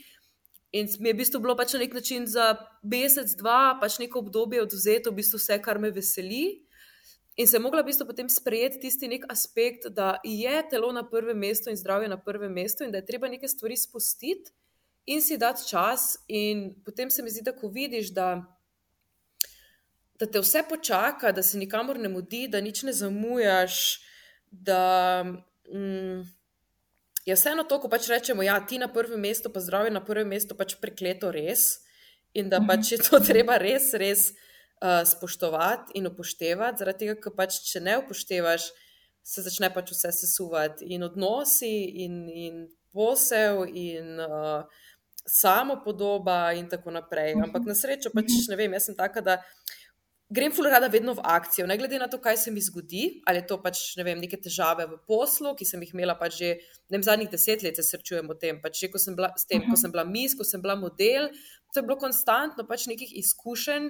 In 0.71 0.88
mi 0.99 1.10
je 1.10 1.13
v 1.13 1.17
bistvu 1.17 1.39
bilo 1.39 1.56
pač 1.56 1.73
na 1.73 1.80
nek 1.80 1.93
način 1.93 2.28
za 2.28 2.56
mesec, 2.84 3.32
dva, 3.39 3.78
pač 3.82 3.99
neko 3.99 4.19
obdobje 4.19 4.62
odvzeto, 4.62 5.12
v 5.12 5.21
bistvu 5.21 5.39
vse, 5.39 5.58
kar 5.63 5.80
me 5.80 5.91
veseli. 5.95 6.64
In 7.35 7.47
se 7.47 7.57
je 7.57 7.61
mogla 7.61 7.81
v 7.81 7.91
bistvu 7.91 8.07
potem 8.07 8.29
sprejeti 8.31 8.79
tisti 8.79 9.07
nek 9.11 9.25
aspekt, 9.29 9.89
da 9.91 10.19
je 10.23 10.61
telo 10.69 10.91
na 10.95 11.03
prvem 11.03 11.37
mestu 11.37 11.69
in 11.69 11.75
zdravje 11.75 12.07
na 12.07 12.17
prvem 12.17 12.53
mestu, 12.53 12.83
in 12.83 12.91
da 12.91 13.01
je 13.03 13.05
treba 13.05 13.27
nekaj 13.27 13.49
stvari 13.49 13.77
spustiti 13.77 14.51
in 15.05 15.21
si 15.21 15.37
dati 15.37 15.67
čas. 15.67 16.15
In 16.27 16.73
potem 16.85 17.09
se 17.09 17.23
mi 17.23 17.29
zdi, 17.29 17.43
da 17.43 17.51
ko 17.51 17.67
vidiš, 17.67 18.13
da 18.15 18.55
da 20.19 20.25
te 20.25 20.39
vse 20.39 20.63
počaka, 20.69 21.31
da 21.31 21.43
se 21.43 21.57
nikamor 21.57 21.99
ne 21.99 22.09
mudi, 22.09 22.47
da 22.47 22.61
nič 22.61 22.83
ne 22.83 22.93
zamujaš. 22.93 24.01
Da 24.51 25.23
mm, 25.73 26.21
je 27.25 27.35
vseeno 27.35 27.63
to, 27.63 27.79
ko 27.81 27.89
pač 27.89 28.07
rečemo, 28.09 28.43
da 28.43 28.47
ja, 28.47 28.59
ti 28.65 28.79
na 28.79 28.87
prvem 28.87 29.19
mestu, 29.19 29.51
pa 29.51 29.59
zdravje 29.59 29.91
na 29.91 30.03
prvem 30.05 30.27
mestu, 30.27 30.55
pač 30.55 30.77
prekleto 30.81 31.31
res. 31.35 31.81
In 32.33 32.49
da 32.49 32.61
pač 32.67 32.93
je 32.95 33.01
to 33.03 33.19
treba 33.29 33.57
res, 33.59 33.91
res 33.93 34.31
uh, 34.81 35.03
spoštovati 35.07 35.95
in 35.99 36.07
upoštevati, 36.07 36.81
zaradi 36.81 37.05
tega, 37.05 37.19
ker 37.21 37.35
pač 37.38 37.59
če 37.69 37.83
ne 37.85 37.99
upoštevaš, 38.03 38.71
se 39.25 39.41
začne 39.41 39.71
pač 39.73 39.91
vse 39.93 40.11
sesuvati 40.13 40.85
in 40.93 41.05
odnosi, 41.07 41.71
in, 42.05 42.25
in 42.29 42.65
posel, 42.93 43.63
in 43.65 44.19
uh, 44.21 44.65
samo 45.25 45.79
podoba, 45.83 46.53
in 46.53 46.69
tako 46.69 46.93
naprej. 46.93 47.33
Ampak 47.41 47.65
na 47.65 47.75
srečo 47.75 48.13
pač 48.13 48.29
ne 48.49 48.59
vem, 48.59 48.77
jaz 48.77 48.91
sem 48.91 48.97
taka, 48.97 49.23
da 49.25 49.39
grem 50.29 50.53
ful 50.53 50.65
rada 50.69 50.88
vedno 50.89 51.13
v 51.13 51.21
akcijo, 51.23 51.67
ne 51.69 51.77
glede 51.77 51.99
na 52.01 52.07
to, 52.09 52.17
kaj 52.21 52.38
se 52.38 52.51
mi 52.51 52.61
zgodi, 52.61 53.21
ali 53.25 53.41
je 53.41 53.47
to 53.49 53.57
pač 53.61 53.81
ne 53.97 54.05
vem, 54.05 54.21
neke 54.21 54.38
težave 54.41 54.88
v 54.89 54.97
poslu, 55.07 55.53
ki 55.57 55.65
sem 55.65 55.81
jih 55.85 55.93
imela 55.93 56.15
pač 56.17 56.39
že 56.39 56.49
vem, 56.89 57.03
zadnjih 57.03 57.29
deset 57.29 57.65
let, 57.65 57.77
se 57.77 57.85
srečujem 57.85 58.29
o 58.29 58.38
tem. 58.38 58.61
Pač 58.61 58.81
že 58.81 58.89
ko 58.93 59.01
sem 59.01 59.17
bila 59.17 59.29
tem, 59.49 59.65
ko 59.69 59.77
sem 59.77 59.93
bila 59.93 60.05
mis, 60.05 60.33
ko 60.38 60.45
sem 60.45 60.61
bila 60.61 60.77
model, 60.77 61.29
to 61.73 61.81
je 61.81 61.85
bilo 61.85 61.97
konstantno 62.01 62.65
pač 62.65 62.88
nekih 62.89 63.13
izkušenj, 63.21 63.89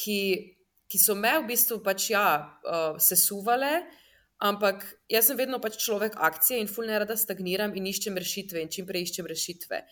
ki, 0.00 0.20
ki 0.88 0.98
so 0.98 1.14
me 1.14 1.32
v 1.40 1.48
bistvu 1.52 1.80
pač 1.84 2.10
ja, 2.14 2.26
uh, 2.64 2.98
sesuvale. 3.00 3.84
Ampak 4.40 4.86
jaz 5.12 5.28
sem 5.28 5.36
vedno 5.36 5.60
pač 5.60 5.76
človek 5.82 6.16
akcije 6.16 6.62
in 6.62 6.70
fulno 6.70 6.96
rada 6.96 7.16
stagniram 7.16 7.74
in 7.76 7.88
iščem 7.90 8.16
rešitve 8.16 8.62
in 8.62 8.72
čim 8.72 8.88
prej 8.88 9.08
iščem 9.08 9.28
rešitve. 9.28 9.82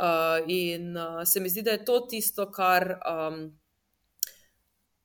Uh, 0.00 0.40
in 0.48 0.94
uh, 0.96 1.20
se 1.28 1.42
mi 1.44 1.52
zdi, 1.52 1.66
da 1.66 1.76
je 1.76 1.84
to 1.84 1.98
tisto, 2.08 2.48
kar 2.48 2.94
um, 3.04 3.42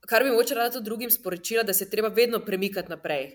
kar 0.08 0.24
bi 0.24 0.32
moče 0.32 0.56
rada 0.56 0.78
tudi 0.78 0.86
drugim 0.86 1.12
sporočila, 1.12 1.64
da 1.64 1.74
se 1.74 1.90
treba 1.90 2.08
vedno 2.08 2.40
premikati 2.46 2.90
naprej. 2.90 3.26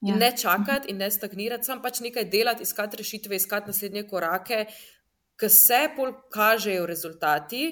Ja. 0.00 0.12
In 0.12 0.20
ne 0.20 0.30
čakati 0.36 0.90
in 0.92 0.96
ne 0.96 1.10
stagnirati, 1.10 1.64
sam 1.64 1.82
pač 1.82 2.00
nekaj 2.00 2.28
delati, 2.30 2.62
iskati 2.62 2.96
rešitve, 3.00 3.36
iskati 3.36 3.72
naslednje 3.72 4.06
korake, 4.08 4.66
ki 5.40 5.48
se 5.52 5.80
bolj 5.96 6.12
kažejo 6.32 6.86
rezultati 6.86 7.62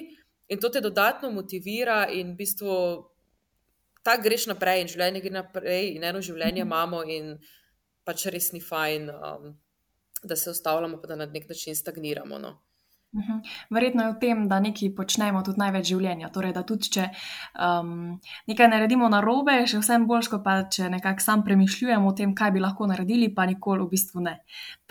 in 0.47 0.59
to 0.61 0.69
te 0.69 0.81
dodatno 0.81 1.31
motivira 1.31 2.05
in 2.11 2.33
v 2.33 2.37
bistvu 2.43 2.71
tako 4.05 4.23
greš 4.23 4.47
naprej 4.51 4.83
in 4.83 4.91
življenje 4.91 5.21
gre 5.23 5.33
naprej 5.39 5.95
in 5.95 6.03
eno 6.03 6.21
življenje 6.21 6.61
mhm. 6.61 6.67
imamo 6.67 7.03
in 7.03 7.35
pač 8.05 8.27
res 8.29 8.51
ni 8.53 8.61
fajn, 8.61 9.09
um, 9.09 9.55
da 10.23 10.35
se 10.37 10.51
ustavljamo, 10.53 11.01
pa 11.01 11.09
da 11.09 11.17
na 11.17 11.25
nek 11.25 11.49
način 11.49 11.75
stagniramo. 11.75 12.37
No. 12.39 12.51
Mhm. 13.15 13.39
Verjetno 13.73 14.03
je 14.03 14.11
v 14.11 14.19
tem, 14.19 14.47
da 14.51 14.59
nekaj 14.59 14.91
počnemo 14.95 15.41
tudi 15.45 15.61
največ 15.61 15.87
življenja. 15.87 16.29
Torej, 16.35 16.51
da 16.53 16.65
tudi 16.67 16.91
če 16.97 17.05
um, 17.55 18.17
nekaj 18.51 18.69
naredimo 18.69 19.09
na 19.09 19.21
robe, 19.23 19.55
še 19.71 19.79
vsem 19.81 20.05
boljš, 20.09 20.33
pa 20.43 20.57
če 20.69 20.89
nekako 20.91 21.23
sam 21.23 21.45
premišljujemo 21.47 22.11
o 22.11 22.15
tem, 22.17 22.35
kaj 22.35 22.51
bi 22.53 22.63
lahko 22.63 22.89
naredili, 22.91 23.31
pa 23.33 23.47
nikoli 23.49 23.85
v 23.85 23.93
bistvu 23.95 24.25
ne. 24.25 24.35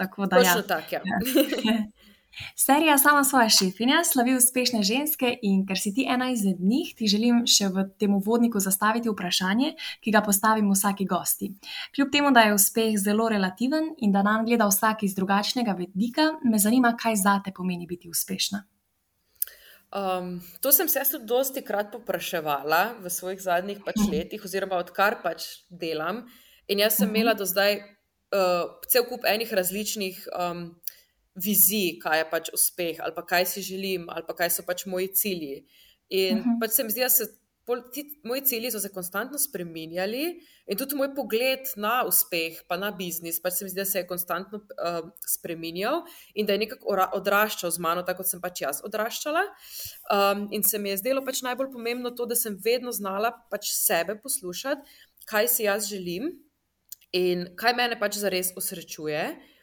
Tako 0.01 0.31
da, 0.33 0.41
ja. 0.43 0.57
tak, 0.67 0.97
ja. 0.97 1.03
Serija 2.57 2.99
Sama 2.99 3.25
svoja 3.25 3.49
šefinja 3.49 4.03
slavi 4.05 4.35
uspešne 4.37 4.83
ženske 4.83 5.37
in 5.43 5.65
ker 5.67 5.79
si 5.79 5.95
ti 5.95 6.07
ena 6.09 6.31
izmed 6.31 6.61
njih, 6.61 6.95
ti 6.97 7.09
želim 7.11 7.45
še 7.47 7.69
v 7.73 7.87
tem 7.99 8.15
uvodniku 8.15 8.61
zastaviti 8.61 9.11
vprašanje, 9.13 9.75
ki 10.01 10.15
ga 10.15 10.23
postavim 10.23 10.71
vsaki 10.73 11.07
gosti. 11.07 11.53
Kljub 11.95 12.13
temu, 12.13 12.33
da 12.35 12.47
je 12.49 12.55
uspeh 12.55 12.99
zelo 12.99 13.29
relativen 13.29 13.93
in 13.99 14.13
da 14.13 14.23
nam 14.23 14.47
gleda 14.47 14.69
vsak 14.71 15.03
iz 15.03 15.15
drugačnega 15.15 15.77
vidika, 15.79 16.33
me 16.45 16.59
zanima, 16.59 16.95
kaj 16.97 17.17
zate 17.23 17.53
pomeni 17.55 17.87
biti 17.87 18.11
uspešna. 18.11 18.65
Um, 19.95 20.41
to 20.61 20.73
sem 20.73 20.89
se 20.89 21.03
tudi 21.11 21.27
dosti 21.31 21.63
krat 21.63 21.93
popraševala 21.93 22.99
v 22.99 23.11
svojih 23.11 23.39
zadnjih 23.39 23.79
pač 23.85 24.01
mhm. 24.03 24.11
letih, 24.11 24.43
oziroma 24.43 24.81
odkar 24.83 25.21
pač 25.23 25.63
delam. 25.71 26.25
In 26.67 26.83
jaz 26.83 26.99
sem 26.99 27.07
mhm. 27.07 27.15
imela 27.15 27.35
do 27.39 27.47
zdaj 27.47 27.79
uh, 27.79 28.75
cel 28.91 29.07
kup 29.07 29.23
enih 29.29 29.53
različnih 29.53 30.27
um, 30.35 30.73
vizij, 31.35 31.99
kaj 32.03 32.21
je 32.21 32.27
pač 32.31 32.51
uspeh, 32.55 33.01
ali 33.03 33.15
pa 33.15 33.25
kaj 33.27 33.47
si 33.47 33.63
želim, 33.63 34.07
ali 34.09 34.27
pa 34.27 34.37
kaj 34.39 34.53
so 34.55 34.67
pač 34.67 34.87
moji 34.87 35.11
cilji. 35.15 35.65
In 36.09 36.39
uh 36.39 36.41
mhm. 36.41 36.51
-huh. 36.51 36.61
pač 36.61 36.71
se 36.71 36.85
mi 36.85 36.91
zdi, 36.91 37.01
da 37.01 37.09
se 37.11 37.25
ti, 37.93 38.21
moji 38.25 38.43
cilji 38.45 38.71
so 38.71 38.81
se 38.81 38.93
konstantno 38.93 39.39
spremenjali, 39.39 40.41
in 40.67 40.79
tudi 40.79 40.97
moj 40.97 41.15
pogled 41.15 41.69
na 41.77 42.05
uspeh, 42.09 42.61
pa 42.69 42.77
na 42.77 42.91
biznis, 42.91 43.41
pač 43.43 43.53
se 43.53 43.65
mi 43.65 43.71
zdi, 43.71 43.81
da 43.81 43.85
se 43.85 43.99
je 43.99 44.07
konstantno 44.07 44.59
uh, 44.59 45.11
spremenjal 45.29 46.05
in 46.35 46.47
da 46.47 46.53
je 46.53 46.59
nekako 46.59 46.97
odraščal 47.13 47.71
z 47.71 47.79
mano, 47.79 48.03
tako 48.03 48.23
kot 48.23 48.31
sem 48.31 48.41
pač 48.41 48.61
jaz 48.61 48.81
odraščala. 48.85 49.43
Um, 50.13 50.49
in 50.53 50.63
se 50.63 50.79
mi 50.79 50.89
je 50.89 50.97
zdelo 50.97 51.25
pač 51.25 51.43
najbolj 51.43 51.73
pomembno 51.73 52.11
to, 52.11 52.27
da 52.27 52.37
sem 52.37 52.57
vedno 52.65 52.93
znala 52.93 53.33
pač 53.51 53.73
sebe 53.73 54.19
poslušati, 54.23 54.83
kaj 55.27 55.49
si 55.49 55.65
jaz 55.65 55.89
želim 55.89 56.31
in 57.13 57.49
kaj 57.57 57.77
mene 57.79 57.99
pač 57.99 58.19
zares 58.21 58.53
osrečuje. 58.57 59.54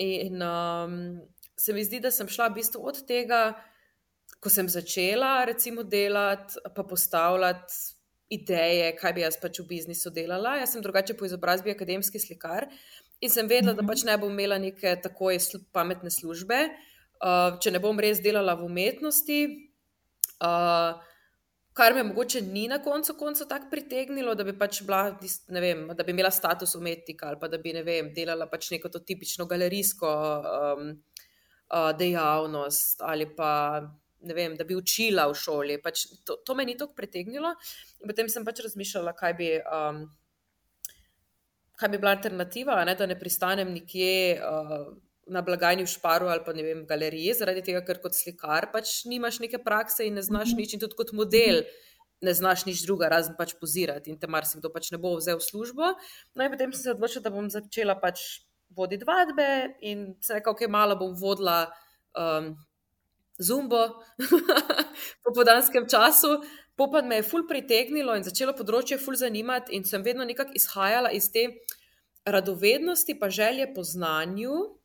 In 0.00 0.42
um, 0.42 0.94
se 1.60 1.72
mi 1.76 1.84
zdi, 1.84 2.00
da 2.00 2.10
sem 2.10 2.28
šla 2.28 2.48
v 2.48 2.60
bistvu 2.60 2.82
od 2.88 3.02
tega, 3.08 3.40
ko 4.40 4.48
sem 4.48 4.68
začela 4.72 5.44
recimo 5.44 5.84
delati, 5.84 6.56
pa 6.74 6.84
postavljati 6.88 7.74
ideje, 8.30 8.94
kaj 8.96 9.12
bi 9.12 9.24
jaz 9.26 9.36
pač 9.42 9.60
v 9.60 9.66
biznisu 9.74 10.12
delala. 10.14 10.56
Jaz 10.62 10.72
sem 10.72 10.82
drugače 10.82 11.16
po 11.18 11.26
izobrazbi 11.28 11.74
akademski 11.74 12.22
slikar 12.22 12.68
in 13.20 13.28
sem 13.28 13.48
vedela, 13.50 13.74
da 13.74 13.82
mhm. 13.82 13.90
pač 13.90 14.06
ne 14.08 14.16
bom 14.16 14.32
imela 14.32 14.56
neke 14.58 14.94
tako 15.02 15.34
pametne 15.74 16.12
službe, 16.14 16.62
uh, 17.20 17.58
če 17.60 17.74
ne 17.74 17.82
bom 17.82 17.98
res 18.00 18.22
delala 18.24 18.56
v 18.56 18.70
umetnosti. 18.70 19.40
Uh, 20.40 20.96
kar 21.72 21.94
me 21.94 22.02
mogoče 22.02 22.40
ni 22.42 22.66
na 22.68 22.78
koncu 22.82 23.14
konca 23.18 23.44
tako 23.48 23.70
pritegnilo, 23.70 24.34
da 24.34 24.44
bi 24.44 24.56
pač 24.58 24.82
bila, 24.82 25.16
vem, 25.48 25.86
da 25.96 26.04
bi 26.04 26.12
imela 26.12 26.30
status 26.30 26.74
umetnika 26.74 27.28
ali 27.28 27.38
pa 27.40 27.48
da 27.48 27.58
bi 27.58 27.72
ne 27.72 27.82
vem, 27.86 28.12
delala 28.14 28.48
pač 28.50 28.70
neko 28.74 28.88
to 28.88 28.98
tipično 28.98 29.46
galerijsko 29.46 30.10
um, 30.10 30.92
uh, 31.70 31.90
dejavnost 31.98 33.02
ali 33.06 33.28
pa 33.36 33.52
ne 34.20 34.34
vem, 34.34 34.56
da 34.56 34.64
bi 34.68 34.76
učila 34.76 35.26
v 35.30 35.36
šoli. 35.36 35.76
Pač 35.82 36.06
to, 36.28 36.40
to 36.44 36.54
me 36.54 36.66
ni 36.68 36.76
tako 36.78 36.92
pritegnilo. 36.96 37.54
In 38.02 38.10
potem 38.10 38.28
sem 38.28 38.44
pač 38.44 38.64
razmišljala, 38.66 39.14
kaj 39.16 39.36
bi. 39.38 39.52
Um, 39.64 40.08
Kaj 41.80 41.88
bi 41.88 41.96
bila 41.96 42.10
alternativa, 42.12 42.74
ne, 42.84 42.92
da 42.92 43.06
ne 43.08 43.14
pristanem 43.16 43.70
nikje 43.72 44.34
uh, 44.44 44.90
na 45.30 45.42
blagajni 45.46 45.86
v 45.86 45.92
Šparu 45.92 46.28
ali 46.32 46.42
pa 46.46 46.54
ne 46.56 46.64
vem, 46.66 46.82
galeriji, 46.88 47.36
zaradi 47.38 47.62
tega, 47.70 47.84
ker 47.86 48.00
kot 48.02 48.16
slikar 48.16 48.70
pač 48.74 49.04
nimaš 49.10 49.40
neke 49.42 49.62
prakse 49.62 50.06
in 50.06 50.18
ne 50.18 50.24
znaš 50.26 50.52
mhm. 50.52 50.62
nič, 50.62 50.74
in 50.74 50.82
tudi 50.82 50.98
kot 50.98 51.14
model 51.16 51.62
ne 52.20 52.34
znaš 52.36 52.66
nič 52.68 52.84
druga, 52.84 53.08
razen 53.08 53.36
pač 53.38 53.54
pozirati 53.56 54.12
in 54.12 54.18
te 54.20 54.28
marsikdo 54.28 54.68
pač 54.72 54.90
ne 54.92 55.00
bo 55.00 55.14
vzel 55.16 55.40
v 55.40 55.46
službo. 55.46 55.94
No, 56.36 56.44
in 56.44 56.52
potem 56.52 56.74
sem 56.74 56.82
se 56.82 56.94
odločila, 56.94 57.24
da 57.24 57.32
bom 57.32 57.48
začela 57.48 57.96
pač 57.96 58.42
voditi 58.76 59.06
vadbe 59.08 59.76
in 59.80 60.14
se 60.20 60.36
nekako, 60.36 60.58
kaj 60.60 60.68
malo 60.70 60.98
bom 61.00 61.14
vodila 61.16 61.64
um, 62.12 62.52
zumbo 63.40 64.04
po 65.24 65.32
podanskem 65.34 65.88
času. 65.88 66.40
Popad 66.76 67.08
me 67.08 67.20
je 67.20 67.28
ful 67.28 67.46
pritegnilo 67.48 68.14
in 68.16 68.24
začelo 68.24 68.54
področje 68.56 69.00
ful 69.00 69.16
zanimati, 69.16 69.74
in 69.76 69.84
sem 69.84 70.04
vedno 70.04 70.24
nekako 70.24 70.56
izhajala 70.56 71.12
iz 71.16 71.28
te 71.32 71.48
radovednosti, 72.24 73.16
pa 73.20 73.28
želje 73.32 73.66
po 73.74 73.84
znanju, 73.84 74.79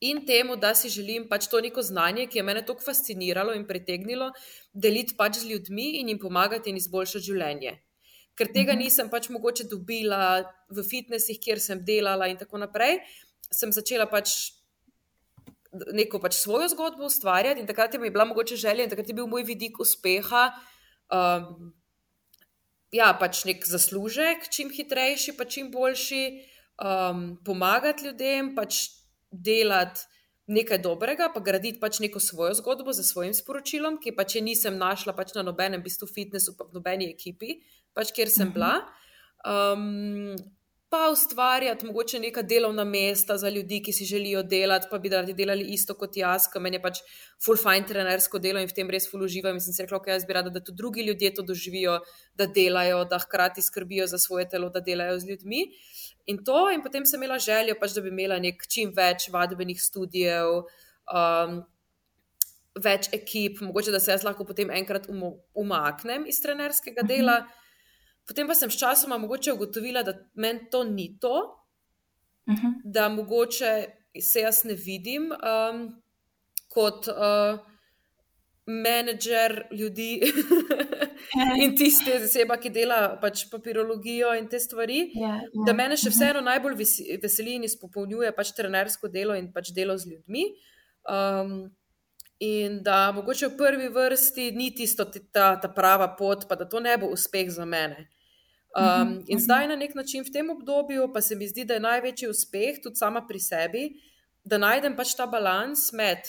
in 0.00 0.20
temu, 0.26 0.56
da 0.56 0.74
si 0.74 0.90
želim 0.92 1.28
pač 1.28 1.48
to 1.48 1.60
neko 1.60 1.82
znanje, 1.82 2.26
ki 2.26 2.38
je 2.38 2.44
mene 2.44 2.62
tako 2.66 2.84
fasciniralo 2.84 3.54
in 3.56 3.64
pritegnilo, 3.66 4.30
deliti 4.72 5.16
pač 5.16 5.40
z 5.40 5.50
ljudmi 5.50 6.00
in 6.00 6.08
jim 6.08 6.18
pomagati 6.18 6.70
in 6.70 6.76
izboljšati 6.76 7.24
življenje. 7.24 7.78
Ker 8.36 8.52
tega 8.52 8.74
mhm. 8.74 8.82
nisem 8.84 9.08
pač 9.10 9.30
mogoče 9.32 9.68
dobila 9.70 10.44
v 10.68 10.84
fitnesih, 10.84 11.40
kjer 11.40 11.62
sem 11.62 11.80
delala 11.84 12.28
in 12.28 12.36
tako 12.36 12.60
naprej, 12.60 13.00
sem 13.50 13.72
začela 13.72 14.08
pač 14.10 14.52
neko 15.92 16.20
pač 16.20 16.38
svojo 16.38 16.68
zgodbo 16.72 17.04
ustvarjati 17.04 17.60
in 17.60 17.66
takrat 17.68 17.94
je 17.94 18.00
mi 18.00 18.10
bila 18.10 18.24
mogoče 18.24 18.56
želja 18.56 18.84
in 18.84 18.90
takrat 18.90 19.08
je 19.08 19.16
bil 19.16 19.26
moj 19.28 19.44
vidik 19.44 19.80
uspeha. 19.80 20.50
Um, 21.12 21.74
Ja, 22.94 23.10
pač 23.18 23.42
nek 23.44 23.64
zaslužek, 23.66 24.46
čim 24.54 24.70
hitrejši, 24.70 25.34
pa 25.36 25.44
čim 25.44 25.72
boljši, 25.74 26.22
um, 26.78 27.34
pomagati 27.44 28.06
ljudem, 28.06 28.52
pač 28.54 28.78
delati 29.42 30.06
nekaj 30.46 30.78
dobrega, 30.78 31.30
pa 31.34 31.42
graditi 31.42 31.80
pač 31.82 31.98
neko 32.00 32.20
svojo 32.22 32.54
zgodbo 32.54 32.92
za 32.94 33.02
svojim 33.02 33.34
sporočilom, 33.34 33.98
ki 34.02 34.14
pač 34.14 34.36
je 34.38 34.42
nisem 34.46 34.78
našla 34.78 35.12
pač 35.16 35.34
na 35.34 35.42
nobenem 35.42 35.82
bistvu 35.82 36.06
fitnessu, 36.06 36.54
pa 36.58 36.68
v 36.68 36.78
nobeni 36.78 37.10
ekipi, 37.10 37.58
pač 37.94 38.14
kjer 38.14 38.30
sem 38.30 38.52
bila. 38.54 38.78
Um, 39.42 40.36
pa 40.88 41.08
ustvarjati 41.12 41.86
mogoče 41.86 42.18
neka 42.22 42.42
delovna 42.42 42.84
mesta 42.84 43.36
za 43.38 43.48
ljudi, 43.48 43.80
ki 43.82 43.92
si 43.92 44.04
želijo 44.04 44.42
delati, 44.42 44.86
pa 44.90 44.98
bi 44.98 45.08
radi 45.08 45.34
delali 45.34 45.64
isto 45.74 45.94
kot 45.94 46.16
jaz, 46.16 46.46
ki 46.52 46.60
meni 46.62 46.78
je 46.78 46.82
pač 46.82 47.00
full 47.44 47.58
fine 47.58 47.86
trenersko 47.86 48.38
delo 48.38 48.62
in 48.62 48.70
v 48.70 48.76
tem 48.76 48.90
res 48.90 49.08
full 49.10 49.24
uživam. 49.26 49.58
In 49.58 49.64
sem 49.64 49.74
si 49.74 49.82
rekla, 49.82 49.98
ok, 49.98 50.08
jaz 50.14 50.26
bi 50.26 50.36
rada, 50.38 50.52
da 50.54 50.62
tudi 50.62 50.78
drugi 50.78 51.06
ljudje 51.08 51.32
to 51.34 51.42
doživijo, 51.42 51.98
da 52.38 52.46
delajo, 52.46 53.02
da 53.10 53.18
hkrati 53.18 53.62
skrbijo 53.62 54.06
za 54.06 54.18
svoje 54.22 54.48
telo, 54.48 54.70
da 54.70 54.80
delajo 54.80 55.18
z 55.18 55.32
ljudmi. 55.32 55.64
In 56.26 56.44
to, 56.44 56.68
in 56.70 56.82
potem 56.82 57.06
sem 57.06 57.22
imela 57.22 57.38
željo, 57.42 57.74
pač, 57.80 57.94
da 57.96 58.06
bi 58.06 58.14
imela 58.14 58.38
nek 58.38 58.62
čim 58.70 58.94
več 58.94 59.26
vadbenih 59.34 59.82
študijev, 59.82 60.62
um, 61.10 61.60
več 62.82 63.10
ekip, 63.16 63.60
mogoče 63.64 63.90
da 63.90 64.00
se 64.00 64.14
jaz 64.14 64.24
lahko 64.26 64.46
potem 64.46 64.70
enkrat 64.70 65.10
umaknem 65.10 66.26
iz 66.30 66.42
trenerskega 66.42 67.02
mhm. 67.02 67.10
dela. 67.10 67.40
Potem 68.26 68.48
pa 68.48 68.54
sem 68.54 68.70
sčasoma 68.70 69.18
mogoče 69.18 69.52
ugotovila, 69.52 70.02
da 70.02 70.16
meni 70.34 70.70
to 70.70 70.84
ni 70.84 71.18
to, 71.20 71.36
uh 72.46 72.54
mhm. 72.54 72.66
-huh. 72.66 72.72
da 72.84 73.08
mogoče 73.08 73.86
se 74.20 74.40
jaz 74.40 74.64
ne 74.64 74.74
vidim 74.74 75.32
um, 75.32 76.02
kot. 76.68 77.08
Uh, 77.08 77.60
menedžer 78.66 79.66
ljudi 79.70 80.20
in 81.62 81.76
tiste 81.78 82.16
osebe, 82.18 82.56
ki 82.62 82.70
dela 82.74 82.98
pač 83.22 83.44
papirologijo 83.50 84.32
in 84.34 84.48
te 84.50 84.58
stvari. 84.60 85.04
Yeah, 85.14 85.38
yeah. 85.44 85.64
Da 85.66 85.74
mene 85.76 85.96
še 85.96 86.10
mhm. 86.10 86.16
vseeno 86.16 86.42
najbolj 86.46 86.78
veseli 87.22 87.56
in 87.56 87.66
izpopolnjuje 87.68 88.32
pač 88.36 88.52
trenersko 88.56 89.10
delo 89.12 89.38
in 89.38 89.52
pač 89.54 89.70
delo 89.76 89.96
z 89.98 90.10
ljudmi. 90.12 90.48
Um, 91.06 91.58
in 92.42 92.80
da 92.84 93.12
mogoče 93.16 93.52
v 93.52 93.56
prvi 93.56 93.88
vrsti 93.94 94.50
ni 94.52 94.72
tisto 94.74 95.06
ta, 95.06 95.54
ta 95.62 95.70
prava 95.72 96.10
pot, 96.18 96.48
pa 96.48 96.58
da 96.58 96.66
to 96.68 96.82
ne 96.82 96.96
bo 96.98 97.12
uspeh 97.14 97.48
za 97.52 97.64
mene. 97.64 98.08
Um, 98.76 99.22
in 99.26 99.40
zdaj 99.40 99.68
na 99.68 99.76
nek 99.76 99.94
način 99.96 100.24
v 100.24 100.32
tem 100.32 100.50
obdobju, 100.52 101.08
pa 101.12 101.22
se 101.24 101.36
mi 101.36 101.48
zdi, 101.48 101.64
da 101.64 101.78
je 101.78 101.80
največji 101.80 102.28
uspeh 102.28 102.82
tudi 102.84 103.00
sama 103.00 103.22
pri 103.24 103.40
sebi, 103.40 103.84
da 104.44 104.58
najdem 104.60 104.96
pač 104.96 105.14
ta 105.16 105.24
balans 105.26 105.88
med 105.96 106.28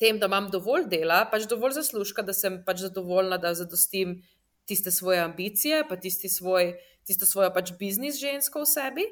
tem, 0.00 0.16
da 0.18 0.30
imam 0.30 0.48
dovolj 0.48 0.86
dela, 0.88 1.26
pač 1.28 1.44
dovolj 1.50 1.76
zaslužka, 1.82 2.24
da 2.24 2.32
sem 2.32 2.62
pač 2.64 2.80
zadovoljna, 2.86 3.36
da 3.36 3.52
zadostim 3.54 4.22
tiste 4.64 4.90
svoje 4.90 5.20
ambicije, 5.20 5.82
pa 5.88 5.98
svoj, 6.00 6.72
tisto 7.04 7.26
svojo 7.26 7.52
pač 7.52 7.74
biznis 7.76 8.16
žensko 8.16 8.64
v 8.64 8.66
sebi, 8.66 9.06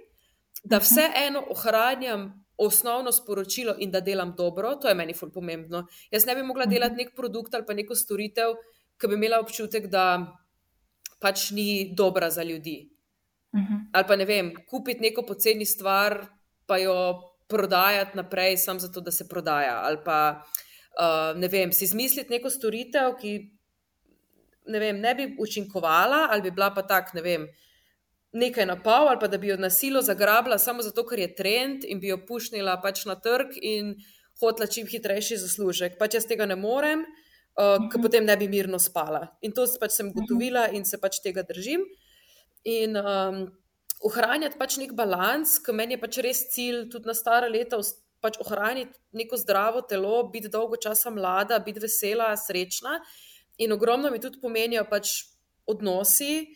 da 0.65 0.81
mhm. 0.81 0.85
vseeno 0.85 1.45
ohranjam 1.53 2.29
osnovno 2.57 3.13
sporočilo 3.13 3.77
in 3.79 3.91
da 3.91 4.01
delam 4.01 4.33
dobro, 4.37 4.75
to 4.81 4.89
je 4.89 4.95
meni 4.95 5.15
fulj 5.15 5.31
pomembno. 5.31 5.85
Jaz 6.11 6.27
ne 6.27 6.35
bi 6.35 6.43
mogla 6.43 6.65
mhm. 6.65 6.73
delati 6.73 6.97
nek 7.05 7.15
produkt 7.17 7.55
ali 7.55 7.67
pa 7.67 7.75
neko 7.75 7.95
storitev, 7.95 8.57
ki 8.99 9.07
bi 9.07 9.15
imela 9.21 9.39
občutek, 9.45 9.87
da 9.87 10.25
pač 11.18 11.50
ni 11.50 11.90
dobra 11.94 12.31
za 12.31 12.42
ljudi. 12.42 12.88
Mhm. 13.57 13.74
Ali 13.92 14.04
pa 14.07 14.16
ne 14.16 14.24
vem, 14.24 14.52
kupiti 14.68 15.00
neko 15.00 15.22
poceni 15.22 15.66
stvar, 15.66 16.26
pa 16.66 16.76
jo 16.78 16.94
prodajati 17.48 18.16
naprej, 18.16 18.57
samo 18.57 18.81
zato, 18.81 19.00
da 19.00 19.11
se 19.11 19.28
prodaja. 19.28 19.81
Ali 19.85 19.98
pa 20.04 20.42
uh, 20.44 20.66
uh, 20.98 21.38
ne 21.38 21.48
vem, 21.48 21.72
si 21.72 21.87
izmisliti 21.87 22.35
neko 22.35 22.50
storitev, 22.50 23.14
ki 23.20 23.35
ne, 24.68 24.83
vem, 24.83 25.00
ne 25.00 25.14
bi 25.14 25.31
učinkovala, 25.40 26.26
ali 26.31 26.48
bi 26.48 26.54
bila 26.54 26.70
pa 26.74 26.85
tak, 26.87 27.14
ne 27.16 27.24
vem, 27.24 27.46
nekaj 28.33 28.66
na 28.68 28.76
pol, 28.83 29.09
ali 29.09 29.20
pa 29.20 29.31
da 29.31 29.38
bi 29.40 29.52
jo 29.52 29.57
na 29.57 29.70
silo 29.70 30.02
zagrabila 30.04 30.59
samo 30.59 30.85
zato, 30.85 31.07
ker 31.09 31.22
je 31.22 31.35
trend 31.35 31.87
in 31.88 32.02
bi 32.02 32.12
jo 32.12 32.20
pušnila 32.28 32.76
pač 32.83 33.07
na 33.09 33.16
trg 33.16 33.57
in 33.62 33.94
hotla 34.40 34.68
čim 34.70 34.87
hitrejši 34.87 35.40
zaslužek. 35.44 35.96
Pač 35.98 36.18
jaz 36.18 36.28
tega 36.28 36.46
ne 36.46 36.59
morem, 36.59 37.07
uh, 37.07 37.28
ker 37.59 38.03
potem 38.03 38.27
ne 38.27 38.37
bi 38.38 38.49
mirno 38.49 38.79
spala. 38.79 39.25
In 39.42 39.53
to 39.53 39.66
pač 39.81 39.97
sem 39.97 40.12
gotovila 40.14 40.68
in 40.71 40.85
se 40.87 40.99
pač 41.03 41.18
tega 41.25 41.42
držim. 41.42 41.83
In 42.68 42.94
um, 43.01 43.40
ohranjati 44.07 44.59
pač 44.59 44.77
nek 44.79 44.94
balans, 44.94 45.59
ki 45.64 45.75
meni 45.75 45.97
je 45.97 46.03
pač 46.05 46.21
res 46.23 46.44
cilj 46.55 46.87
tudi 46.92 47.11
na 47.11 47.16
stara 47.18 47.51
leta 47.51 47.81
pač 48.23 48.38
ohraniti 48.42 48.99
neko 49.14 49.38
zdravo 49.38 49.83
telo, 49.87 50.25
biti 50.31 50.51
dolgo 50.51 50.79
časa 50.79 51.11
mlada, 51.14 51.59
biti 51.62 51.83
vesela, 51.83 52.33
srečna. 52.37 52.99
In 53.62 53.75
ogromno 53.75 54.11
mi 54.11 54.23
tudi 54.23 54.40
pomenijo 54.42 54.85
pač 54.90 55.25
odnosi, 55.66 56.49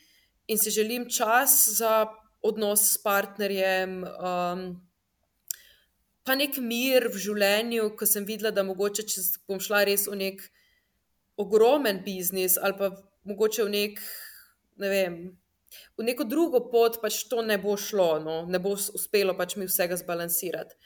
in 0.46 0.58
si 0.58 0.70
želim 0.70 1.08
čas 1.10 1.68
za 1.78 2.06
odnos 2.42 2.82
s 2.92 2.98
partnerjem, 3.02 4.02
um, 4.02 4.64
pa 6.26 6.34
nek 6.38 6.58
mir 6.58 7.06
v 7.10 7.18
življenju, 7.18 7.92
ko 7.98 8.06
sem 8.06 8.26
videla, 8.26 8.50
da 8.50 8.66
mogoče, 8.66 9.06
če 9.06 9.22
bom 9.46 9.62
šla 9.62 9.84
res 9.86 10.08
v 10.10 10.18
nek 10.18 10.42
ogromen 11.36 12.02
biznis 12.04 12.58
ali 12.60 12.76
pa 12.78 12.90
mogoče 13.28 13.64
v 13.64 13.72
nek, 13.72 14.02
ne 14.82 14.88
vem. 14.88 15.16
V 15.96 16.04
neko 16.04 16.24
drugo 16.28 16.60
pot 16.72 16.98
pač 17.00 17.22
to 17.30 17.40
ne 17.44 17.56
bo 17.58 17.76
šlo, 17.80 18.18
no? 18.20 18.42
ne 18.48 18.60
bo 18.60 18.74
uspelo 18.76 19.36
pač 19.38 19.56
mi 19.56 19.68
vsega 19.68 19.96
zbalansirati. 19.96 20.76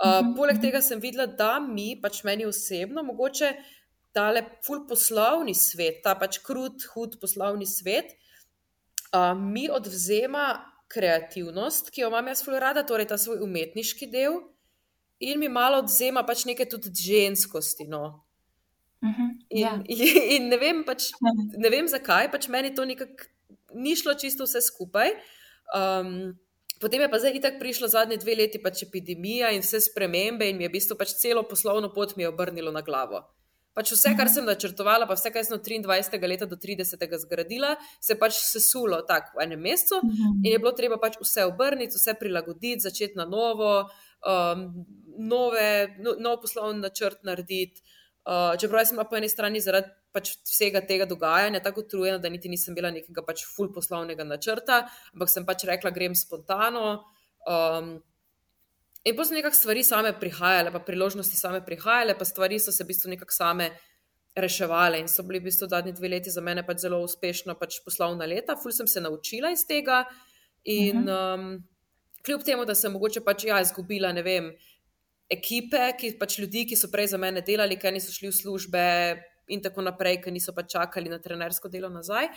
Uh, 0.00 0.30
poleg 0.32 0.62
tega 0.62 0.80
sem 0.80 1.00
videla, 1.00 1.26
da 1.28 1.58
mi, 1.60 1.92
pač 2.00 2.22
meni 2.24 2.46
osebno, 2.48 3.02
mogoče 3.04 3.50
ta 4.16 4.30
le 4.32 4.40
ful 4.64 4.86
poslovni 4.88 5.52
svet, 5.54 6.00
ta 6.06 6.14
pač 6.16 6.38
krut, 6.40 6.86
hud 6.94 7.18
poslovni 7.20 7.68
svet, 7.68 8.14
uh, 9.12 9.34
mi 9.36 9.68
odvzema 9.68 10.46
kreativnost, 10.90 11.92
ki 11.92 12.02
jo 12.02 12.08
imam 12.08 12.32
jaz 12.32 12.40
ful 12.46 12.56
rada, 12.62 12.86
torej 12.86 13.10
ta 13.12 13.20
svoj 13.20 13.44
umetniški 13.44 14.08
del, 14.10 14.40
in 15.20 15.38
mi 15.38 15.52
malo 15.52 15.82
odzema 15.84 16.24
pač 16.26 16.46
nekaj 16.48 16.70
tudi 16.72 16.94
ženskosti. 16.96 17.84
No. 17.90 18.24
Uh 19.00 19.08
-huh, 19.08 19.30
in, 19.48 19.58
ja. 19.58 19.82
in, 20.36 20.48
ne, 20.48 20.56
vem 20.56 20.84
pač, 20.84 21.10
ne 21.56 21.70
vem 21.70 21.88
zakaj, 21.88 22.30
pač 22.32 22.48
meni 22.48 22.74
to 22.74 22.84
nekako 22.84 23.24
ni 23.74 23.96
šlo 23.96 24.14
čisto 24.14 24.44
vse 24.44 24.60
skupaj. 24.60 25.10
Um, 25.74 26.38
potem 26.80 27.00
je 27.00 27.10
pa 27.10 27.18
zdaj 27.18 27.36
itak 27.36 27.58
prišlo 27.58 27.88
zadnje 27.88 28.16
dve 28.16 28.34
leti, 28.34 28.62
pač 28.62 28.82
epidemija 28.82 29.50
in 29.54 29.62
vse 29.62 29.80
spremembe, 29.80 30.48
in 30.48 30.56
mi 30.56 30.64
je 30.64 30.68
v 30.68 30.72
bistvu 30.78 30.96
pač 30.98 31.14
celo 31.20 31.42
poslovno 31.42 31.92
pot 31.94 32.16
mi 32.16 32.22
je 32.22 32.28
obrnilo 32.28 32.72
na 32.72 32.82
glavo. 32.82 33.22
Pač 33.70 33.92
vse, 33.94 34.16
kar 34.18 34.26
sem 34.28 34.44
načrtovala, 34.44 35.06
pa 35.06 35.14
vse, 35.14 35.30
kar 35.30 35.44
sem 35.46 35.54
od 35.54 35.62
23. 35.62 36.18
leta 36.26 36.46
do 36.46 36.56
30. 36.58 37.04
zgradila, 37.22 37.76
se 38.02 38.16
pač 38.18 38.40
sesulo 38.42 38.98
tako 39.06 39.38
v 39.38 39.44
enem 39.46 39.62
mesecu, 39.62 40.00
in 40.42 40.50
je 40.50 40.58
bilo 40.58 40.72
treba 40.74 40.98
pač 40.98 41.20
vse 41.20 41.46
obrniti, 41.46 41.94
vse 41.94 42.16
prilagoditi, 42.18 42.82
začeti 42.82 43.14
na 43.14 43.28
novo, 43.30 43.86
um, 44.26 44.66
nove, 45.16 45.70
no, 46.02 46.16
nov 46.18 46.40
poslovni 46.42 46.82
načrt 46.82 47.22
narediti. 47.22 47.78
Uh, 48.30 48.52
čeprav 48.62 48.84
sem 48.86 48.98
po 49.10 49.16
eni 49.18 49.26
strani 49.26 49.58
zaradi 49.58 49.90
pač 50.14 50.36
vsega 50.46 50.84
tega 50.86 51.06
dogajanja 51.10 51.58
tako 51.64 51.82
utrujena, 51.82 52.20
da 52.22 52.30
niti 52.30 52.50
nisem 52.52 52.76
bila 52.76 52.92
nekega 52.94 53.24
pač 53.26 53.42
full 53.56 53.72
poslovnega 53.74 54.22
načrta, 54.22 54.84
ampak 55.14 55.32
sem 55.32 55.46
pač 55.48 55.64
rekla, 55.66 55.90
grem 55.90 56.14
spontano. 56.14 57.00
Um, 57.42 57.96
in 59.02 59.16
pa 59.18 59.26
so 59.26 59.34
nekako 59.34 59.58
stvari 59.58 59.82
same 59.86 60.12
prihajale, 60.20 60.70
pa 60.70 60.82
priložnosti 60.86 61.40
same 61.40 61.58
prihajale, 61.66 62.14
pa 62.14 62.28
stvari 62.28 62.60
so 62.62 62.70
se 62.70 62.86
v 62.86 62.92
bistvu 62.92 63.10
nekako 63.16 63.34
same 63.34 63.72
reševale 64.38 65.02
in 65.02 65.10
so 65.10 65.26
bili 65.26 65.42
v 65.42 65.48
bistvu 65.48 65.66
zadnji 65.72 65.96
dve 65.98 66.12
leti 66.14 66.30
za 66.30 66.44
mene 66.44 66.62
pač 66.62 66.84
zelo 66.86 67.02
uspešno 67.02 67.58
pač 67.58 67.80
poslovna 67.82 68.30
leta. 68.30 68.54
Ful 68.54 68.70
sem 68.70 68.86
se 68.86 69.02
naučila 69.02 69.50
iz 69.50 69.66
tega 69.66 70.04
in. 70.62 71.02
Uh 71.02 71.10
-huh. 71.10 71.34
um, 71.34 71.68
kljub 72.22 72.42
temu, 72.44 72.64
da 72.64 72.74
sem 72.74 72.92
mogoče 72.92 73.22
pač 73.24 73.44
ja, 73.48 73.60
izgubila, 73.64 74.12
ne 74.12 74.22
vem, 74.22 74.50
ekipe, 75.30 75.82
ki 75.98 76.14
pač 76.18 76.38
ljudi, 76.42 76.66
ki 76.66 76.78
so 76.78 76.90
prej 76.90 77.12
za 77.14 77.18
mene 77.20 77.42
delali, 77.46 77.78
ki 77.78 77.92
niso 77.94 78.12
šli 78.12 78.30
v 78.30 78.36
službe 78.36 78.86
in 79.54 79.62
tako 79.62 79.84
naprej, 79.86 80.20
ki 80.24 80.32
niso 80.34 80.54
pač 80.56 80.72
čakali 80.74 81.10
na 81.10 81.20
trenersko 81.22 81.70
delo 81.70 81.90
nazaj. 81.92 82.30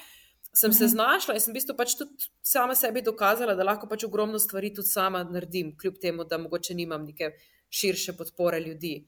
Sem 0.53 0.73
se 0.73 0.85
mhm. 0.85 0.91
znašla 0.93 1.33
in 1.33 1.41
sem 1.41 1.53
v 1.53 1.57
bistvu 1.57 1.75
pač 1.77 1.95
tudi 1.97 2.29
sama 2.45 2.75
sebi 2.77 3.01
dokazala, 3.01 3.55
da 3.57 3.65
lahko 3.65 3.89
pač 3.89 4.05
ogromno 4.05 4.37
stvari 4.39 4.69
tudi 4.75 4.91
sama 4.91 5.23
naredim, 5.25 5.73
kljub 5.77 5.97
temu, 6.01 6.27
da 6.29 6.37
mogoče 6.37 6.77
nimam 6.77 7.07
neke 7.09 7.33
širše 7.73 8.13
podpore 8.17 8.59
ljudi. 8.61 8.99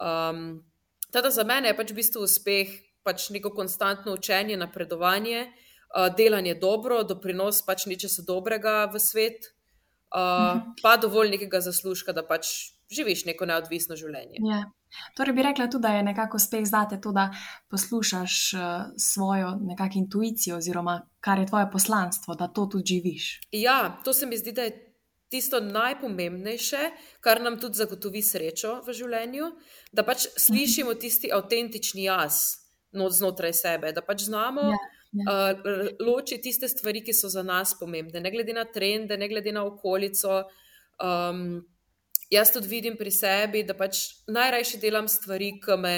Um, 0.00 0.60
teda 1.12 1.30
za 1.32 1.44
mene 1.44 1.72
je 1.72 1.76
pač 1.76 1.92
v 1.92 2.00
bistvu 2.02 2.24
uspeh 2.28 2.74
pač 3.04 3.30
neko 3.32 3.54
konstantno 3.56 4.12
učenje, 4.12 4.58
napredovanje, 4.60 5.46
uh, 5.48 6.10
delanje 6.16 6.54
dobro, 6.60 7.00
doprinos 7.08 7.62
pač 7.64 7.86
nečesa 7.88 8.24
dobrega 8.28 8.84
v 8.92 9.00
svet, 9.00 9.48
uh, 10.12 10.60
pa 10.82 10.96
dovolj 11.00 11.32
nekega 11.32 11.62
zaslužka, 11.64 12.12
da 12.12 12.26
pač 12.26 12.76
živiš 12.90 13.24
neko 13.28 13.46
neodvisno 13.46 13.96
življenje. 13.96 14.42
Ja. 14.44 14.64
Torej, 15.14 15.34
bi 15.36 15.44
rekla 15.46 15.68
tudi, 15.70 15.84
da 15.86 15.94
je 15.94 16.02
nekako 16.02 16.40
uspeh 16.40 16.64
zate 16.66 16.98
to, 17.00 17.12
da 17.14 17.28
poslušaš 17.70 18.36
uh, 18.54 18.62
svojo 18.98 19.54
nekakšno 19.62 20.02
intuicijo, 20.02 20.58
oziroma 20.58 20.96
kar 21.22 21.38
je 21.38 21.46
tvoje 21.46 21.68
poslanstvo, 21.72 22.34
da 22.34 22.48
to 22.48 22.66
tudi 22.66 22.96
živiš. 22.96 23.26
Ja, 23.54 24.00
to 24.04 24.12
se 24.12 24.26
mi 24.26 24.38
zdi, 24.38 24.52
da 24.52 24.66
je 24.66 24.76
tisto 25.30 25.60
najpomembnejše, 25.62 26.90
kar 27.22 27.42
nam 27.42 27.60
tudi 27.62 27.78
zagotovi 27.78 28.22
srečo 28.22 28.80
v 28.86 28.94
življenju, 28.98 29.52
da 29.92 30.02
pač 30.02 30.26
slišimo 30.36 30.96
tisti 30.98 31.30
avtentični 31.32 32.08
jaz 32.08 32.58
znotraj 32.90 33.54
sebe, 33.54 33.92
da 33.94 34.02
pač 34.02 34.26
znamo. 34.26 34.72
Ja 34.74 34.80
uh, 35.12 36.06
loči 36.06 36.38
tiste 36.42 36.68
stvari, 36.68 37.02
ki 37.04 37.14
so 37.14 37.28
za 37.28 37.42
nas 37.42 37.74
pomembne, 37.78 38.20
ne 38.20 38.30
glede 38.30 38.54
na 38.54 38.64
trende, 38.64 39.18
ne 39.18 39.28
glede 39.28 39.52
na 39.52 39.64
okolico. 39.66 40.44
Um, 41.00 41.62
jaz 42.30 42.52
tudi 42.54 42.68
vidim 42.70 42.96
pri 42.96 43.10
sebi, 43.10 43.62
da 43.66 43.74
pač 43.74 44.02
najrajši 44.30 44.80
delam 44.82 45.08
stvari, 45.10 45.52
ki 45.62 45.78
me 45.80 45.94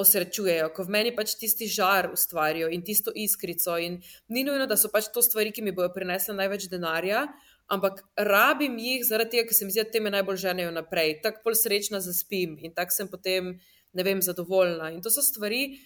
osrečujejo, 0.00 0.70
ko 0.74 0.86
v 0.86 0.90
meni 0.90 1.12
pač 1.14 1.36
tisti 1.38 1.68
žar 1.70 2.10
ustvarijo 2.12 2.70
in 2.72 2.82
tisto 2.82 3.12
iskrico. 3.14 3.76
In 3.78 4.00
ni 4.28 4.42
nujno, 4.46 4.66
da 4.66 4.78
so 4.80 4.90
pač 4.90 5.10
to 5.14 5.22
stvari, 5.22 5.52
ki 5.54 5.62
mi 5.62 5.74
bodo 5.76 5.92
prinesle 5.94 6.34
največ 6.34 6.66
denarja. 6.72 7.28
Ampak 7.72 8.02
rabim 8.20 8.74
jih 8.80 9.04
zaradi 9.06 9.38
tega, 9.38 9.48
ker 9.48 9.56
se 9.56 9.64
mi 9.64 9.72
zdi, 9.72 9.84
da 9.84 9.94
te 9.94 10.02
me 10.02 10.12
najbolj 10.12 10.42
ženejo 10.42 10.72
naprej. 10.74 11.18
Tako 11.24 11.46
bolj 11.46 11.60
srečna 11.62 12.02
zaspim 12.04 12.58
in 12.60 12.74
tako 12.76 12.96
sem 12.96 13.08
potem, 13.08 13.54
ne 13.94 14.04
vem, 14.04 14.20
zadovoljna. 14.24 14.90
In 14.92 15.00
to 15.04 15.12
so 15.14 15.24
stvari, 15.24 15.78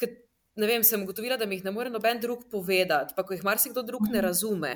ki 0.00 0.10
ne 0.60 0.68
vem, 0.68 0.84
sem 0.84 1.04
ugotovila, 1.06 1.38
da 1.40 1.46
mi 1.46 1.56
jih 1.60 1.68
ne 1.68 1.72
more 1.72 1.92
noben 1.92 2.20
drug 2.20 2.48
povedati, 2.52 3.14
pa 3.16 3.24
ko 3.24 3.36
jih 3.36 3.46
marsikdo 3.46 3.86
drug 3.86 4.10
ne 4.10 4.18
mhm. 4.18 4.26
razume. 4.26 4.74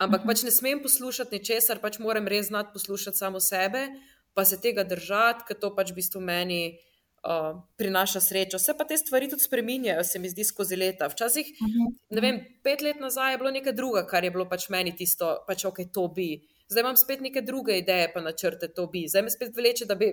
Ampak 0.00 0.24
pač 0.24 0.44
ne 0.46 0.52
smem 0.54 0.80
poslušati 0.80 1.36
ničesar, 1.36 1.80
pač 1.82 1.98
moram 2.00 2.28
res 2.28 2.48
znati 2.48 2.72
poslušati 2.72 3.20
samo 3.20 3.40
sebe, 3.40 3.88
pa 4.34 4.44
se 4.48 4.56
tega 4.60 4.84
držati, 4.84 5.44
ker 5.48 5.58
to 5.60 5.74
pač 5.76 5.90
v 5.92 5.98
bistvu 5.98 6.22
meni 6.24 6.60
uh, 6.72 7.58
prinaša 7.76 8.22
srečo. 8.24 8.60
Vse 8.60 8.74
pa 8.78 8.86
te 8.88 8.96
stvari 8.96 9.28
tudi 9.28 9.44
spreminjajo, 9.44 10.04
se 10.04 10.22
mi 10.22 10.30
zdi 10.32 10.46
skozi 10.48 10.78
leta. 10.80 11.10
Včasih, 11.12 11.52
mhm. 11.60 11.90
ne 12.16 12.24
vem, 12.24 12.40
pet 12.64 12.84
let 12.86 13.02
nazaj 13.02 13.34
je 13.34 13.42
bilo 13.42 13.52
nekaj 13.52 13.76
druga, 13.76 14.06
kar 14.08 14.24
je 14.24 14.32
bilo 14.32 14.48
pač 14.48 14.70
meni 14.72 14.94
tisto, 14.96 15.34
pač 15.48 15.66
ok, 15.68 15.82
to 15.92 16.06
bi. 16.16 16.32
Zdaj 16.70 16.86
imam 16.86 16.96
spet 16.96 17.20
neke 17.20 17.42
druge 17.42 17.76
ideje, 17.82 18.08
pa 18.14 18.22
načrte 18.24 18.70
to 18.72 18.86
bi. 18.88 19.04
Zdaj 19.10 19.26
me 19.26 19.34
spet 19.34 19.52
vleče, 19.56 19.88
da 19.90 19.98
bi 20.00 20.12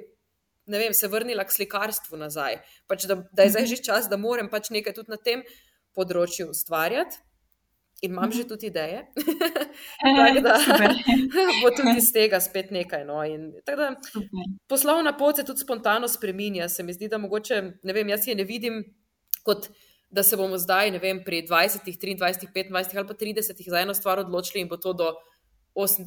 ne 0.67 0.82
vem, 0.82 0.93
se 0.93 1.08
vrnila 1.08 1.45
k 1.47 1.54
slikarstvu 1.54 2.19
nazaj. 2.19 2.60
Pač 2.91 3.08
da, 3.08 3.21
da 3.32 3.47
je 3.47 3.56
zdaj 3.56 3.63
mhm. 3.63 3.71
že 3.71 3.84
čas, 3.88 4.12
da 4.12 4.19
moram 4.19 4.52
pač 4.52 4.73
nekaj 4.76 4.97
tudi 5.00 5.15
na 5.15 5.21
tem 5.21 5.45
področju 5.95 6.52
ustvarjati. 6.52 7.23
In 8.01 8.12
imam 8.12 8.31
že 8.31 8.39
mhm. 8.39 8.47
tudi 8.47 8.67
ideje, 8.67 9.07
da 10.45 10.53
bo 11.63 11.71
tudi 11.73 11.97
iz 11.97 12.12
tega 12.13 12.39
spet 12.39 12.69
nekaj. 12.71 13.05
No. 13.05 13.23
In, 13.25 13.53
da, 13.65 13.95
poslovna 14.69 15.17
pot 15.17 15.36
se 15.36 15.45
tudi 15.45 15.65
spontano 15.65 16.07
spremenja. 16.07 16.69
Se 16.69 16.83
mi 16.83 16.93
zdi, 16.93 17.10
da 17.10 17.17
mogoče, 17.17 17.62
ne 17.83 17.93
vem, 17.93 18.10
jaz 18.10 18.27
je 18.27 18.36
ne 18.36 18.43
vidim 18.43 18.83
kot. 19.43 19.69
Da 20.10 20.23
se 20.23 20.38
bomo 20.39 20.55
zdaj, 20.55 20.91
ne 20.91 21.01
vem, 21.03 21.17
pri 21.19 21.41
20, 21.43 21.81
23, 21.83 22.15
25 22.15 22.95
ali 22.95 23.07
pa 23.07 23.13
30 23.13 23.69
za 23.69 23.79
eno 23.79 23.93
stvar 23.93 24.21
odločili, 24.21 24.62
in 24.62 24.69
bo 24.71 24.77
to 24.77 24.93
do 24.93 25.10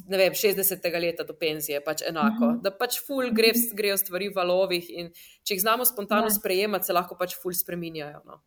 ne 0.07 0.17
vem, 0.17 0.33
60. 0.33 0.99
leta 0.99 1.23
do 1.23 1.33
penzije, 1.33 1.79
pač 1.83 2.01
enako. 2.07 2.45
Uh 2.45 2.51
-huh. 2.51 2.61
Da 2.61 2.71
pač 2.71 2.99
ful 3.07 3.29
gre, 3.31 3.51
grejo 3.73 3.97
stvari 3.97 4.29
v 4.29 4.35
valovih 4.35 4.89
in 4.89 5.11
če 5.43 5.53
jih 5.53 5.61
znamo 5.61 5.85
spontano 5.85 6.25
ja. 6.25 6.29
sprejemati, 6.29 6.85
se 6.85 6.93
lahko 6.93 7.15
pač 7.15 7.35
ful 7.41 7.53
spreminjajo. 7.53 8.21
No. 8.25 8.41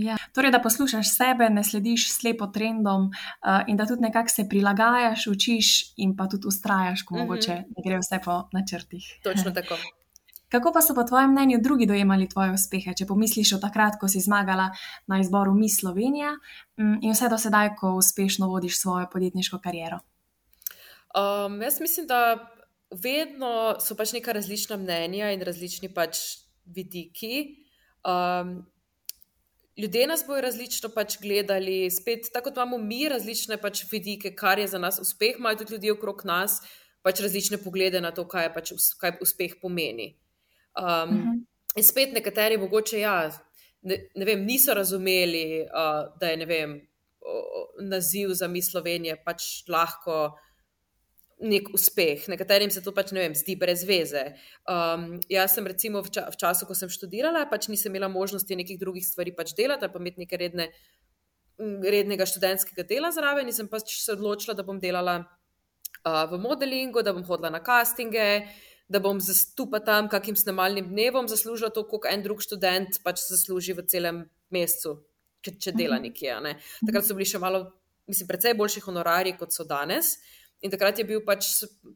Ja. 0.00 0.16
Torej, 0.34 0.52
da 0.54 0.62
poslušaš 0.62 1.12
sebe, 1.16 1.50
ne 1.50 1.64
slediš 1.64 2.08
slepo 2.12 2.46
trendom 2.54 3.08
uh, 3.10 3.62
in 3.68 3.76
da 3.76 3.86
tudi 3.86 4.06
nekako 4.08 4.28
se 4.28 4.48
prilagajaš, 4.48 5.26
učiš 5.26 5.70
in 5.96 6.16
pa 6.16 6.28
tudi 6.28 6.48
ustrajaš, 6.48 7.02
ko 7.02 7.14
mhm. 7.14 7.22
-huh. 7.22 7.26
mogoče 7.26 7.54
ne 7.54 7.86
gre 7.86 7.98
vse 7.98 8.20
po 8.24 8.42
načrtih. 8.52 9.04
Točno 9.22 9.50
tako. 9.58 9.76
Kako 10.50 10.72
pa 10.72 10.80
so 10.82 10.94
po 10.94 11.02
tvojem 11.02 11.30
mnenju 11.30 11.58
drugi 11.62 11.86
dojemali 11.86 12.28
tvoje 12.28 12.52
uspehe, 12.52 12.94
če 12.94 13.06
pomisliš 13.06 13.52
o 13.52 13.58
takrat, 13.62 14.00
ko 14.00 14.08
si 14.08 14.20
zmagala 14.20 14.70
na 15.06 15.20
izboru 15.20 15.54
Miss 15.54 15.80
Slovenija 15.80 16.32
mm, 16.76 16.96
in 17.02 17.12
vse 17.14 17.28
do 17.30 17.38
sedaj, 17.38 17.76
ko 17.78 17.92
uspešno 17.94 18.48
vodiš 18.48 18.80
svojo 18.80 19.06
podjetniško 19.12 19.60
kariero? 19.62 20.00
Um, 21.14 21.62
jaz 21.62 21.80
mislim, 21.80 22.06
da 22.06 22.50
vedno 22.90 23.76
so 23.80 23.94
pač 23.94 24.12
neka 24.12 24.32
različna 24.32 24.76
mnenja 24.76 25.30
in 25.30 25.42
različni 25.46 25.92
pač 25.94 26.18
vidiki. 26.64 27.62
Um, 28.02 28.66
ljudje 29.76 30.06
nas 30.06 30.24
bojo 30.26 30.40
različno 30.40 30.90
pač 30.94 31.18
gledali, 31.22 31.90
spet 31.90 32.30
tako 32.32 32.50
kot 32.50 32.56
imamo 32.56 32.78
mi 32.78 33.08
različne 33.08 33.56
pač 33.60 33.84
vidike, 33.92 34.34
kar 34.34 34.58
je 34.58 34.68
za 34.68 34.78
nas 34.78 34.98
uspeh, 35.00 35.38
imajo 35.38 35.62
tudi 35.62 35.72
ljudje 35.72 35.92
okrog 35.92 36.24
nas 36.24 36.60
pač 37.02 37.20
različne 37.20 37.58
poglede 37.62 38.00
na 38.00 38.10
to, 38.12 38.26
kaj, 38.28 38.50
pač, 38.54 38.72
kaj 39.00 39.16
uspeh 39.24 39.56
pomeni. 39.62 40.16
Um, 40.76 40.84
uh 40.84 41.06
mhm. 41.06 41.22
-huh. 41.22 41.46
In 41.76 41.84
spet 41.84 42.12
nekateri 42.12 42.56
mogoče 42.58 42.98
ja, 42.98 43.30
ne, 43.82 43.96
ne 44.14 44.24
vem, 44.24 44.44
niso 44.44 44.74
razumeli, 44.74 45.62
uh, 45.62 46.18
da 46.20 46.26
je 46.26 46.46
vem, 46.46 46.72
o, 47.20 47.66
naziv 47.80 48.32
za 48.34 48.48
mi 48.48 48.62
Slovenije 48.62 49.22
pač 49.24 49.68
lahko 49.68 50.38
nek 51.40 51.70
uspeh, 51.72 52.26
nekaterim 52.28 52.70
se 52.70 52.82
to 52.84 52.92
pač 52.92 53.14
ne 53.16 53.22
vem, 53.24 53.34
zdi 53.36 53.56
brez 53.56 53.82
veze. 53.88 54.22
Um, 54.68 55.18
jaz 55.32 55.56
sem 55.56 55.66
recimo 55.66 56.02
v, 56.04 56.12
ča 56.12 56.26
v 56.28 56.36
času, 56.36 56.68
ko 56.68 56.76
sem 56.76 56.90
študirala, 56.92 57.46
pač 57.48 57.70
nisem 57.72 57.92
imela 57.94 58.10
možnosti 58.12 58.56
nekih 58.56 58.80
drugih 58.80 59.04
stvari 59.06 59.32
pač 59.36 59.54
delati, 59.56 59.88
pa 59.88 60.02
imeti 60.02 60.26
neke 60.26 60.36
redne, 60.40 60.68
rednega 61.60 62.28
študentskega 62.28 62.84
dela 62.88 63.12
zraven 63.12 63.48
in 63.48 63.56
sem 63.56 63.68
pač 63.72 63.96
se 64.02 64.12
odločila, 64.12 64.56
da 64.56 64.66
bom 64.66 64.80
delala 64.80 65.22
uh, 65.22 66.26
v 66.28 66.40
modelingu, 66.40 67.04
da 67.04 67.16
bom 67.16 67.24
hodila 67.24 67.52
na 67.52 67.62
castinge. 67.64 68.44
Da 68.90 68.98
bom 68.98 69.20
zastupa 69.22 69.78
tam, 69.86 70.08
kakim 70.10 70.34
snemalnim 70.34 70.88
dnevom 70.90 71.28
zaslužila 71.30 71.68
to, 71.70 71.84
kot 71.86 72.08
en 72.10 72.24
drug 72.24 72.40
študent 72.42 72.96
pač 73.04 73.20
zasluži 73.22 73.76
v 73.78 73.84
celem 73.86 74.16
mesecu, 74.50 74.96
če, 75.46 75.52
če 75.62 75.72
dela 75.78 76.00
mhm. 76.00 76.08
nekje. 76.10 76.34
Ne. 76.42 76.56
Takrat 76.82 77.06
so 77.06 77.14
bili 77.14 77.28
še 77.30 77.38
malo, 77.38 77.60
mislim, 78.10 78.26
precej 78.26 78.56
boljši 78.58 78.82
honorari, 78.82 79.36
kot 79.38 79.54
so 79.54 79.62
danes. 79.62 80.16
In 80.60 80.72
takrat 80.72 80.98
je 81.00 81.06
bil 81.08 81.22
pač 81.24 81.46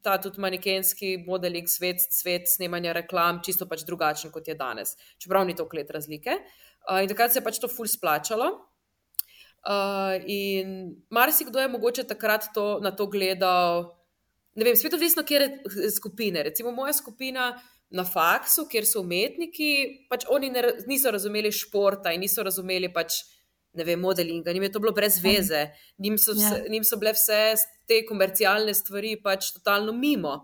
ta 0.05 0.17
tudi 0.17 0.41
manekenski 0.41 1.19
modeling, 1.27 1.69
svet, 1.69 2.01
svet 2.15 2.49
snemanja 2.49 2.95
reklam, 2.97 3.43
čisto 3.45 3.69
pač 3.69 3.85
drugačen 3.85 4.33
kot 4.33 4.49
je 4.49 4.57
danes. 4.57 4.95
Čeprav 5.21 5.45
ni 5.45 5.57
toliko 5.57 5.77
let 5.77 5.93
razlike. 5.93 6.39
Uh, 6.89 7.03
in 7.05 7.11
takrat 7.11 7.33
se 7.33 7.43
je 7.43 7.45
pač 7.45 7.61
to 7.61 7.69
ful 7.69 7.89
splačalo. 7.89 8.49
Uh, 9.65 10.17
in 10.29 10.95
marsikdo 11.13 11.61
je 11.61 11.69
mogoče 11.73 12.07
takrat 12.09 12.51
to, 12.57 12.81
na 12.85 12.93
to 12.93 13.07
gledal, 13.09 13.95
ne 14.57 14.65
vem, 14.65 14.77
spet 14.77 14.97
odvisno, 14.97 15.25
kje 15.25 15.41
je 15.45 15.93
skupine. 15.93 16.43
Recimo 16.49 16.73
moja 16.73 16.93
skupina 16.97 17.53
na 17.95 18.05
faksu, 18.05 18.67
kjer 18.69 18.89
so 18.89 19.05
umetniki, 19.05 19.71
pač 20.11 20.25
oni 20.33 20.51
ne, 20.53 20.65
niso 20.89 21.13
razumeli 21.13 21.53
športa 21.53 22.13
in 22.13 22.25
niso 22.25 22.45
razumeli 22.45 22.91
pač 22.93 23.21
ne 23.75 23.85
vem, 23.85 24.01
modelinga, 24.01 24.53
njim 24.53 24.63
je 24.63 24.73
to 24.73 24.81
bilo 24.81 24.93
brez 24.93 25.19
veze, 25.23 25.67
njim 25.99 26.19
so, 26.19 26.33
vse, 26.33 26.63
ja. 26.63 26.71
njim 26.71 26.85
so 26.85 26.97
bile 26.97 27.13
vse 27.13 27.39
te 27.89 28.01
komercialne 28.07 28.75
stvari 28.75 29.17
pač 29.23 29.53
totalno 29.57 29.93
mimo. 29.93 30.35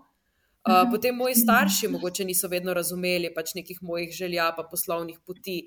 Uh, 0.61 0.83
potem 0.91 1.15
moji 1.17 1.35
starši 1.35 1.87
mogoče 1.89 2.25
niso 2.25 2.47
vedno 2.47 2.73
razumeli 2.77 3.31
pač 3.33 3.55
nekih 3.57 3.79
mojih 3.81 4.11
želja, 4.13 4.51
pa 4.57 4.67
poslovnih 4.69 5.17
poti. 5.25 5.63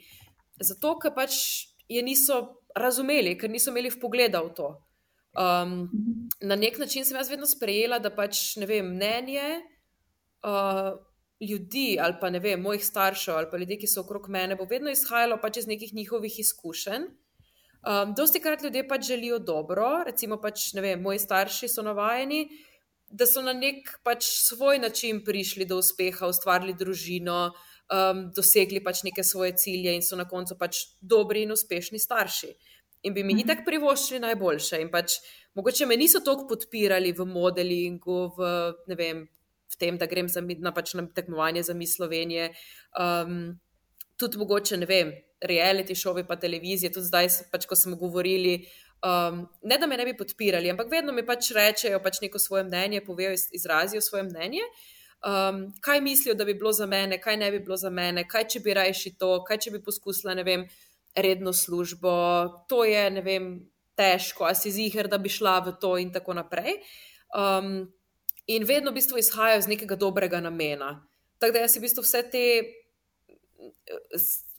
Zato, 0.61 0.93
ker 1.03 1.11
pač 1.17 1.35
je 1.91 2.03
niso 2.03 2.61
razumeli, 2.79 3.35
ker 3.39 3.51
niso 3.51 3.73
imeli 3.73 3.91
pogleda 4.01 4.43
v 4.45 4.53
to. 4.55 4.69
Um, 5.35 5.89
na 6.41 6.55
nek 6.55 6.79
način 6.79 7.05
sem 7.05 7.17
jaz 7.19 7.31
vedno 7.31 7.47
sprejela, 7.47 7.99
da 7.99 8.13
pač 8.15 8.55
ne 8.63 8.69
vem, 8.71 8.93
mnenje 8.95 9.49
uh, 10.47 10.95
ljudi 11.43 11.99
ali 12.01 12.15
pa 12.21 12.31
ne 12.31 12.39
vem, 12.39 12.63
mojih 12.63 12.85
staršev 12.87 13.37
ali 13.37 13.51
pa 13.51 13.59
ljudi, 13.59 13.81
ki 13.83 13.91
so 13.91 14.05
okrog 14.05 14.29
mene, 14.31 14.55
bo 14.57 14.69
vedno 14.71 14.95
izhajalo 14.95 15.41
pač 15.43 15.65
iz 15.65 15.67
nekih 15.67 15.95
njihovih 15.95 16.39
izkušenj. 16.39 17.11
Um, 17.85 18.15
dosti 18.17 18.41
krat 18.41 18.63
ljudje 18.63 18.89
pač 18.89 19.07
želijo 19.07 19.39
dobro, 19.39 20.05
recimo, 20.07 20.39
pač, 20.41 20.71
vem, 20.75 21.03
moji 21.03 21.19
starši 21.21 21.69
so 21.69 21.83
navajeni, 21.85 22.47
da 23.13 23.27
so 23.29 23.43
na 23.45 23.53
nek 23.53 23.91
pač 24.03 24.25
svoj 24.25 24.79
način 24.81 25.21
prišli 25.25 25.67
do 25.69 25.77
uspeha, 25.83 26.27
ustvarili 26.27 26.73
družino, 26.75 27.53
um, 27.93 28.23
dosegli 28.37 28.81
pač 28.85 29.03
neke 29.05 29.25
svoje 29.25 29.53
cilje 29.61 29.93
in 29.95 30.03
so 30.03 30.17
na 30.17 30.25
koncu 30.29 30.57
pač 30.59 30.81
dobri 31.01 31.45
in 31.45 31.53
uspešni 31.53 32.01
starši. 32.01 32.55
In 33.05 33.13
bi 33.13 33.23
mi 33.23 33.35
mhm. 33.35 33.45
itak 33.45 33.65
privoščili 33.67 34.23
najboljše. 34.25 34.81
In 34.81 34.89
pač 34.91 35.19
mogoče 35.55 35.87
me 35.87 36.01
niso 36.01 36.25
toliko 36.25 36.49
podpirali 36.55 37.13
v 37.13 37.27
modelingu, 37.29 38.21
v, 38.39 38.49
vem, 38.97 39.27
v 39.75 39.77
tem, 39.79 39.99
da 40.01 40.09
grem 40.09 40.31
na, 40.59 40.73
pač 40.73 40.95
na 40.97 41.05
tekmovanje 41.05 41.67
za 41.69 41.77
mi 41.77 41.87
Slovenije. 41.87 42.49
Um, 42.97 43.61
tudi 44.17 44.39
mogoče 44.39 44.77
ne 44.77 44.87
vem 44.87 45.13
reality 45.45 45.95
šovi, 45.95 46.25
pa 46.27 46.37
televizije, 46.37 46.93
tudi 46.93 47.07
zdaj, 47.07 47.29
pač, 47.53 47.67
ko 47.67 47.77
smo 47.77 47.97
govorili. 47.97 48.65
Um, 49.05 49.45
ne, 49.63 49.77
da 49.79 49.87
me 49.87 49.97
ne 50.01 50.07
bi 50.09 50.17
podpirali, 50.17 50.71
ampak 50.73 50.89
vedno 50.91 51.13
mi 51.13 51.27
pač 51.27 51.51
rečejo 51.53 52.01
pač 52.01 52.23
neko 52.23 52.39
svoje 52.39 52.65
mnenje, 52.65 53.03
povejo, 53.05 53.35
izrazijo 53.53 54.01
svoje 54.01 54.23
mnenje. 54.31 54.65
Um, 55.25 55.67
kaj 55.81 56.01
mislijo, 56.01 56.35
da 56.35 56.45
bi 56.45 56.55
bilo 56.55 56.73
za 56.73 56.87
mene, 56.87 57.21
kaj 57.21 57.37
ne 57.37 57.51
bi 57.51 57.61
bilo 57.61 57.77
za 57.77 57.91
mene, 57.91 58.25
kaj 58.29 58.49
če 58.55 58.61
bi 58.65 58.75
rajši 58.75 59.15
to, 59.21 59.39
kaj 59.45 59.61
če 59.67 59.71
bi 59.77 59.83
poskusila, 59.85 60.35
ne 60.35 60.45
vem, 60.45 60.67
redno 61.17 61.53
službo, 61.53 62.13
to 62.69 62.85
je, 62.85 63.05
ne 63.11 63.23
vem, 63.25 63.51
težko, 63.97 64.45
a 64.49 64.55
si 64.59 64.73
ziger, 64.75 65.09
da 65.09 65.19
bi 65.19 65.33
šla 65.33 65.59
v 65.65 65.77
to 65.81 65.95
in 66.01 66.11
tako 66.13 66.35
naprej. 66.35 66.81
Um, 67.35 67.87
in 68.47 68.65
vedno 68.69 68.91
v 68.91 68.99
bistvu 68.99 69.21
izhajajo 69.21 69.63
iz 69.63 69.69
nekega 69.71 69.97
dobrega 69.97 70.41
namena. 70.41 70.97
Tako 71.39 71.57
da 71.57 71.65
jaz 71.65 71.77
v 71.77 71.85
bistvu 71.87 72.05
vse 72.05 72.23
te 72.31 72.45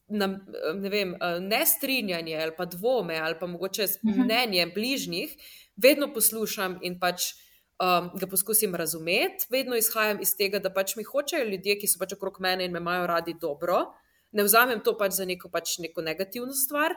na, 0.07 0.27
ne, 0.73 0.89
vem, 0.89 1.15
ne 1.41 1.65
strinjanje 1.65 2.37
ali 2.37 2.53
pa 2.57 2.65
dvome 2.65 3.17
ali 3.17 3.35
pa 3.39 3.47
mogoče 3.47 3.87
mhm. 4.05 4.21
mnenje 4.21 4.67
bližnjih, 4.75 5.35
vedno 5.75 6.13
poslušam 6.13 6.79
in 6.81 6.99
pač 6.99 7.33
um, 7.79 8.09
ga 8.19 8.27
poskusim 8.27 8.75
razumeti, 8.75 9.47
vedno 9.49 9.75
izhajam 9.75 10.21
iz 10.21 10.35
tega, 10.37 10.59
da 10.59 10.73
pač 10.73 10.95
mi 10.95 11.03
hočejo 11.03 11.49
ljudje, 11.49 11.79
ki 11.79 11.87
so 11.87 11.99
pač 11.99 12.15
okrog 12.15 12.39
mene 12.39 12.65
in 12.65 12.71
me 12.71 12.79
imajo 12.79 13.07
radi 13.07 13.35
dobro. 13.41 13.81
Ne 14.31 14.43
vzamem 14.43 14.81
to 14.83 14.95
pač 14.97 15.17
za 15.19 15.25
neko, 15.25 15.49
pač 15.49 15.77
neko 15.79 16.01
negativno 16.01 16.53
stvar. 16.53 16.95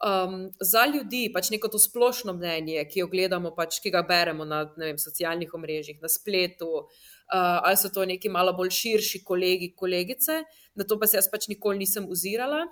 Um, 0.00 0.48
za 0.60 0.86
ljudi 0.88 1.26
pač 1.28 1.50
neko 1.52 1.68
to 1.68 1.78
splošno 1.78 2.32
mnenje, 2.32 2.86
ki, 2.88 3.02
gledamo, 3.12 3.50
pač, 3.52 3.82
ki 3.84 3.90
ga 3.92 4.00
beremo 4.08 4.46
na 4.48 4.62
vem, 4.80 4.96
socialnih 4.96 5.52
omrežjih, 5.52 5.98
na 6.00 6.08
spletu, 6.08 6.70
uh, 6.72 7.58
ali 7.60 7.76
so 7.76 7.90
to 7.92 8.06
neki 8.08 8.32
malo 8.32 8.54
bolj 8.56 8.72
širši 8.78 9.20
kolegi, 9.28 9.74
kolegice, 9.76 10.38
na 10.72 10.88
to 10.88 10.96
pa 10.96 11.04
se 11.04 11.20
jaz 11.20 11.28
pač 11.28 11.50
nikoli 11.52 11.82
nisem 11.84 12.08
ozirala 12.08 12.62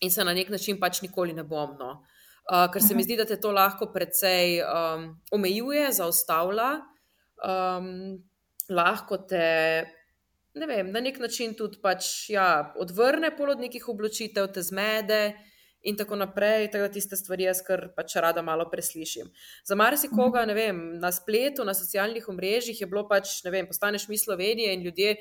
in 0.00 0.14
se 0.14 0.22
na 0.22 0.30
nek 0.36 0.54
način 0.54 0.78
pač 0.78 1.02
nikoli 1.02 1.34
ne 1.34 1.42
bom. 1.42 1.74
No. 1.74 1.90
Uh, 2.46 2.70
ker 2.70 2.86
se 2.86 2.94
mi 2.94 3.02
zdi, 3.02 3.18
da 3.18 3.26
te 3.26 3.40
to 3.42 3.50
lahko 3.50 3.90
precej 3.90 4.62
um, 4.62 5.10
omejuje, 5.34 5.90
zaustavlja, 5.98 6.70
um, 7.42 7.92
lahko 8.70 9.24
te. 9.26 9.46
Ne 10.54 10.66
vem, 10.70 10.94
na 10.94 11.02
nek 11.02 11.18
način 11.18 11.58
tudi 11.58 11.82
pač, 11.82 12.30
ja, 12.30 12.70
odvrne 12.78 13.34
pol 13.34 13.56
od 13.58 13.62
nekih 13.62 13.90
odločitev, 13.90 14.52
te 14.54 14.62
zmede, 14.62 15.24
uh, 15.34 15.49
in 15.82 15.96
tako 15.96 16.16
naprej. 16.16 16.70
Tako 16.70 16.88
da 16.88 16.92
tiste 16.92 17.16
stvari 17.16 17.48
jaz 17.48 17.62
kar 17.66 17.88
pač 17.96 18.16
rada 18.16 18.42
malo 18.42 18.68
preslišim. 18.70 19.30
Za 19.64 19.74
marsikoga, 19.74 20.44
ne 20.46 20.54
vem, 20.54 20.80
na 21.00 21.12
spletu, 21.12 21.64
na 21.64 21.74
socialnih 21.74 22.28
omrežjih 22.28 22.80
je 22.80 22.88
bilo 22.88 23.06
pač, 23.08 23.40
ne 23.44 23.50
vem, 23.54 23.68
postaneš 23.68 24.08
mi 24.08 24.18
Slovenije 24.18 24.74
in 24.74 24.82
ljudje. 24.82 25.16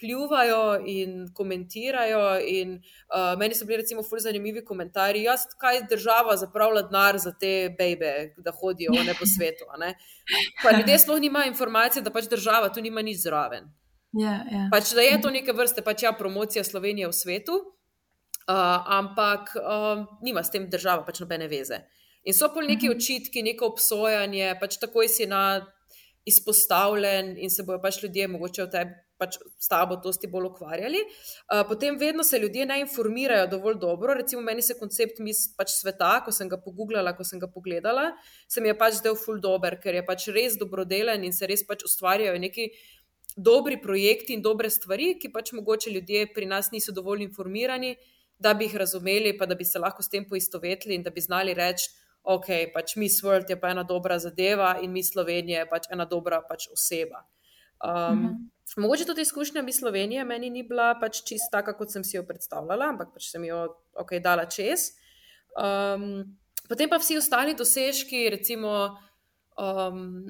Pljuvajo 0.00 0.80
in 0.88 1.26
komentirajo, 1.36 2.38
in 2.48 2.70
uh, 2.78 3.34
meni 3.38 3.54
so 3.54 3.66
bili, 3.68 3.82
recimo, 3.82 4.00
zelo 4.02 4.22
zanimivi 4.24 4.62
komentarji. 4.64 5.26
Jaz, 5.26 5.44
kaj 5.60 5.82
država 5.90 6.38
zapravlja 6.40 6.86
denar 6.88 7.18
za 7.20 7.34
te 7.36 7.68
bebe, 7.78 8.32
da 8.40 8.50
hodijo 8.50 8.96
ne 8.96 9.12
po 9.18 9.28
svetu. 9.28 9.68
Ne? 9.78 9.92
Pa 10.62 10.72
ljudje 10.78 10.98
sploh 11.04 11.20
nimajo 11.20 11.52
informacije, 11.52 12.02
da 12.02 12.10
pač 12.10 12.30
država 12.32 12.72
tu 12.72 12.80
nima 12.80 13.04
nič 13.04 13.20
zraven. 13.26 13.68
Yeah, 14.16 14.40
yeah. 14.48 14.70
Pač, 14.72 14.94
da 14.96 15.04
je 15.04 15.20
to 15.20 15.30
neke 15.30 15.52
vrste 15.52 15.84
pač, 15.86 16.02
ja, 16.02 16.10
promocija 16.16 16.64
Slovenije 16.64 17.06
v 17.06 17.14
svetu, 17.14 17.60
ampak 18.86 19.54
um, 19.56 20.06
nima 20.22 20.42
s 20.42 20.50
tem 20.50 20.68
država 20.70 21.04
pač 21.06 21.20
nobene 21.20 21.48
veze. 21.48 21.82
In 22.24 22.36
so 22.36 22.50
pol 22.52 22.68
neki 22.68 22.88
mhm. 22.88 22.96
očitki, 22.96 23.44
neko 23.44 23.70
obsojanje, 23.74 24.54
pač 24.60 24.80
takoj 24.80 25.08
si 25.08 25.26
na 25.26 25.60
izpostavljen 26.28 27.36
in 27.40 27.50
se 27.50 27.64
bojo 27.64 27.80
pač 27.80 28.02
ljudje 28.02 28.28
mogoče 28.28 28.66
v 28.66 28.74
tebi. 28.74 28.98
Pač 29.20 29.34
s 29.60 29.68
tabo 29.68 29.98
dosti 30.00 30.30
bolj 30.32 30.46
ukvarjali. 30.48 31.02
Uh, 31.04 31.58
potem 31.68 31.98
vedno 32.00 32.24
se 32.24 32.38
ljudje 32.40 32.64
ne 32.64 32.78
informirajo 32.80 33.50
dovolj 33.52 33.74
dobro. 33.76 34.14
Recimo, 34.16 34.40
meni 34.40 34.62
se 34.64 34.78
koncept 34.78 35.18
mis, 35.20 35.42
pač 35.58 35.74
sveta, 35.74 36.22
ko 36.24 36.32
sem 36.32 36.48
ga 36.48 36.56
pogooglala, 36.56 37.12
ko 37.18 37.26
sem 37.28 37.36
ga 37.42 37.44
pogledala, 37.52 38.06
se 38.48 38.64
mi 38.64 38.72
je 38.72 38.78
pač 38.80 38.96
zdel 39.02 39.18
full 39.20 39.36
dober, 39.44 39.76
ker 39.82 39.98
je 39.98 40.06
pač 40.08 40.24
res 40.32 40.56
dobrodelen 40.56 41.26
in 41.28 41.36
se 41.36 41.44
res 41.44 41.66
pač 41.68 41.84
ustvarjajo 41.84 42.40
neki 42.40 42.70
dobri 43.36 43.76
projekti 43.82 44.38
in 44.38 44.40
dobre 44.40 44.72
stvari, 44.72 45.18
ki 45.20 45.28
pač 45.36 45.52
mogoče 45.52 45.92
ljudje 45.92 46.24
pri 46.32 46.48
nas 46.48 46.72
niso 46.72 46.96
dovolj 46.96 47.20
informirani, 47.28 47.92
uh, 47.92 48.19
da 48.40 48.54
bi 48.54 48.64
jih 48.64 48.76
razumeli, 48.80 49.36
pa 49.38 49.46
da 49.46 49.54
bi 49.54 49.64
se 49.64 49.78
lahko 49.78 50.02
s 50.02 50.08
tem 50.08 50.24
poistovetili 50.28 50.94
in 50.94 51.02
da 51.02 51.10
bi 51.10 51.20
znali 51.20 51.54
reči, 51.54 51.90
ok, 52.22 52.48
pač 52.74 52.96
Miss 52.96 53.24
World 53.24 53.50
je 53.50 53.56
pa 53.60 53.70
ena 53.70 53.82
dobra 53.84 54.18
zadeva 54.18 54.76
in 54.82 54.92
mi 54.92 55.02
Slovenija 55.04 55.64
je 55.64 55.68
pač 55.68 55.90
ena 55.92 56.04
dobra 56.04 56.42
pač 56.48 56.68
oseba. 56.72 57.24
Um, 57.80 58.24
mhm. 58.24 58.34
Mogoče 58.76 59.04
tudi 59.04 59.22
izkušnja 59.22 59.62
mi 59.62 59.72
Slovenije 59.72 60.24
meni 60.24 60.50
ni 60.50 60.62
bila 60.62 60.94
pač 61.00 61.24
čista 61.26 61.58
taka, 61.58 61.74
kot 61.76 61.92
sem 61.92 62.04
si 62.04 62.16
jo 62.16 62.24
predstavljala, 62.26 62.92
ampak 62.94 63.14
pač 63.14 63.30
sem 63.32 63.44
jo 63.44 63.64
ok, 63.98 64.18
dala 64.22 64.46
čez. 64.46 64.92
Um, 65.58 66.36
potem 66.68 66.88
pa 66.88 67.00
vsi 67.02 67.18
ostali 67.18 67.56
dosežki, 67.58 68.28
recimo. 68.30 68.94
Um, 69.58 70.28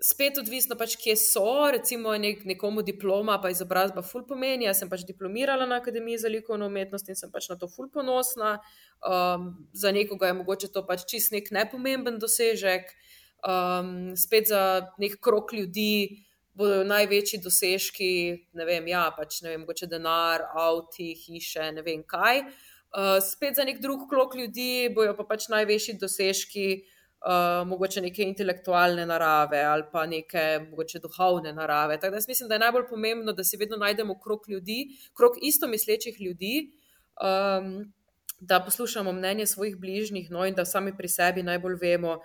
spet 0.00 0.38
odvisno, 0.38 0.76
pač, 0.78 0.94
kje 1.00 1.16
so, 1.18 1.70
recimo 1.74 2.12
nek, 2.20 2.44
nekomu 2.46 2.84
diploma, 2.86 3.38
pa 3.42 3.50
izobrazba 3.50 4.04
ful 4.06 4.22
pomeni. 4.28 4.68
Jaz 4.68 4.82
sem 4.82 4.90
pač 4.90 5.02
diplomirala 5.08 5.66
na 5.66 5.80
Akademiji 5.82 6.22
za 6.22 6.30
likovno 6.30 6.68
umetnost 6.70 7.10
in 7.10 7.18
sem 7.18 7.32
pač 7.34 7.48
na 7.50 7.58
to 7.58 7.68
ful 7.70 7.90
ponosna. 7.90 8.58
Um, 9.02 9.50
za 9.74 9.92
nekoga 9.94 10.30
je 10.30 10.38
mogoče 10.38 10.70
to 10.74 10.84
pač 10.86 11.04
čist 11.10 11.34
nek 11.34 11.50
nepomemben 11.54 12.20
dosežek, 12.22 12.94
um, 13.42 14.14
spet 14.18 14.50
za 14.54 14.62
nek 15.02 15.18
krok 15.20 15.54
ljudi. 15.56 16.24
Bodo 16.58 16.80
največji 16.82 17.38
dosežki, 17.38 18.12
ne 18.58 18.64
vem, 18.66 18.88
ja, 18.90 19.04
pač 19.14 19.36
ne 19.44 19.52
vem, 19.52 19.60
mogoče 19.62 19.86
denar, 19.86 20.42
avti, 20.58 21.12
hiše, 21.14 21.68
ne 21.76 21.84
vem 21.86 22.02
kaj. 22.02 22.42
Uh, 22.88 23.18
spet 23.22 23.54
za 23.54 23.66
nek 23.66 23.78
drug 23.78 24.08
krok 24.10 24.34
ljudi 24.34 24.88
bojo 24.90 25.12
pa 25.14 25.26
pač 25.28 25.46
največji 25.52 25.94
dosežki, 26.02 26.66
uh, 26.80 26.97
mogoče 27.66 28.00
neke 28.00 28.22
intelektualne 28.22 29.06
narave 29.06 29.62
ali 29.62 29.82
pa 29.92 30.06
neke 30.06 30.60
mogoče 30.70 30.98
duhovne 30.98 31.52
narave. 31.52 32.00
Tako 32.00 32.16
da 32.16 32.20
mislim, 32.28 32.48
da 32.48 32.54
je 32.54 32.58
najbolj 32.58 32.88
pomembno, 32.88 33.32
da 33.32 33.44
si 33.44 33.56
vedno 33.56 33.76
najdemo 33.76 34.20
krok 34.20 34.48
ljudi, 34.48 34.86
krok 35.16 35.36
isto 35.42 35.66
mislečih 35.66 36.20
ljudi. 36.20 36.70
Um, 37.22 37.92
Da 38.40 38.60
poslušamo 38.62 39.12
mnenje 39.12 39.46
svojih 39.46 39.76
bližnjih, 39.76 40.30
no, 40.30 40.44
in 40.46 40.54
da 40.54 40.64
sami 40.64 40.92
pri 40.96 41.08
sebi 41.08 41.42
najbolj 41.42 41.74
vemo, 41.80 42.20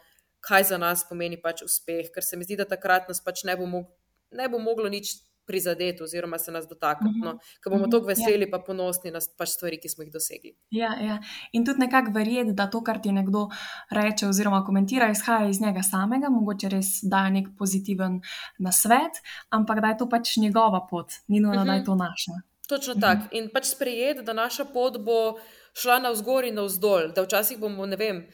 kaj 0.45 0.63
za 0.63 0.77
nas 0.77 1.01
pomeni 1.09 1.39
pač 1.41 1.63
uspeh, 1.65 2.11
ker 2.13 2.23
se 2.23 2.37
mi 2.37 2.45
zdi, 2.45 2.53
da 2.59 2.67
takrat 2.69 3.07
nas 3.09 3.23
pač 3.23 3.41
ne 3.49 3.55
bo, 3.57 3.65
mog 3.65 3.87
ne 4.31 4.45
bo 4.49 4.59
moglo 4.59 4.89
nič 4.89 5.15
prizadeti, 5.45 6.03
oziroma 6.03 6.37
se 6.39 6.51
nas 6.51 6.67
dotakniti. 6.67 7.19
No, 7.23 7.37
ker 7.63 7.73
bomo 7.73 7.87
tako 7.91 8.09
veseli, 8.11 8.47
ja. 8.47 8.51
pa 8.51 8.59
ponosni 8.63 9.11
na 9.11 9.19
pač 9.37 9.55
stvari, 9.55 9.79
ki 9.81 9.89
smo 9.91 10.05
jih 10.05 10.11
dosegli. 10.13 10.53
Ja, 10.71 10.93
ja. 11.01 11.19
In 11.53 11.65
tudi 11.65 11.83
nekako 11.83 12.13
verjeti, 12.15 12.55
da 12.57 12.69
to, 12.71 12.83
kar 12.83 13.01
ti 13.03 13.11
nekdo 13.11 13.47
reče, 13.91 14.27
oziroma 14.27 14.63
komentira, 14.65 15.09
izhaja 15.11 15.49
iz 15.49 15.61
njega 15.61 15.83
samega, 15.83 16.31
mogoče 16.33 16.71
res 16.73 16.95
daje 17.03 17.35
nek 17.39 17.51
pozitiven 17.59 18.21
nasvet, 18.59 19.19
ampak 19.49 19.83
da 19.83 19.93
je 19.93 19.99
to 20.03 20.09
pač 20.09 20.37
njegova 20.37 20.85
pot, 20.89 21.19
ni 21.27 21.39
nujno, 21.39 21.61
uh 21.61 21.63
-huh. 21.63 21.67
da 21.67 21.73
je 21.73 21.79
mhm. 21.79 21.85
to 21.85 21.95
naša. 21.95 22.39
Točno 22.67 22.93
uh 22.93 22.99
-huh. 22.99 23.01
tako. 23.01 23.35
In 23.35 23.49
pač 23.53 23.65
sprejeti, 23.65 24.23
da 24.23 24.33
naša 24.33 24.65
pot 24.65 24.97
bo 24.97 25.39
šla 25.73 25.99
navzgor 25.99 26.45
in 26.45 26.55
navzdol, 26.55 27.11
da 27.15 27.21
včasih 27.21 27.59
bomo, 27.59 27.85
ne 27.85 27.95
vem. 27.95 28.27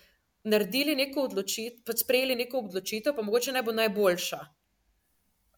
Naredili 0.44 0.96
neko 0.96 1.22
odločitev, 1.22 1.84
pa 1.86 1.94
sprejeli 1.98 2.36
neko 2.36 2.58
odločitev, 2.58 3.16
pa 3.16 3.22
mogoče 3.22 3.52
ne 3.52 3.64
bo 3.64 3.72
najboljša. 3.72 4.40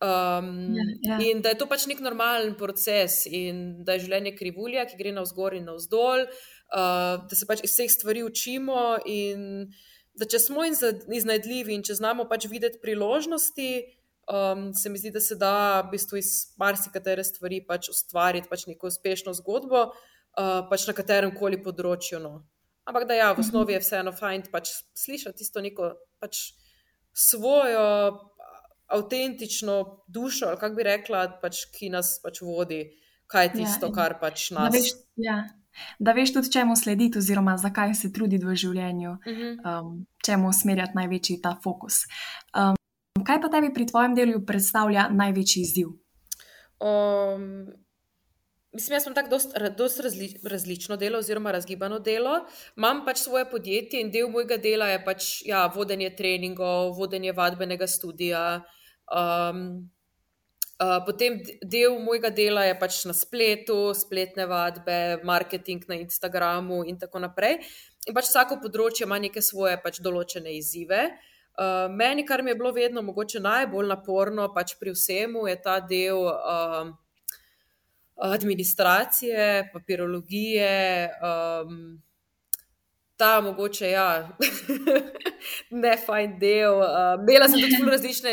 Um, 0.02 0.74
ja, 0.74 0.84
ja. 1.02 1.18
In 1.30 1.44
da 1.46 1.54
je 1.54 1.60
to 1.62 1.68
pač 1.70 1.86
nek 1.86 2.00
normalen 2.02 2.56
proces, 2.58 3.22
in 3.30 3.84
da 3.86 3.94
je 3.94 4.08
življenje 4.08 4.34
krivulja, 4.34 4.88
ki 4.90 4.98
gre 4.98 5.14
navzgor 5.14 5.54
in 5.54 5.68
navzdol, 5.70 6.26
uh, 6.26 7.22
da 7.22 7.38
se 7.38 7.46
pač 7.46 7.62
iz 7.62 7.76
vseh 7.76 7.92
stvari 7.94 8.24
učimo. 8.26 8.98
In 9.06 9.70
da 10.18 10.26
če 10.26 10.42
smo 10.42 10.66
iznajdljivi 10.66 11.78
in 11.78 11.86
če 11.86 12.00
znamo 12.02 12.26
pač 12.32 12.48
videti 12.50 12.82
priložnosti, 12.82 13.70
um, 14.26 14.72
se 14.74 14.90
mi 14.90 14.98
zdi, 14.98 15.14
da 15.14 15.22
se 15.22 15.38
da 15.38 15.54
v 15.86 15.94
bistvu 15.94 16.18
iz 16.18 16.32
marsikatere 16.58 17.24
stvari 17.28 17.62
pač 17.68 17.92
ustvariti 17.94 18.50
pač 18.50 18.66
neko 18.72 18.90
uspešno 18.90 19.36
zgodbo, 19.38 19.92
uh, 19.94 20.66
pač 20.72 20.88
na 20.90 20.98
katerem 20.98 21.36
koli 21.38 21.62
področju. 21.62 22.24
No. 22.26 22.40
Ampak 22.90 23.06
da 23.06 23.22
ja, 23.22 23.30
v 23.38 23.46
osnovi 23.46 23.78
je 23.78 23.86
vseeno 23.86 24.18
fajn 24.18 24.50
pač 24.50 24.74
slišati 24.98 25.44
tisto 25.44 25.62
neko 25.62 25.94
pač 26.18 26.56
svojo 27.14 28.31
avtentično 28.92 30.04
dušo, 30.08 30.46
ali 30.46 30.60
kako 30.60 30.76
bi 30.76 30.84
rekla, 30.84 31.24
pač, 31.42 31.66
ki 31.76 31.90
nas 31.94 32.20
pač 32.24 32.42
vodi, 32.42 32.84
kaj 33.32 33.46
je 33.46 33.52
ja, 33.52 33.56
tisto, 33.56 33.90
ja, 33.90 33.96
kar 33.96 34.18
pač 34.22 34.50
nas. 34.52 34.70
Da 34.70 34.78
veš, 34.78 34.92
ja. 35.16 35.38
da 36.00 36.16
veš 36.18 36.34
tudi, 36.38 36.52
čemu 36.52 36.76
slediti, 36.76 37.18
oziroma 37.18 37.58
zakaj 37.58 37.96
se 37.96 38.12
truditi 38.14 38.46
v 38.46 38.56
življenju, 38.56 39.12
uh 39.12 39.32
mhm. 39.32 39.52
-huh. 39.64 39.80
um, 39.80 40.06
čemu 40.26 40.50
usmerjati 40.50 40.96
največji 40.96 41.42
ta 41.42 41.56
fokus. 41.64 42.04
Um, 42.56 42.76
kaj 43.26 43.42
pa 43.42 43.50
tebi 43.50 43.74
pri 43.74 43.86
tvojem 43.86 44.16
delu 44.16 44.46
predstavlja 44.46 45.10
največji 45.10 45.62
izziv? 45.62 45.88
Um, 46.80 47.72
Mislim, 48.72 48.96
jaz 48.96 49.04
sem 49.04 49.14
tako 49.14 49.38
zelo 49.38 50.04
razli, 50.04 50.28
različno 50.44 50.96
delo, 50.98 51.20
oziroma 51.20 51.52
razgibano 51.52 52.00
delo. 52.00 52.46
Imam 52.78 53.02
pač 53.06 53.18
svoje 53.18 53.50
podjetje 53.52 54.00
in 54.02 54.12
del 54.12 54.30
mojega 54.32 54.58
dela 54.58 54.88
je 54.88 55.02
pač 55.06 55.26
ja, 55.46 55.66
vodenje 55.76 56.14
treningov, 56.16 56.94
vodenje 56.96 57.34
vadbenega 57.36 57.88
studia, 57.88 58.62
Um, 59.12 59.90
uh, 60.80 61.00
potem 61.06 61.42
del 61.64 62.00
mojega 62.00 62.32
dela 62.32 62.64
je 62.66 62.78
pač 62.80 63.04
na 63.10 63.16
spletu, 63.18 63.92
spletne 63.98 64.48
vadbe, 64.48 65.20
marketing 65.28 65.84
na 65.92 66.00
Instagramu 66.00 66.84
in 66.88 67.00
tako 67.00 67.20
naprej. 67.20 67.60
In 68.08 68.16
pač 68.18 68.32
vsako 68.32 68.62
področje 68.64 69.06
ima 69.06 69.20
neke 69.22 69.44
svoje 69.44 69.76
pač 69.84 70.00
določene 70.02 70.56
izzive. 70.56 71.12
Uh, 71.60 71.92
meni, 71.92 72.24
kar 72.26 72.42
mi 72.42 72.54
je 72.54 72.58
bilo 72.58 72.72
vedno 72.72 73.04
mogoče 73.04 73.44
najbolj 73.44 73.90
naporno 73.92 74.48
pač 74.56 74.78
pri 74.80 74.96
vsemu, 74.96 75.44
je 75.52 75.58
ta 75.62 75.80
del 75.84 76.24
um, 76.32 76.96
administracije, 78.22 79.72
papirologije. 79.74 80.72
Um, 81.20 82.00
ta 83.22 83.42
mogoče, 83.46 83.90
ja, 83.94 84.08
ne 85.84 85.92
fajn 86.06 86.32
del. 86.42 86.80
Uh, 86.82 87.20
imela 87.22 87.50
sem 87.52 87.62
tudi 87.62 87.92
različne 87.92 88.32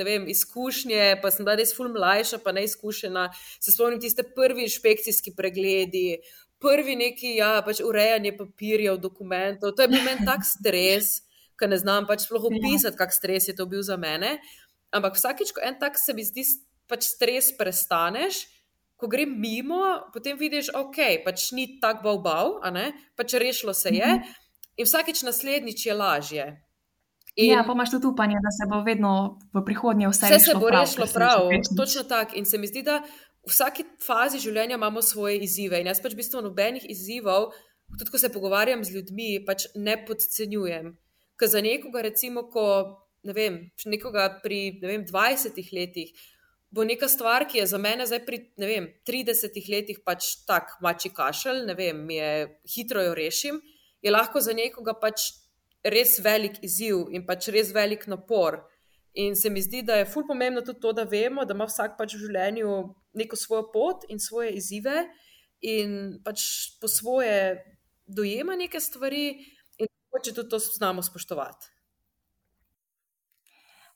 vem, 0.00 0.24
izkušnje, 0.32 1.18
pa 1.20 1.28
sem 1.34 1.44
bila 1.44 1.58
res 1.60 1.74
ful 1.76 1.90
mlajša, 1.92 2.38
pa 2.44 2.54
neizkušena. 2.56 3.26
Se 3.60 3.74
spomnim 3.74 4.00
tiste 4.00 4.24
prvi 4.24 4.64
inšpekcijski 4.64 5.34
pregledi, 5.36 6.22
prvi 6.60 6.96
neki, 7.02 7.34
ja, 7.36 7.58
pač 7.66 7.82
urejanje 7.84 8.32
papirjev, 8.38 8.96
dokumentov. 9.02 9.74
To 9.76 9.84
je 9.84 9.92
bil 9.92 10.00
meni 10.08 10.24
tak 10.24 10.48
stres, 10.48 11.18
ker 11.60 11.68
ne 11.68 11.76
znam 11.80 12.08
pač 12.08 12.24
sploh 12.24 12.48
ja. 12.48 12.56
opisati, 12.56 12.96
kak 12.96 13.12
stres 13.12 13.50
je 13.52 13.56
to 13.58 13.68
bil 13.68 13.84
za 13.84 14.00
mene. 14.00 14.38
Ampak 14.96 15.20
vsakič, 15.20 15.52
ko 15.52 15.60
en 15.68 15.76
tak 15.82 16.00
se 16.00 16.16
mi 16.16 16.24
zdi, 16.24 16.48
pač 16.88 17.12
stres 17.12 17.52
prestaneš 17.60 18.46
ko 19.00 19.08
grem 19.08 19.32
mimo, 19.40 19.80
potem 20.12 20.38
vidiš, 20.38 20.72
da 20.72 20.84
okay, 20.84 21.20
pač 21.24 21.50
ni 21.56 21.80
tako 21.80 22.18
bal, 22.22 22.58
pač 23.16 23.34
rešilo 23.40 23.74
se 23.74 23.88
je, 23.88 24.06
mm 24.06 24.18
-hmm. 24.18 24.34
in 24.76 24.86
vsakeč 24.86 25.22
naslednjič 25.22 25.86
je 25.86 25.94
lažje. 25.94 26.46
In 27.36 27.52
ja, 27.54 27.64
pa 27.66 27.72
imaš 27.72 27.90
tudi 27.90 28.06
upanje, 28.06 28.36
da 28.42 28.50
se 28.50 28.66
bo 28.70 28.82
vedno 28.82 29.38
v 29.54 29.64
prihodnje 29.64 30.08
vse 30.08 30.28
rešilo. 30.28 30.38
Vse 30.38 30.50
se 30.50 30.54
bo 30.58 30.66
prav, 30.66 30.80
rešilo 30.80 31.06
prav, 31.14 31.40
točno 31.76 32.02
tako. 32.02 32.32
In 32.36 32.44
se 32.44 32.58
mi 32.58 32.66
zdi, 32.66 32.82
da 32.82 32.98
v 33.46 33.52
vsaki 33.52 33.84
fazi 34.06 34.38
življenja 34.38 34.76
imamo 34.76 35.02
svoje 35.02 35.38
izzive. 35.38 35.80
In 35.80 35.86
jaz 35.86 36.02
pač 36.02 36.12
v 36.12 36.20
bistvu 36.20 36.42
nobenih 36.42 36.84
izzivov, 36.90 37.52
tudi 37.98 38.10
ko 38.10 38.18
se 38.18 38.32
pogovarjam 38.32 38.84
z 38.84 38.96
ljudmi, 38.96 39.44
pač 39.46 39.70
ne 39.74 39.96
podcenjujem. 40.06 40.92
Ker 41.38 41.48
za 41.48 41.62
nekoga, 41.64 42.02
recimo, 42.02 42.44
ko 42.52 42.66
ne 43.22 43.32
vem, 43.36 43.60
nekoga 43.86 44.28
pri 44.42 44.80
ne 44.82 44.88
vem, 44.88 45.06
20 45.06 45.56
letih 45.72 46.12
bo 46.70 46.84
neka 46.86 47.08
stvar, 47.08 47.46
ki 47.48 47.58
je 47.58 47.66
za 47.66 47.78
mene 47.78 48.06
zdaj 48.06 48.22
pri 48.26 48.40
vem, 48.58 48.88
30 49.06 49.58
letih 49.72 50.00
pač 50.06 50.32
tak 50.46 50.76
mači 50.82 51.10
kašelj, 51.14 51.64
ne 51.66 51.74
vem, 51.74 52.02
je 52.14 52.30
hitro 52.74 53.02
jo 53.02 53.14
rešim, 53.14 53.60
je 54.02 54.10
lahko 54.10 54.40
za 54.40 54.54
nekoga 54.56 54.94
pač 54.94 55.32
res 55.84 56.18
velik 56.22 56.60
izziv 56.62 57.08
in 57.10 57.26
pač 57.26 57.48
res 57.52 57.72
velik 57.74 58.06
napor. 58.06 58.60
In 59.18 59.34
se 59.34 59.50
mi 59.50 59.62
zdi, 59.62 59.82
da 59.82 59.98
je 59.98 60.06
fulj 60.06 60.28
pomembno 60.28 60.62
tudi 60.62 60.80
to, 60.80 60.92
da 60.94 61.04
vemo, 61.08 61.44
da 61.44 61.56
ima 61.56 61.66
vsak 61.66 61.96
pač 61.98 62.14
v 62.14 62.28
življenju 62.28 62.74
neko 63.18 63.36
svojo 63.36 63.66
pot 63.72 64.06
in 64.08 64.22
svoje 64.22 64.54
izzive 64.60 65.02
in 65.66 66.20
pač 66.24 66.44
po 66.80 66.88
svoje 66.88 67.58
dojema 68.06 68.54
neke 68.56 68.80
stvari 68.80 69.32
in 69.78 69.90
hoče 70.14 70.34
tudi 70.36 70.48
to 70.48 70.62
znamo 70.62 71.02
spoštovati. 71.02 71.79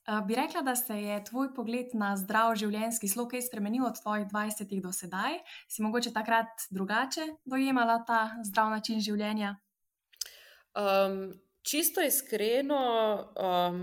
Eh, 0.07 0.21
bi 0.27 0.35
rekla, 0.35 0.61
da 0.63 0.77
se 0.77 0.95
je 0.95 1.25
tvoj 1.25 1.55
pogled 1.57 1.95
na 1.97 2.11
zdrav 2.21 2.51
življenjski 2.61 3.09
slog 3.09 3.31
kaj 3.33 3.47
spremenil 3.47 3.87
od 3.87 3.97
tvojih 4.03 4.27
20 4.29 4.75
do 4.85 4.93
sedaj? 4.93 5.39
Si 5.69 5.81
mogoče 5.83 6.13
takrat 6.13 6.67
drugače 6.69 7.25
dojemala 7.49 8.03
ta 8.05 8.19
zdrav 8.45 8.69
način 8.75 9.01
življenja? 9.01 9.55
Um, 10.77 11.33
čisto 11.65 12.05
iskreno 12.05 12.83
um, 13.33 13.81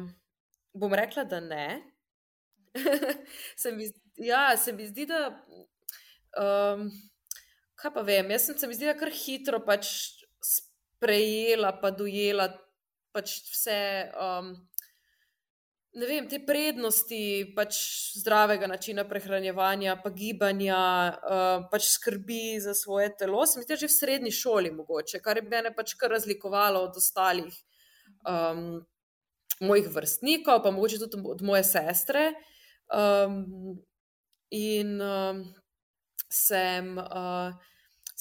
bom 0.77 0.93
rekla, 0.93 1.25
da 1.25 1.41
ne. 1.41 1.65
se 3.61 3.73
mi, 3.73 3.89
ja, 4.21 4.57
se 4.57 4.77
mi 4.77 4.85
zdi, 4.93 5.09
da. 5.09 5.25
Um, 6.37 6.91
kaj 7.81 7.97
pa 7.97 8.05
vem, 8.05 8.29
jaz 8.29 8.45
sem 8.45 8.61
se 8.61 8.69
mi 8.69 8.77
zdi, 8.77 8.91
da 8.91 8.99
kar 8.99 9.09
hitro 9.09 9.65
pač 9.65 9.89
sprejela, 10.45 11.73
pa 11.81 11.89
dojela 11.89 12.51
pač 13.09 13.39
vse. 13.55 13.79
Um, 14.13 14.59
ne 15.93 16.07
vem, 16.07 16.27
te 16.29 16.39
prednosti 16.45 17.51
pač 17.55 17.77
zdravega 18.19 18.69
načina 18.71 19.03
prehranjevanja, 19.07 19.97
pa 20.03 20.11
gibanja, 20.15 20.83
uh, 21.11 21.65
pač 21.71 21.89
skrbi 21.95 22.59
za 22.63 22.75
svoje 22.77 23.09
telo, 23.19 23.43
sem 23.45 23.63
jih 23.63 23.83
že 23.83 23.89
v 23.89 23.97
srednji 23.97 24.31
šoli 24.35 24.71
mogoče, 24.75 25.19
kar 25.23 25.41
je 25.41 25.47
mene 25.47 25.73
pač 25.75 25.95
kar 25.99 26.13
razlikovalo 26.15 26.85
od 26.87 26.99
ostalih 27.01 27.55
um, 28.27 28.81
mojih 29.61 29.89
vrstnikov, 29.93 30.63
pa 30.63 30.71
mogoče 30.71 31.01
tudi 31.03 31.19
od 31.27 31.43
moje 31.43 31.65
sestre. 31.67 32.31
Um, 32.91 33.81
in 34.51 34.97
um, 35.01 35.43
sem. 36.27 36.97
Uh, 36.97 37.70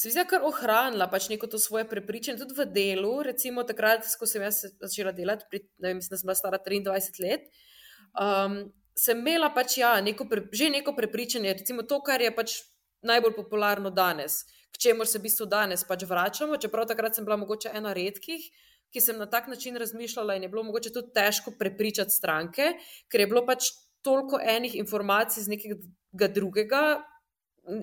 se 0.01 0.09
mi 0.09 0.13
zdi, 0.15 0.23
kar 0.29 0.45
ohranila 0.49 1.11
pač 1.13 1.29
neko 1.29 1.49
to 1.53 1.59
svoje 1.61 1.85
prepričanje, 1.89 2.41
tudi 2.41 2.57
v 2.57 2.65
delu. 2.73 3.13
Recimo 3.27 3.67
takrat, 3.69 4.07
ko 4.17 4.29
sem 4.29 4.47
jaz 4.47 4.63
začela 4.81 5.13
delati, 5.13 5.45
pri, 5.51 5.61
ne 5.77 5.91
vem, 5.91 5.99
mislim, 6.01 6.15
da 6.15 6.21
sem 6.21 6.31
bila 6.31 6.37
stara 6.39 6.61
23 6.65 7.21
let, 7.21 7.51
um, 8.17 8.63
sem 8.97 9.21
imela 9.21 9.51
pač 9.53 9.77
ja, 9.83 9.93
neko 10.01 10.25
pre, 10.31 10.47
že 10.57 10.71
neko 10.73 10.97
prepričanje, 10.97 11.53
recimo 11.61 11.85
to, 11.85 12.01
kar 12.07 12.25
je 12.25 12.33
pač 12.33 12.57
najbolj 13.05 13.37
popularno 13.37 13.93
danes, 13.93 14.41
k 14.73 14.81
čemu 14.89 15.05
se 15.05 15.21
v 15.21 15.27
bistvu 15.29 15.51
danes 15.53 15.85
pač 15.85 16.09
vračamo. 16.09 16.57
Čeprav 16.57 16.89
takrat 16.89 17.17
sem 17.17 17.29
bila 17.29 17.37
mogoče 17.41 17.73
ena 17.77 17.93
redkih. 17.97 18.49
Ki 18.91 18.99
sem 18.99 19.21
na 19.21 19.29
tak 19.31 19.47
način 19.47 19.77
razmišljala, 19.79 20.35
in 20.35 20.43
je 20.43 20.51
bilo 20.51 20.65
mogoče 20.67 20.91
tudi 20.91 21.13
težko 21.15 21.53
prepričati 21.55 22.11
stranke, 22.11 22.73
ker 23.07 23.23
je 23.23 23.27
bilo 23.31 23.45
pač 23.47 23.69
toliko 24.03 24.41
enih 24.43 24.75
informacij 24.81 25.45
z 25.45 25.53
nekega 25.53 26.29
drugega, 26.35 26.83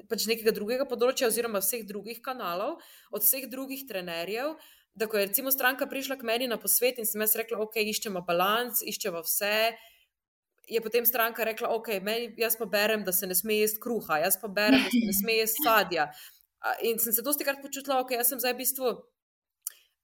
pač 0.10 0.26
nekega 0.30 0.54
drugega 0.56 0.88
področja, 0.90 1.30
oziroma 1.32 1.62
vseh 1.64 1.86
drugih 1.88 2.22
kanalov, 2.24 2.82
od 3.12 3.26
vseh 3.26 3.48
drugih 3.52 3.86
trenerjev, 3.90 4.56
da 4.98 5.06
ko 5.08 5.20
je 5.20 5.28
recimo 5.30 5.54
stranka 5.54 5.86
prišla 5.86 6.18
k 6.18 6.26
meni 6.26 6.48
na 6.50 6.58
posvet 6.58 6.98
in 6.98 7.06
sem 7.06 7.22
jaz 7.22 7.36
rekla, 7.38 7.60
ok, 7.62 7.78
iščemo 7.86 8.24
balans, 8.26 8.82
iščemo 8.82 9.22
vse. 9.22 9.76
Je 10.68 10.82
potem 10.84 11.06
stranka 11.08 11.46
rekla, 11.48 11.70
ok, 11.78 12.00
meni, 12.04 12.32
jaz 12.42 12.58
pa 12.60 12.66
berem, 12.68 13.06
da 13.08 13.14
se 13.16 13.30
ne 13.30 13.38
sme 13.38 13.62
jesti 13.62 13.80
kruha, 13.84 14.18
jaz 14.26 14.40
pa 14.42 14.50
berem, 14.52 14.82
da 14.84 14.90
se 14.92 15.04
ne 15.06 15.14
sme 15.16 15.38
jesti 15.38 15.64
sadja. 15.64 16.10
In 16.90 16.98
sem 17.00 17.14
se 17.14 17.24
dosti 17.24 17.46
krat 17.48 17.62
počutila, 17.62 18.02
ok, 18.02 18.18
jaz 18.18 18.34
sem 18.34 18.42
zdaj 18.42 18.58
v 18.58 18.62
bistvu 18.66 18.96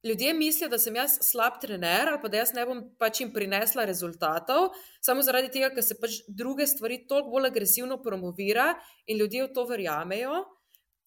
ljudje 0.04 0.34
mislijo, 0.34 0.68
da 0.68 0.78
sem 0.78 0.96
jaz 0.96 1.18
slab 1.22 1.60
trener 1.60 2.08
ali 2.08 2.20
pa 2.22 2.28
da 2.28 2.42
jaz 2.42 2.52
ne 2.54 2.66
bom 2.66 2.82
pač 2.98 3.20
jim 3.20 3.32
prinesla 3.32 3.84
rezultatov, 3.88 4.74
samo 5.00 5.22
zaradi 5.22 5.50
tega, 5.54 5.70
ker 5.74 5.84
se 5.84 5.96
pač 6.00 6.20
druge 6.28 6.66
stvari 6.66 7.04
toliko 7.08 7.32
bolj 7.32 7.48
agresivno 7.48 8.00
promovira 8.02 8.74
in 9.06 9.18
ljudje 9.18 9.46
v 9.46 9.52
to 9.54 9.66
verjamejo. 9.70 10.44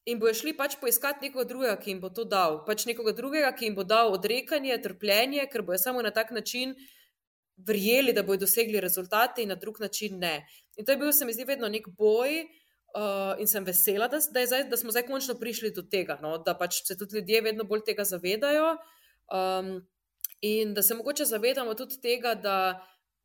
In 0.07 0.19
bojo 0.19 0.31
šli 0.39 0.53
pač 0.55 0.77
poiskati 0.79 1.27
nekoga 1.27 1.43
drugega, 1.49 1.75
ki 1.81 1.91
jim 1.91 1.97
bo 1.99 2.09
to 2.15 2.23
dal. 2.23 2.61
Pač 2.65 2.85
nekoga 2.87 3.11
drugega, 3.11 3.49
ki 3.51 3.65
jim 3.67 3.75
bo 3.75 3.83
dal 3.83 4.13
odrekanje, 4.15 4.77
trpljenje, 4.79 5.43
ker 5.51 5.65
bojo 5.67 5.81
samo 5.81 6.01
na 6.01 6.13
tak 6.15 6.31
način 6.31 6.71
verjeli, 7.57 8.13
da 8.15 8.23
bodo 8.23 8.45
dosegli 8.45 8.79
rezultate, 8.79 9.43
in 9.43 9.51
na 9.51 9.57
drug 9.59 9.81
način 9.83 10.15
ne. 10.19 10.45
In 10.77 10.85
to 10.85 10.95
je 10.95 10.97
bil, 11.01 11.11
se 11.11 11.25
mi 11.25 11.35
zdi, 11.35 11.43
vedno 11.43 11.67
nek 11.67 11.89
boj, 11.97 12.45
uh, 12.97 13.39
in 13.39 13.47
sem 13.47 13.65
vesela, 13.65 14.07
da, 14.07 14.19
da, 14.33 14.45
zdaj, 14.45 14.65
da 14.71 14.77
smo 14.77 14.91
zdaj 14.91 15.05
končno 15.07 15.37
prišli 15.39 15.71
do 15.75 15.83
tega, 15.85 16.17
no? 16.21 16.37
da 16.41 16.57
pač 16.57 16.81
se 16.87 16.97
tudi 16.97 17.19
ljudje 17.19 17.41
vedno 17.45 17.67
bolj 17.69 17.85
tega 17.85 18.03
zavedajo. 18.07 18.75
Um, 19.27 19.79
in 20.41 20.73
da 20.73 20.81
se 20.81 20.95
mogoče 20.95 21.25
zavedamo 21.25 21.73
tudi 21.73 21.99
tega, 22.01 22.35
da 22.35 22.57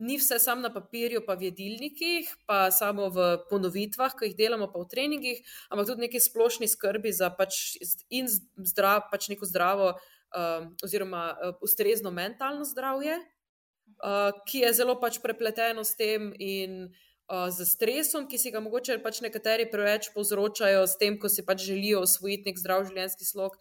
ni 0.02 0.16
vse 0.18 0.38
samo 0.42 0.62
na 0.62 0.72
papirju, 0.74 1.22
pa 1.26 1.36
v 1.38 1.46
jedilnikih, 1.50 2.30
pa 2.46 2.70
samo 2.74 3.06
v 3.14 3.26
ponovitvah, 3.50 4.16
ki 4.18 4.30
jih 4.30 4.38
delamo, 4.38 4.66
pa 4.72 4.82
v 4.82 4.88
treningih, 4.90 5.44
ampak 5.70 5.92
tudi 5.92 6.08
neki 6.08 6.20
splošni 6.20 6.66
skrbi 6.68 7.12
za 7.14 7.30
pač 7.30 7.76
in 8.10 8.26
zdrav, 8.26 9.06
pač 9.12 9.28
neko 9.30 9.46
zdravo, 9.46 9.92
um, 9.94 10.72
oziroma 10.82 11.22
uh, 11.30 11.54
ustrezno 11.62 12.10
mentalno 12.10 12.66
zdravje, 12.66 13.20
uh, 13.20 14.32
ki 14.48 14.66
je 14.66 14.74
zelo 14.80 14.98
pač 14.98 15.20
prepleteno 15.22 15.86
s 15.86 15.94
tem 15.94 16.32
in 16.34 16.90
z 17.28 17.64
stresom, 17.64 18.26
ki 18.28 18.38
si 18.38 18.50
ga 18.52 18.60
mogoče 18.60 18.98
pač 19.02 19.20
nekateri 19.24 19.68
preveč 19.70 20.10
povzročajo, 20.14 20.86
s 20.86 20.98
tem, 21.00 21.18
ko 21.18 21.30
si 21.32 21.44
pač 21.46 21.64
želijo 21.64 22.02
osvojiti 22.04 22.50
nek 22.50 22.58
zdrav 22.60 22.84
življenjski 22.88 23.24
slog. 23.24 23.56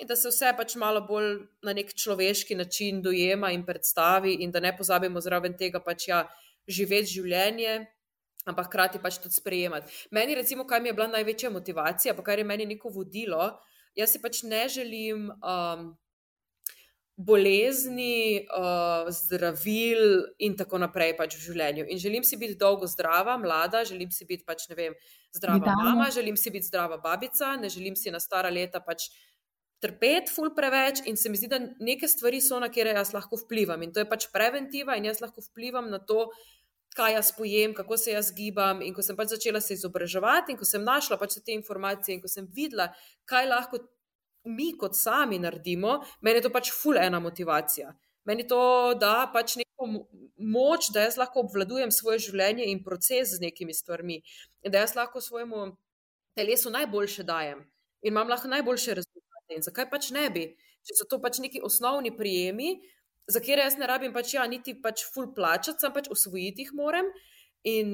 In 0.00 0.08
da 0.08 0.16
se 0.16 0.30
vse 0.32 0.52
pač 0.56 0.76
malo 0.80 1.02
bolj 1.04 1.42
na 1.62 1.74
nek 1.76 1.92
človeški 1.92 2.56
način 2.56 3.02
dojema 3.04 3.52
in 3.52 3.66
predstavi, 3.66 4.38
in 4.40 4.50
da 4.50 4.62
ne 4.64 4.72
pozabimo 4.76 5.20
zraven 5.20 5.58
tega 5.58 5.82
pač 5.84 6.08
ja, 6.08 6.22
živeti 6.68 7.18
življenje, 7.18 7.74
ampak 8.48 8.70
hkrati 8.70 9.02
pač 9.02 9.18
tudi 9.20 9.36
sprejemati. 9.36 9.92
Meni, 10.10 10.38
recimo, 10.38 10.64
kaj 10.64 10.80
mi 10.80 10.90
je 10.90 10.96
bila 10.96 11.10
največja 11.12 11.50
motivacija, 11.52 12.14
pa 12.16 12.24
kar 12.24 12.40
je 12.40 12.46
meni 12.48 12.66
neko 12.70 12.90
vodilo, 12.94 13.50
jaz 13.98 14.14
si 14.14 14.22
pač 14.22 14.42
ne 14.48 14.64
želim. 14.72 15.28
Um, 15.42 15.92
bolezni, 17.16 18.46
uh, 18.48 19.10
zdravil 19.12 20.24
in 20.38 20.56
tako 20.56 20.80
naprej 20.80 21.12
pač 21.18 21.36
v 21.36 21.42
življenju. 21.44 21.84
In 21.92 22.00
želim 22.00 22.24
si 22.24 22.38
biti 22.40 22.56
dolgo 22.58 22.88
zdrava, 22.88 23.36
mlada, 23.38 23.84
želim 23.84 24.10
si 24.10 24.24
biti 24.28 24.46
pač 24.48 24.64
ne 24.70 24.78
vem, 24.78 24.96
zdrava 25.36 25.60
Vidalno. 25.60 25.90
mama, 25.90 26.08
želim 26.10 26.36
si 26.40 26.50
biti 26.50 26.70
zdrava 26.70 26.96
babica, 27.02 27.56
ne 27.60 27.68
želim 27.68 27.96
si 27.96 28.10
na 28.10 28.20
stara 28.20 28.50
leta 28.50 28.80
pač 28.80 29.10
trpeti 29.82 30.30
ful 30.30 30.52
preveč 30.54 31.02
in 31.10 31.16
se 31.18 31.28
mi 31.28 31.36
zdi, 31.36 31.50
da 31.50 31.58
neke 31.82 32.08
stvari 32.08 32.40
so, 32.40 32.58
na 32.62 32.70
kere 32.72 32.94
jaz 32.96 33.12
lahko 33.12 33.36
vplivam. 33.44 33.82
In 33.82 33.92
to 33.92 34.00
je 34.00 34.08
pač 34.08 34.28
preventiva 34.32 34.96
in 34.96 35.10
jaz 35.10 35.20
lahko 35.20 35.42
vplivam 35.50 35.90
na 35.90 35.98
to, 35.98 36.30
kaj 36.96 37.16
jaz 37.16 37.32
pojem, 37.36 37.74
kako 37.74 37.96
se 37.96 38.12
jaz 38.12 38.30
gibam. 38.36 38.82
In 38.82 38.94
ko 38.94 39.02
sem 39.02 39.16
pač 39.18 39.34
začela 39.34 39.60
se 39.60 39.74
izobraževati 39.74 40.54
in 40.54 40.60
ko 40.60 40.68
sem 40.68 40.84
našla 40.84 41.18
pač 41.20 41.36
te 41.44 41.52
informacije 41.56 42.16
in 42.16 42.22
ko 42.22 42.30
sem 42.30 42.46
videla, 42.56 42.92
kaj 43.28 43.48
lahko 43.48 43.82
mi 44.44 44.72
kot 44.78 44.96
sami 44.96 45.38
naredimo, 45.38 46.00
meni 46.20 46.40
je 46.40 46.46
to 46.46 46.50
pač 46.52 46.70
ful 46.74 46.98
ena 46.98 47.20
motivacija. 47.20 47.92
Meni 48.24 48.46
to 48.46 48.94
da 49.00 49.26
pač 49.32 49.56
neko 49.58 49.88
moč, 50.38 50.90
da 50.94 51.06
jaz 51.06 51.18
lahko 51.18 51.42
obvladujem 51.42 51.90
svoje 51.90 52.20
življenje 52.28 52.68
in 52.70 52.82
proces 52.84 53.34
z 53.34 53.42
nekimi 53.42 53.74
stvarmi. 53.74 54.20
In 54.62 54.74
da 54.74 54.84
jaz 54.84 54.94
lahko 54.98 55.20
svojemu 55.20 55.72
telesu 56.38 56.70
najboljše 56.70 57.26
dajem 57.28 57.64
in 58.02 58.14
imam 58.14 58.30
lahko 58.30 58.50
najboljše 58.50 58.98
rezultate. 58.98 59.56
In 59.56 59.62
zakaj 59.62 59.88
pač 59.90 60.10
ne 60.14 60.28
bi? 60.30 60.46
Če 60.86 60.98
so 60.98 61.06
to 61.10 61.18
pač 61.22 61.38
neki 61.42 61.60
osnovni 61.62 62.10
prijemi, 62.16 62.76
za 63.30 63.38
katere 63.38 63.66
jaz 63.66 63.76
ne 63.78 63.86
rabim 63.86 64.14
pač 64.14 64.34
ja, 64.34 64.46
niti 64.50 64.74
pač 64.82 65.04
ful 65.14 65.28
plačati, 65.34 65.78
sem 65.82 65.92
pač 65.94 66.08
usvojiti 66.10 66.66
jih 66.66 66.72
moram. 66.74 67.10
In 67.68 67.92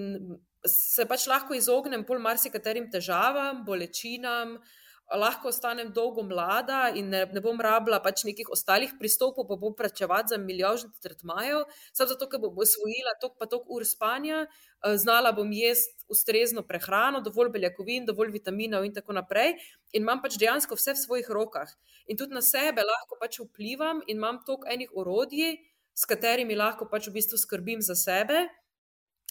se 0.65 1.05
pač 1.09 1.27
lahko 1.29 1.57
izognem 1.57 2.07
pol 2.09 2.23
marsikaterim 2.25 2.89
težavam, 2.93 3.61
bolečinam, 3.67 4.57
uh, 4.57 4.88
lahko 5.17 5.49
ostanem 5.49 5.93
dolgo 5.93 6.23
mlada 6.23 6.93
in 6.95 7.09
ne, 7.09 7.25
ne 7.33 7.41
bom 7.41 7.57
rabila 7.61 8.01
pač 8.05 8.25
nekih 8.29 8.51
ostalih 8.53 8.93
pristopov, 9.01 9.47
pa 9.49 9.57
bom 9.57 9.73
plačevati 9.75 10.35
za 10.35 10.39
milijožne 10.39 10.91
tretmaje, 11.03 11.63
samo 11.97 12.09
zato, 12.13 12.29
ker 12.29 12.41
bom 12.43 12.53
osvojila 12.53 13.17
tok 13.21 13.39
pa 13.41 13.49
tok 13.49 13.65
ur 13.73 13.87
spanja, 13.89 14.45
eh, 14.45 14.97
znala 15.01 15.33
bom 15.33 15.49
jesti 15.53 16.05
ustrezno 16.13 16.63
prehrano, 16.63 17.23
dovolj 17.25 17.53
beljakovin, 17.57 18.05
dovolj 18.05 18.35
vitaminov 18.37 18.85
in 18.85 18.95
tako 18.95 19.17
naprej. 19.17 19.57
In 19.97 20.05
imam 20.05 20.21
pač 20.21 20.37
dejansko 20.37 20.77
vse 20.77 20.93
v 20.93 21.05
svojih 21.05 21.33
rokah. 21.33 21.73
In 22.07 22.17
tudi 22.17 22.37
na 22.37 22.45
sebe 22.45 22.85
lahko 22.85 23.17
pač 23.21 23.41
vplivam 23.41 24.05
in 24.07 24.17
imam 24.17 24.43
tok 24.45 24.69
enih 24.69 24.93
orodij, 24.93 25.57
s 25.95 26.05
katerimi 26.05 26.55
lahko 26.55 26.85
pač 26.85 27.09
v 27.09 27.17
bistvu 27.17 27.41
skrbim 27.41 27.81
za 27.81 27.97
sebe. 27.97 28.49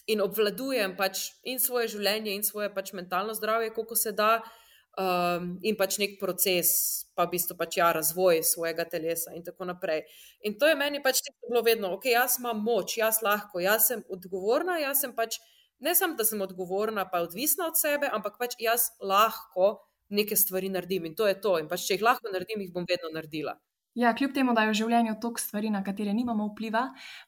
In 0.08 0.22
obvladujem 0.24 0.96
pač 0.96 1.30
in 1.44 1.60
svoje 1.60 1.88
življenje, 1.94 2.34
in 2.34 2.42
svoje 2.42 2.72
pač 2.74 2.94
mentalno 2.96 3.34
zdravje, 3.36 3.74
koliko 3.76 3.94
se 3.94 4.12
da, 4.12 4.38
uh, 4.40 4.57
um, 4.98 5.52
in 5.62 5.76
pač 5.78 5.98
nek 6.02 6.16
proces, 6.20 6.70
pa 7.14 7.26
v 7.26 7.36
bistvu 7.36 7.56
pač 7.58 7.78
ja, 7.78 7.90
razvoj 7.94 8.42
svojega 8.46 8.86
telesa 8.90 9.34
in 9.36 9.44
tako 9.46 9.68
naprej. 9.70 10.04
In 10.46 10.58
to 10.58 10.68
je 10.70 10.78
meni 10.78 11.02
pač 11.02 11.22
bilo 11.46 11.62
vedno, 11.66 11.94
ok, 11.96 12.10
jaz 12.12 12.38
imam 12.42 12.60
moč, 12.64 12.98
jaz 12.98 13.22
lahko, 13.26 13.62
jaz 13.62 13.90
sem 13.92 14.02
odgovorna, 14.10 14.78
jaz 14.82 15.04
sem 15.06 15.14
pač 15.16 15.38
ne 15.84 15.94
samo, 15.94 16.18
da 16.18 16.26
sem 16.26 16.42
odgovorna, 16.42 17.06
pa 17.10 17.22
odvisna 17.26 17.68
od 17.70 17.78
sebe, 17.78 18.10
ampak 18.10 18.38
pač 18.40 18.58
jaz 18.62 18.90
lahko 19.00 19.78
neke 20.10 20.36
stvari 20.36 20.70
naredim 20.72 21.06
in 21.06 21.14
to 21.14 21.28
je 21.28 21.36
to. 21.40 21.58
In 21.62 21.68
pač 21.70 21.86
če 21.86 21.98
jih 21.98 22.06
lahko 22.06 22.32
naredim, 22.32 22.64
jih 22.64 22.74
bom 22.74 22.86
vedno 22.88 23.12
naredila. 23.14 23.54
Ja, 23.94 24.14
kljub 24.14 24.32
temu, 24.34 24.52
da 24.54 24.62
je 24.62 24.70
v 24.70 24.76
življenju 24.78 25.14
toliko 25.20 25.40
stvari, 25.42 25.70
na 25.74 25.80
katere 25.82 26.12
nimamo 26.14 26.46
vpliva, 26.52 26.84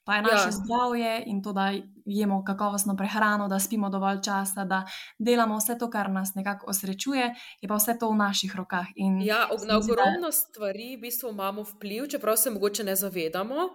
pa 0.07 0.17
je 0.17 0.23
naše 0.23 0.51
ja. 0.51 0.55
zdravje 0.55 1.15
in 1.27 1.41
to, 1.43 1.53
da 1.57 1.71
jemo 2.07 2.43
kakovostno 2.47 2.95
prehrano, 2.97 3.49
da 3.49 3.59
spimo 3.59 3.91
dovolj 3.91 4.21
časa, 4.23 4.65
da 4.65 4.85
delamo 5.19 5.59
vse 5.59 5.79
to, 5.81 5.91
kar 5.91 6.11
nas 6.15 6.35
nekako 6.37 6.71
osrečuje, 6.71 7.33
je 7.61 7.69
pa 7.69 7.81
vse 7.81 7.97
to 7.99 8.11
v 8.13 8.21
naših 8.21 8.55
rokah. 8.57 8.87
In 8.97 9.19
ja, 9.25 9.49
na 9.67 9.81
ogromno 9.81 10.31
da... 10.31 10.37
stvari 10.37 10.95
v 10.97 11.01
bistvu 11.09 11.33
imamo 11.35 11.67
vpliv, 11.75 12.07
čeprav 12.15 12.39
se 12.39 12.55
mogoče 12.55 12.87
ne 12.87 12.97
zavedamo. 12.97 13.71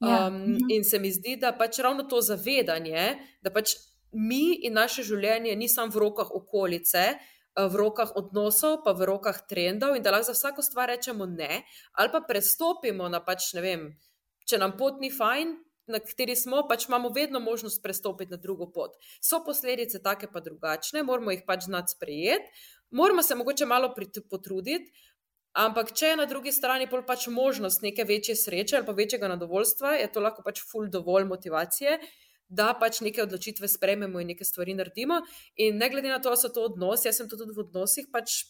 Ja. 0.00 0.26
Um, 0.28 0.34
mhm. 0.42 0.70
in 0.70 0.84
se 0.84 0.98
mi 0.98 1.10
zdi, 1.12 1.38
da 1.40 1.54
pač 1.56 1.78
ravno 1.80 2.04
to 2.04 2.20
zavedanje, 2.20 3.16
da 3.42 3.50
pač 3.50 3.74
mi 4.12 4.58
in 4.62 4.76
naše 4.76 5.02
življenje 5.02 5.56
ni 5.56 5.68
samo 5.68 5.92
v 5.92 6.02
rokah 6.04 6.30
okolice, 6.30 7.14
v 7.56 7.74
rokah 7.80 8.12
odnosov, 8.16 8.84
pa 8.84 8.92
v 8.92 9.08
rokah 9.08 9.38
trendov, 9.48 9.96
in 9.96 10.04
da 10.04 10.12
lahko 10.12 10.28
za 10.28 10.36
vsako 10.36 10.62
stvar 10.62 10.92
rečemo 10.92 11.26
ne, 11.26 11.64
ali 11.96 12.12
pa 12.12 12.20
prestopimo 12.20 13.08
na 13.08 13.22
pač 13.24 13.54
ne 13.56 13.64
vem, 13.64 13.86
če 14.44 14.60
nam 14.60 14.76
pot 14.76 15.00
ni 15.00 15.10
fajn. 15.10 15.56
Na 15.86 16.00
kateri 16.02 16.34
smo, 16.34 16.64
pač 16.66 16.88
imamo 16.88 17.12
vedno 17.14 17.38
možnost 17.38 17.78
prestopiti 17.78 18.34
na 18.34 18.40
drugo 18.42 18.66
pot. 18.74 18.96
So 19.22 19.38
posledice 19.46 20.00
take 20.02 20.26
pa 20.26 20.42
drugačne, 20.42 21.04
moramo 21.06 21.30
jih 21.30 21.44
pač 21.46 21.68
znati 21.68 21.94
sprejeti, 21.94 22.50
moramo 22.90 23.22
se 23.22 23.36
mogoče 23.38 23.68
malo 23.70 23.92
potruditi, 23.94 24.90
ampak 25.54 25.94
če 25.94 26.10
je 26.10 26.16
na 26.18 26.26
drugi 26.26 26.50
strani 26.52 26.88
pač 26.90 27.28
možnost 27.30 27.86
neke 27.86 28.04
večje 28.04 28.34
sreče 28.36 28.80
ali 28.80 28.86
pa 28.86 28.92
večjega 28.98 29.30
zadovoljstva, 29.36 29.94
je 30.02 30.10
to 30.12 30.20
lahko 30.20 30.42
pač 30.42 30.60
ful 30.66 30.90
dovolj 30.90 31.30
motivacije, 31.30 32.00
da 32.48 32.72
pač 32.78 33.00
neke 33.00 33.22
odločitve 33.22 33.68
sprejmemo 33.68 34.20
in 34.20 34.32
neke 34.34 34.44
stvari 34.44 34.74
naredimo. 34.74 35.20
In 35.56 35.78
ne 35.78 35.88
glede 35.90 36.08
na 36.08 36.20
to, 36.22 36.30
da 36.30 36.36
so 36.38 36.50
to 36.52 36.66
odnosi, 36.70 37.08
jaz 37.08 37.20
sem 37.20 37.28
to 37.28 37.38
tudi 37.38 37.56
v 37.56 37.64
odnosih 37.66 38.06
pač 38.12 38.44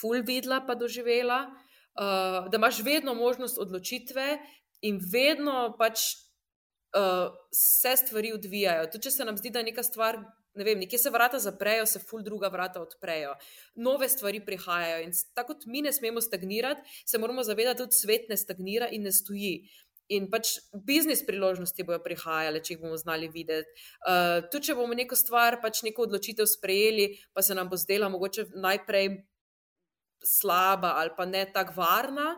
ful 0.00 0.22
videla, 0.26 0.60
pa 0.66 0.74
doživela, 0.78 1.44
uh, 1.50 2.48
da 2.50 2.58
imaš 2.58 2.82
vedno 2.86 3.14
možnost 3.14 3.58
odločitve 3.58 4.38
in 4.86 5.00
vedno 5.12 5.74
pač 5.78 6.02
uh, 6.96 7.30
se 7.52 7.96
stvari 7.96 8.32
odvijajo. 8.32 8.90
Tudi 8.90 9.08
če 9.08 9.16
se 9.16 9.26
nam 9.26 9.38
zdi, 9.38 9.50
da 9.50 9.62
je 9.62 9.70
neka 9.72 9.86
stvar. 9.86 10.20
Ne 10.58 10.64
vem, 10.66 10.80
nekje 10.82 10.98
se 10.98 11.12
vrata 11.14 11.38
zaprejo, 11.38 11.84
se 11.86 12.00
ful 12.02 12.24
druga 12.26 12.48
vrata 12.50 12.80
odprejo, 12.82 13.36
nove 13.78 14.08
stvari 14.10 14.40
prihajajo. 14.42 15.04
In 15.04 15.12
tako 15.30 15.54
kot 15.54 15.68
mi 15.70 15.78
ne 15.86 15.92
smemo 15.94 16.18
stagnirati, 16.20 16.82
se 17.06 17.20
moramo 17.22 17.44
zavedati, 17.46 17.78
da 17.78 17.86
tudi 17.86 17.94
svet 17.94 18.26
ne 18.28 18.36
stagnira 18.36 18.88
in 18.90 19.06
ne 19.06 19.12
stoji. 19.14 19.52
In 20.10 20.26
pač 20.30 20.56
biznis 20.86 21.22
priložnosti 21.26 21.84
bodo 21.86 22.00
prihajale, 22.02 22.62
če 22.64 22.74
jih 22.74 22.80
bomo 22.82 22.96
znali 22.98 23.28
videti. 23.30 23.70
Uh, 24.02 24.40
tudi, 24.50 24.70
če 24.70 24.78
bomo 24.78 24.96
neko 24.98 25.18
stvar, 25.18 25.60
pač 25.62 25.84
neko 25.86 26.08
odločitev 26.08 26.48
sprejeli, 26.50 27.12
pa 27.34 27.44
se 27.46 27.54
nam 27.54 27.70
bo 27.70 27.78
zdela 27.78 28.10
mogoče 28.10 28.48
najprej 28.58 29.12
slaba 30.24 30.98
ali 31.00 31.14
pa 31.16 31.24
ne 31.24 31.46
tako 31.52 31.78
varna, 31.78 32.34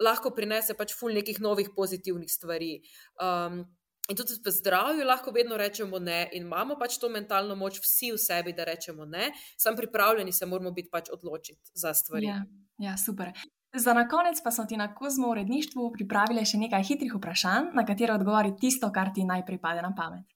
lahko 0.00 0.32
prinese 0.34 0.74
pač 0.74 0.94
ful 0.96 1.14
nekih 1.14 1.38
novih 1.44 1.70
pozitivnih 1.76 2.32
stvari. 2.32 2.80
Um, 3.20 3.62
in 4.10 4.18
tudi 4.18 4.40
v 4.42 4.50
zdravju 4.50 5.04
lahko 5.06 5.30
vedno 5.30 5.60
rečemo 5.60 6.00
ne, 6.02 6.24
in 6.32 6.48
imamo 6.48 6.78
pač 6.80 6.98
to 6.98 7.12
mentalno 7.12 7.54
moč 7.54 7.78
vsi 7.84 8.10
v 8.16 8.18
sebi, 8.18 8.56
da 8.56 8.66
rečemo 8.66 9.06
ne, 9.06 9.30
sam 9.60 9.76
pripravljeni 9.78 10.32
se 10.32 10.48
moramo 10.48 10.72
biti 10.74 10.90
pač 10.90 11.12
odločiti 11.12 11.70
za 11.74 11.94
stvari. 11.94 12.26
Ja, 12.26 12.42
ja 12.90 12.96
super. 12.98 13.30
Za 13.74 13.94
na 13.94 14.08
konec 14.08 14.40
pa 14.42 14.50
smo 14.50 14.64
ti 14.64 14.76
na 14.76 14.94
kozmo 14.94 15.30
uredništvu 15.30 15.92
pripravili 15.92 16.42
še 16.46 16.58
nekaj 16.58 16.82
hitrih 16.88 17.14
vprašanj, 17.14 17.70
na 17.74 17.84
katero 17.86 18.16
odgovori 18.18 18.56
tisto, 18.58 18.90
kar 18.90 19.12
ti 19.14 19.24
najprej 19.24 19.60
pade 19.62 19.82
na 19.82 19.92
pamet. 19.96 20.26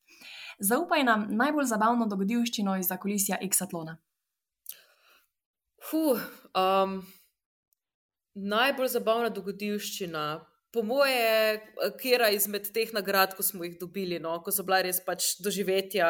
Zaupaj 0.62 1.03
nam 1.05 1.26
najbolj 1.35 1.66
zabavno 1.66 2.07
dogodivščino 2.07 2.76
iz 2.78 2.87
zakulisja 2.93 3.41
Exatlona. 3.43 3.97
Huh, 5.91 6.22
um, 6.55 7.01
najbolj 8.35 8.89
zabavna 8.95 9.32
dogodivščina 9.35 10.24
po 10.75 10.83
moje, 10.83 11.61
kera 12.03 12.29
izmed 12.35 12.66
teh 12.75 12.91
nagrad, 12.95 13.37
ko 13.39 13.45
smo 13.47 13.62
jih 13.64 13.77
dobili, 13.79 14.18
no, 14.22 14.35
ko 14.43 14.51
so 14.55 14.64
bila 14.66 14.81
res 14.83 14.99
pač 15.07 15.37
doživetja, 15.45 16.09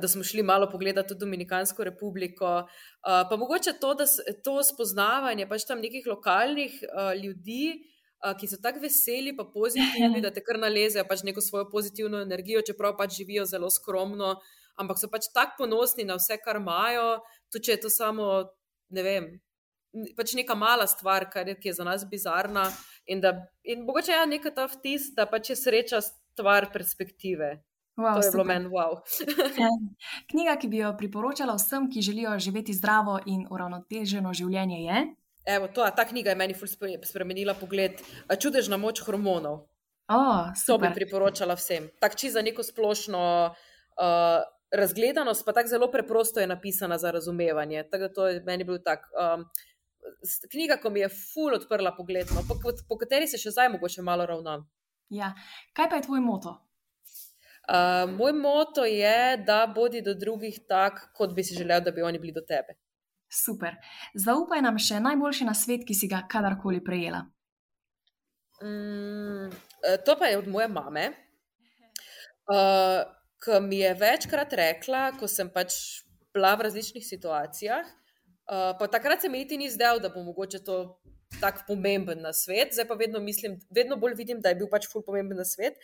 da 0.00 0.08
smo 0.08 0.24
šli 0.24 0.42
malo 0.46 0.70
pogledati 0.72 1.12
tudi 1.12 1.26
Dominikansko 1.26 1.84
republiko. 1.90 2.54
Uh, 2.64 3.22
pa 3.28 3.36
mogoče 3.36 3.76
to, 3.82 3.92
da 4.00 4.08
to 4.44 4.56
spoznavanje 4.64 5.48
pač 5.50 5.68
tam 5.68 5.84
nekih 5.84 6.08
lokalnih 6.08 6.80
uh, 6.88 7.12
ljudi. 7.20 7.76
Ki 8.18 8.48
so 8.50 8.56
tako 8.58 8.80
veseli, 8.82 9.30
pa 9.38 9.44
pozitivni, 9.46 10.18
da 10.18 10.32
te 10.34 10.42
kar 10.42 10.56
nalezejo 10.58 11.04
pač 11.06 11.20
neko 11.22 11.38
svojo 11.38 11.68
pozitivno 11.70 12.18
energijo, 12.24 12.64
čeprav 12.66 12.96
pač 12.98 13.12
živijo 13.20 13.44
zelo 13.46 13.68
skromno, 13.70 14.32
ampak 14.74 14.98
so 14.98 15.06
pač 15.12 15.28
tako 15.30 15.60
ponosni 15.60 16.02
na 16.08 16.16
vse, 16.18 16.40
kar 16.42 16.58
imajo, 16.58 17.20
tudi 17.46 17.68
če 17.68 17.76
je 17.76 17.80
to 17.84 17.92
samo, 17.94 18.26
ne 18.90 19.04
vem, 19.06 19.28
pač 20.16 20.34
neka 20.38 20.54
mala 20.54 20.86
stvar, 20.86 21.28
kar 21.30 21.48
je, 21.48 21.56
je 21.64 21.72
za 21.72 21.84
nas 21.84 22.04
bizarna. 22.08 22.68
In, 23.06 23.20
da, 23.20 23.32
in 23.64 23.84
mogoče 23.86 24.12
je 24.12 24.18
ja, 24.18 24.26
nekaj 24.26 24.54
ta 24.54 24.66
vtis, 24.68 25.12
da 25.16 25.26
pač 25.26 25.50
je 25.50 25.56
sreča 25.56 26.02
stvar 26.02 26.68
perspektive. 26.72 27.58
Wow, 27.98 28.20
to 28.20 28.26
je 28.26 28.30
bilo 28.30 28.44
meni 28.44 28.68
wow. 28.70 29.00
Ja. 29.62 29.70
Knjiga, 30.30 30.54
ki 30.60 30.68
bi 30.70 30.82
jo 30.84 30.92
priporočala 30.98 31.56
vsem, 31.58 31.88
ki 31.90 32.02
želijo 32.02 32.36
živeti 32.38 32.74
zdravo 32.74 33.18
in 33.26 33.46
uravnoteženo 33.50 34.34
življenje, 34.34 34.84
je. 34.84 35.00
Evo, 35.48 35.66
to, 35.74 35.86
ta 35.96 36.04
knjiga 36.04 36.30
je 36.30 36.38
meni 36.38 36.54
spremenila 37.02 37.56
pogled. 37.58 37.98
Čudežna 38.38 38.76
moč 38.76 39.00
hormonov. 39.02 39.64
Oh, 40.08 40.52
to 40.66 40.78
bi 40.78 40.88
priporočala 40.94 41.56
vsem. 41.58 41.88
Tako 42.00 42.16
či 42.16 42.30
za 42.32 42.42
neko 42.44 42.62
splošno 42.62 43.22
uh, 43.50 44.44
razgledanost, 44.72 45.44
pa 45.44 45.52
tako 45.52 45.68
zelo 45.68 45.90
preprosto 45.90 46.40
je 46.40 46.46
napisana 46.46 46.98
za 46.98 47.10
razumevanje. 47.10 47.82
Tako 47.90 48.02
da 48.02 48.12
to 48.12 48.28
je 48.28 48.42
meni 48.46 48.64
bil 48.64 48.78
tak. 48.84 49.08
Um, 49.12 49.44
knjiga, 50.52 50.78
ko 50.82 50.90
mi 50.90 51.00
je 51.00 51.08
ful 51.12 51.54
odprla 51.56 51.94
pogled, 51.96 52.30
no, 52.34 52.44
po, 52.48 52.56
po 52.88 52.98
kateri 53.00 53.28
se 53.30 53.40
še 53.40 53.54
zdaj 53.54 53.72
mogoče 53.74 54.04
malo 54.06 54.26
ravnam. 54.26 54.66
Ja. 55.14 55.32
Kaj 55.76 55.88
pa 55.90 56.00
je 56.00 56.06
tvoj 56.08 56.20
moto? 56.24 56.58
Uh, 57.68 58.08
moj 58.16 58.32
moto 58.32 58.84
je, 58.88 59.36
da 59.46 59.66
bodi 59.68 60.00
do 60.02 60.14
drugih 60.16 60.62
tak, 60.68 61.10
kot 61.16 61.34
bi 61.36 61.44
si 61.44 61.56
želel, 61.56 61.82
da 61.84 61.92
bi 61.92 62.02
oni 62.02 62.18
bili 62.18 62.32
do 62.32 62.40
tebe. 62.40 62.78
Super. 63.28 63.76
Zaupaj 64.16 64.62
nam 64.64 64.78
še 64.80 65.02
najboljši 65.04 65.44
na 65.44 65.52
svet, 65.56 65.84
ki 65.84 65.96
si 65.96 66.08
ga 66.08 66.22
kadarkoli 66.32 66.80
prejela. 66.84 67.26
Mm, 68.64 69.52
to 70.06 70.16
pa 70.18 70.32
je 70.32 70.38
od 70.40 70.48
moje 70.48 70.68
mame, 70.72 71.04
uh, 72.48 73.04
ki 73.44 73.60
mi 73.68 73.82
je 73.82 73.92
večkrat 74.00 74.56
rekla, 74.56 75.02
ko 75.20 75.28
sem 75.28 75.52
pač 75.52 75.76
bila 76.34 76.54
v 76.56 76.66
različnih 76.66 77.04
situacijah, 77.04 77.84
Uh, 78.48 78.88
takrat 78.90 79.20
se 79.20 79.28
mi 79.28 79.38
niti 79.38 79.56
ni 79.56 79.70
zdel, 79.70 80.00
da 80.00 80.08
bo 80.08 80.22
mogoče 80.24 80.62
to 80.64 80.98
tako 81.40 81.64
pomemben 81.66 82.22
na 82.22 82.32
svet, 82.32 82.72
zdaj 82.72 82.86
pa 82.88 82.94
vedno 82.94 83.20
mislim, 83.20 83.58
vedno 83.70 83.96
bolj 83.96 84.14
vidim, 84.16 84.40
da 84.40 84.48
je 84.48 84.60
bil 84.62 84.70
pač 84.70 84.88
ful 84.88 85.04
pomemben 85.04 85.36
na 85.36 85.44
svet. 85.44 85.76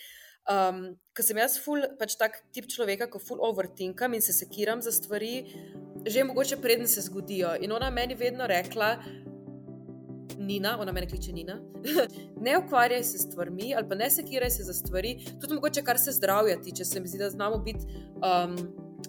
Um, 0.45 0.95
ker 1.17 1.25
sem 1.25 1.39
jaz 1.41 1.57
ful 1.61 1.85
pač 2.01 2.19
tak 2.21 2.43
tip 2.53 2.67
človeka, 2.69 3.09
ko 3.13 3.21
ful 3.21 3.41
overtinkam 3.45 4.13
in 4.17 4.25
se 4.25 4.33
sekiram 4.37 4.83
za 4.85 4.93
stvari, 4.93 5.45
že 6.05 6.25
mogoče 6.25 6.61
preden 6.61 6.89
se 6.89 7.05
zgodijo. 7.05 7.55
In 7.65 7.73
ona 7.73 7.91
meni 7.91 8.17
vedno 8.17 8.49
rekla, 8.49 8.97
Nina, 10.45 10.75
ona 10.81 10.93
meni 10.93 11.09
kliče 11.09 11.33
Nina, 11.33 11.59
ne 12.45 12.59
ukvarjaj 12.59 13.05
se 13.05 13.19
s 13.19 13.29
stvarmi 13.29 13.75
ali 13.77 13.89
pa 13.89 13.95
ne 13.95 14.11
sekiraj 14.11 14.51
se 14.51 14.65
za 14.67 14.75
stvari, 14.75 15.15
tudi 15.41 15.55
mogoče 15.55 15.85
kar 15.85 15.99
se 15.99 16.13
zdravja 16.13 16.59
tiče, 16.61 16.85
se 16.85 17.01
mi 17.01 17.09
zdi, 17.09 17.19
da 17.19 17.31
znamo 17.31 17.59
biti. 17.65 17.87
Um, 18.21 18.57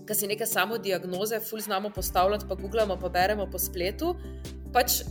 ki 0.08 0.16
si 0.16 0.28
neke 0.28 0.46
samo 0.46 0.78
diagnoze, 0.78 1.40
ful 1.40 1.62
znamo 1.62 1.90
postavljati, 1.90 2.46
pa 2.50 2.56
googlamo, 2.56 2.98
pa 3.02 3.10
beremo 3.10 3.48
po 3.52 3.60
spletu. 3.60 4.16
Pač 4.74 5.02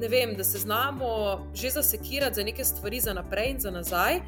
ne 0.00 0.08
vem, 0.08 0.34
da 0.36 0.44
se 0.44 0.58
znamo 0.58 1.08
že 1.54 1.70
zasekirati 1.70 2.34
za 2.34 2.44
neke 2.44 2.64
stvari 2.64 3.00
za 3.00 3.14
naprej 3.14 3.50
in 3.50 3.60
za 3.60 3.70
nazaj. 3.70 4.20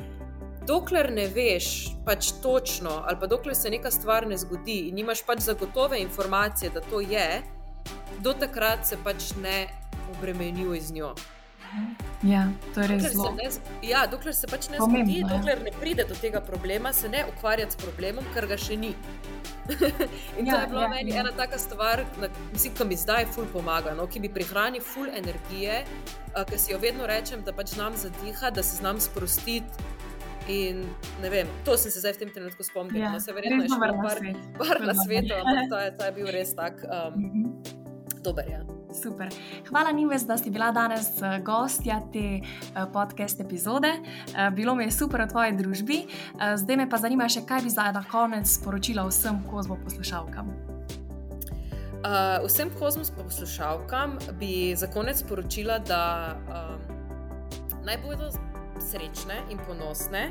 Dokler 0.66 1.10
ne 1.12 1.26
veš 1.26 1.90
pač 2.06 2.32
točno, 2.42 3.02
ali 3.06 3.18
pa 3.20 3.26
dokler 3.26 3.56
se 3.56 3.70
neka 3.70 3.90
stvar 3.90 4.26
ne 4.28 4.36
zgodi 4.38 4.78
in 4.88 4.98
imaš 4.98 5.24
pač 5.26 5.40
zagotove 5.48 5.98
informacije, 6.00 6.70
da 6.70 6.80
to 6.80 7.00
je, 7.00 7.42
do 8.22 8.32
takrat 8.32 8.86
se 8.86 8.96
pač 9.04 9.32
ne 9.42 9.66
obremenjuj 10.16 10.80
z 10.80 10.92
njo. 10.92 11.14
Ja, 12.22 12.46
to 12.74 12.80
je 12.80 12.88
res 12.88 13.06
zelo. 13.12 13.32
Ja, 13.82 14.04
dokler 14.06 14.34
se 14.36 14.46
pač 14.46 14.68
ne 14.70 14.78
Pomembno, 14.78 15.08
zgodi, 15.08 15.22
dokler 15.26 15.62
ne 15.64 15.72
pride 15.74 16.04
do 16.06 16.14
tega 16.14 16.42
problema, 16.44 16.92
se 16.92 17.08
ne 17.08 17.24
ukvarjati 17.32 17.74
s 17.74 17.80
problemom, 17.80 18.26
ker 18.34 18.46
ga 18.50 18.58
še 18.60 18.76
ni. 18.78 18.92
in 20.38 20.46
ja, 20.46 20.54
to 20.54 20.60
je 20.60 20.68
bila 20.70 20.84
ja, 20.84 20.90
meni 20.92 21.14
ja. 21.14 21.22
ena 21.22 21.32
taka 21.36 21.58
stvar, 21.58 22.04
mislim, 22.52 22.76
ki 22.78 22.86
mi 22.90 22.98
zdaj 22.98 23.26
ful 23.34 23.48
pomaga, 23.52 23.94
no, 23.98 24.06
ki 24.10 24.22
mi 24.22 24.30
prihrani 24.32 24.82
ful 24.84 25.08
energije, 25.10 25.80
uh, 26.34 26.44
ki 26.46 26.60
si 26.60 26.74
jo 26.74 26.80
vedno 26.82 27.08
rečem, 27.10 27.42
da 27.46 27.54
pač 27.56 27.74
znam 27.74 27.96
zadihati, 27.98 28.54
da 28.60 28.66
se 28.66 28.78
znam 28.82 29.00
sprostiti. 29.00 29.90
In 30.50 30.82
ne 31.22 31.28
vem, 31.30 31.50
to 31.62 31.76
sem 31.78 31.92
se 31.94 32.02
zdaj 32.02 32.16
v 32.16 32.24
tem 32.24 32.32
trenutku 32.34 32.66
spomnil. 32.66 32.98
Ja, 32.98 33.12
no, 33.14 33.22
se 33.22 33.30
verjetno 33.30 33.62
je 33.62 33.70
še 33.70 33.78
par 34.58 34.82
na 34.82 34.94
svetu, 34.98 35.38
ampak 35.38 35.70
to 35.70 35.82
je, 35.86 35.96
to 35.98 36.10
je 36.10 36.14
bil 36.18 36.30
res 36.34 36.54
tak 36.58 36.82
um, 36.82 37.14
-hmm. 37.14 38.22
dober. 38.26 38.50
Ja. 38.50 38.81
Super. 38.94 39.28
Hvala, 39.68 39.92
Nimes, 39.92 40.26
da 40.26 40.36
si 40.38 40.50
bila 40.50 40.72
danes 40.72 41.22
eh, 41.22 41.40
gostja 41.44 42.00
te 42.12 42.18
eh, 42.18 42.42
podcast 42.92 43.40
epizode. 43.40 43.88
Eh, 43.88 44.50
bilo 44.50 44.74
mi 44.74 44.84
je 44.84 44.90
super 44.90 45.24
v 45.24 45.28
tvoji 45.28 45.52
družbi. 45.56 45.98
Zdaj 46.56 46.76
me 46.76 46.88
pa 46.90 46.96
zanima 46.96 47.28
še, 47.28 47.46
kaj 47.48 47.62
bi 47.64 47.70
za 47.70 47.88
konec 48.10 48.48
sporočila 48.48 49.06
vsem 49.08 49.42
kozmo 49.50 49.78
poslušalkam. 49.84 50.52
Uh, 52.02 52.42
vsem 52.46 52.70
kozmo 52.78 53.04
poslušalkam 53.24 54.18
bi 54.38 54.74
za 54.76 54.86
konec 54.86 55.22
sporočila, 55.22 55.78
da 55.78 56.34
um, 56.34 56.80
naj 57.86 57.98
bodo 58.02 58.30
srečne 58.80 59.38
in 59.50 59.58
ponosne. 59.66 60.30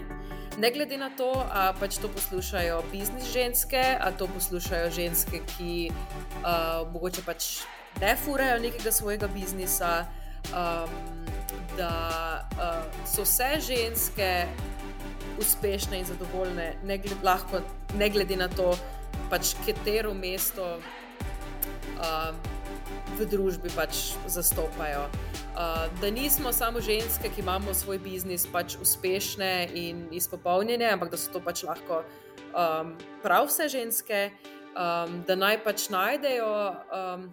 Ne 0.59 0.71
glede 0.71 0.97
na 0.97 1.09
to, 1.15 1.31
ali 1.51 1.77
pač 1.79 1.97
to 1.97 2.11
poslušajo 2.11 2.83
biznis 2.91 3.31
ženske, 3.33 3.97
ali 4.01 4.17
to 4.19 4.27
poslušajo 4.27 4.91
ženske, 4.91 5.39
ki 5.55 5.91
uh, 5.91 6.91
mogoče 6.91 7.23
pač 7.23 7.63
ne 8.01 8.15
furajo 8.25 8.59
nekega 8.59 8.91
svojega 8.91 9.27
biznisa, 9.27 10.05
um, 10.53 10.89
da 11.77 11.93
uh, 12.51 13.05
so 13.05 13.23
vse 13.23 13.59
ženske 13.59 14.45
uspešne 15.39 15.99
in 15.99 16.05
zadovoljne, 16.05 16.75
ne 16.83 16.97
glede, 16.97 17.15
lahko, 17.23 17.61
ne 17.97 18.09
glede 18.09 18.35
na 18.35 18.47
to, 18.47 18.73
pač 19.29 19.53
katero 19.65 20.13
mesto 20.13 20.65
um, 21.97 22.39
v 23.19 23.27
družbi 23.29 23.71
pač 23.75 24.13
zastopajo. 24.27 25.07
Uh, 25.51 25.85
da 26.01 26.09
nismo 26.11 26.53
samo 26.53 26.81
ženske, 26.81 27.29
ki 27.29 27.41
imamo 27.41 27.73
svoj 27.73 27.99
biznis, 27.99 28.47
pač 28.47 28.77
uspešne 28.81 29.69
in 29.75 30.07
izpopolnjene, 30.11 30.89
ampak 30.93 31.11
da 31.11 31.19
so 31.19 31.31
to 31.33 31.43
pač 31.43 31.63
lahko 31.67 32.03
um, 32.55 32.95
prav 33.23 33.49
vse 33.49 33.67
ženske, 33.69 34.21
um, 34.71 35.21
da 35.27 35.35
naj 35.35 35.59
pač 35.63 35.89
najdejo 35.91 36.53
um, 36.71 37.29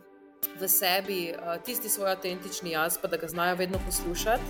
v 0.61 0.69
sebi 0.69 1.33
uh, 1.33 1.57
tisti 1.65 1.89
svoj 1.89 2.13
avtentični 2.13 2.71
jaz, 2.71 2.99
pa 2.99 3.09
da 3.09 3.17
ga 3.17 3.29
znajo 3.29 3.57
vedno 3.57 3.79
poslušati, 3.87 4.43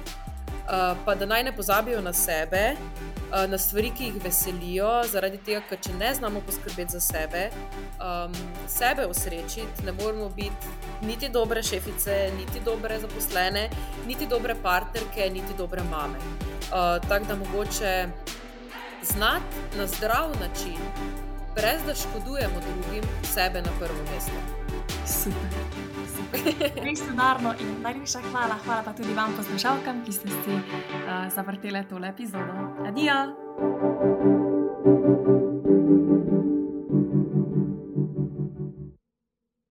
uh, 0.68 0.96
pa 1.04 1.14
da 1.14 1.26
naj 1.26 1.44
ne 1.44 1.52
pozabijo 1.56 2.00
na 2.00 2.12
sebe, 2.12 2.76
uh, 2.76 3.50
na 3.50 3.58
stvari, 3.58 3.92
ki 3.96 4.04
jih 4.04 4.22
veselijo, 4.24 4.90
zaradi 5.04 5.38
tega, 5.44 5.62
ker 5.68 5.80
če 5.80 5.94
ne 5.98 6.14
znamo 6.14 6.40
poskrbeti 6.46 6.92
za 6.92 7.00
sebe, 7.00 7.48
um, 8.00 8.34
sebe 8.68 9.06
usrečiti, 9.06 9.84
ne 9.84 9.92
moramo 9.92 10.28
biti 10.28 10.76
niti 11.02 11.28
dobre 11.28 11.62
šefice, 11.62 12.30
niti 12.36 12.60
dobre 12.64 13.00
zaposlene, 13.00 13.68
niti 14.06 14.26
dobre 14.26 14.56
partnerke, 14.62 15.30
niti 15.30 15.56
dobre 15.58 15.82
mame. 15.90 16.18
Uh, 16.18 17.08
Tako 17.08 17.24
da 17.24 17.36
mogoče 17.36 18.08
znati 19.02 19.78
na 19.78 19.86
zdrav 19.86 20.30
način, 20.40 20.78
brez 21.54 21.82
da 21.86 21.94
škodujemo 21.94 22.60
drugim, 22.60 23.04
sebe 23.34 23.62
na 23.62 23.70
prvo 23.78 24.02
mesto. 24.14 24.57
Super. 25.06 25.50
Res 26.86 27.02
udarno 27.12 27.54
in 27.60 27.82
najlepša 27.82 28.20
hvala. 28.30 28.58
Hvala 28.64 28.82
pa 28.84 28.92
tudi 28.92 29.14
vam, 29.16 29.32
poslušalkam, 29.36 30.04
ki 30.04 30.12
ste 30.12 30.28
si 30.28 30.54
eh, 30.54 30.62
uh, 31.06 31.28
zavrteli 31.32 31.84
tole 31.88 32.08
epizodo. 32.08 32.72
Adijo! 32.86 33.18
thank 34.88 36.32
you 36.32 36.37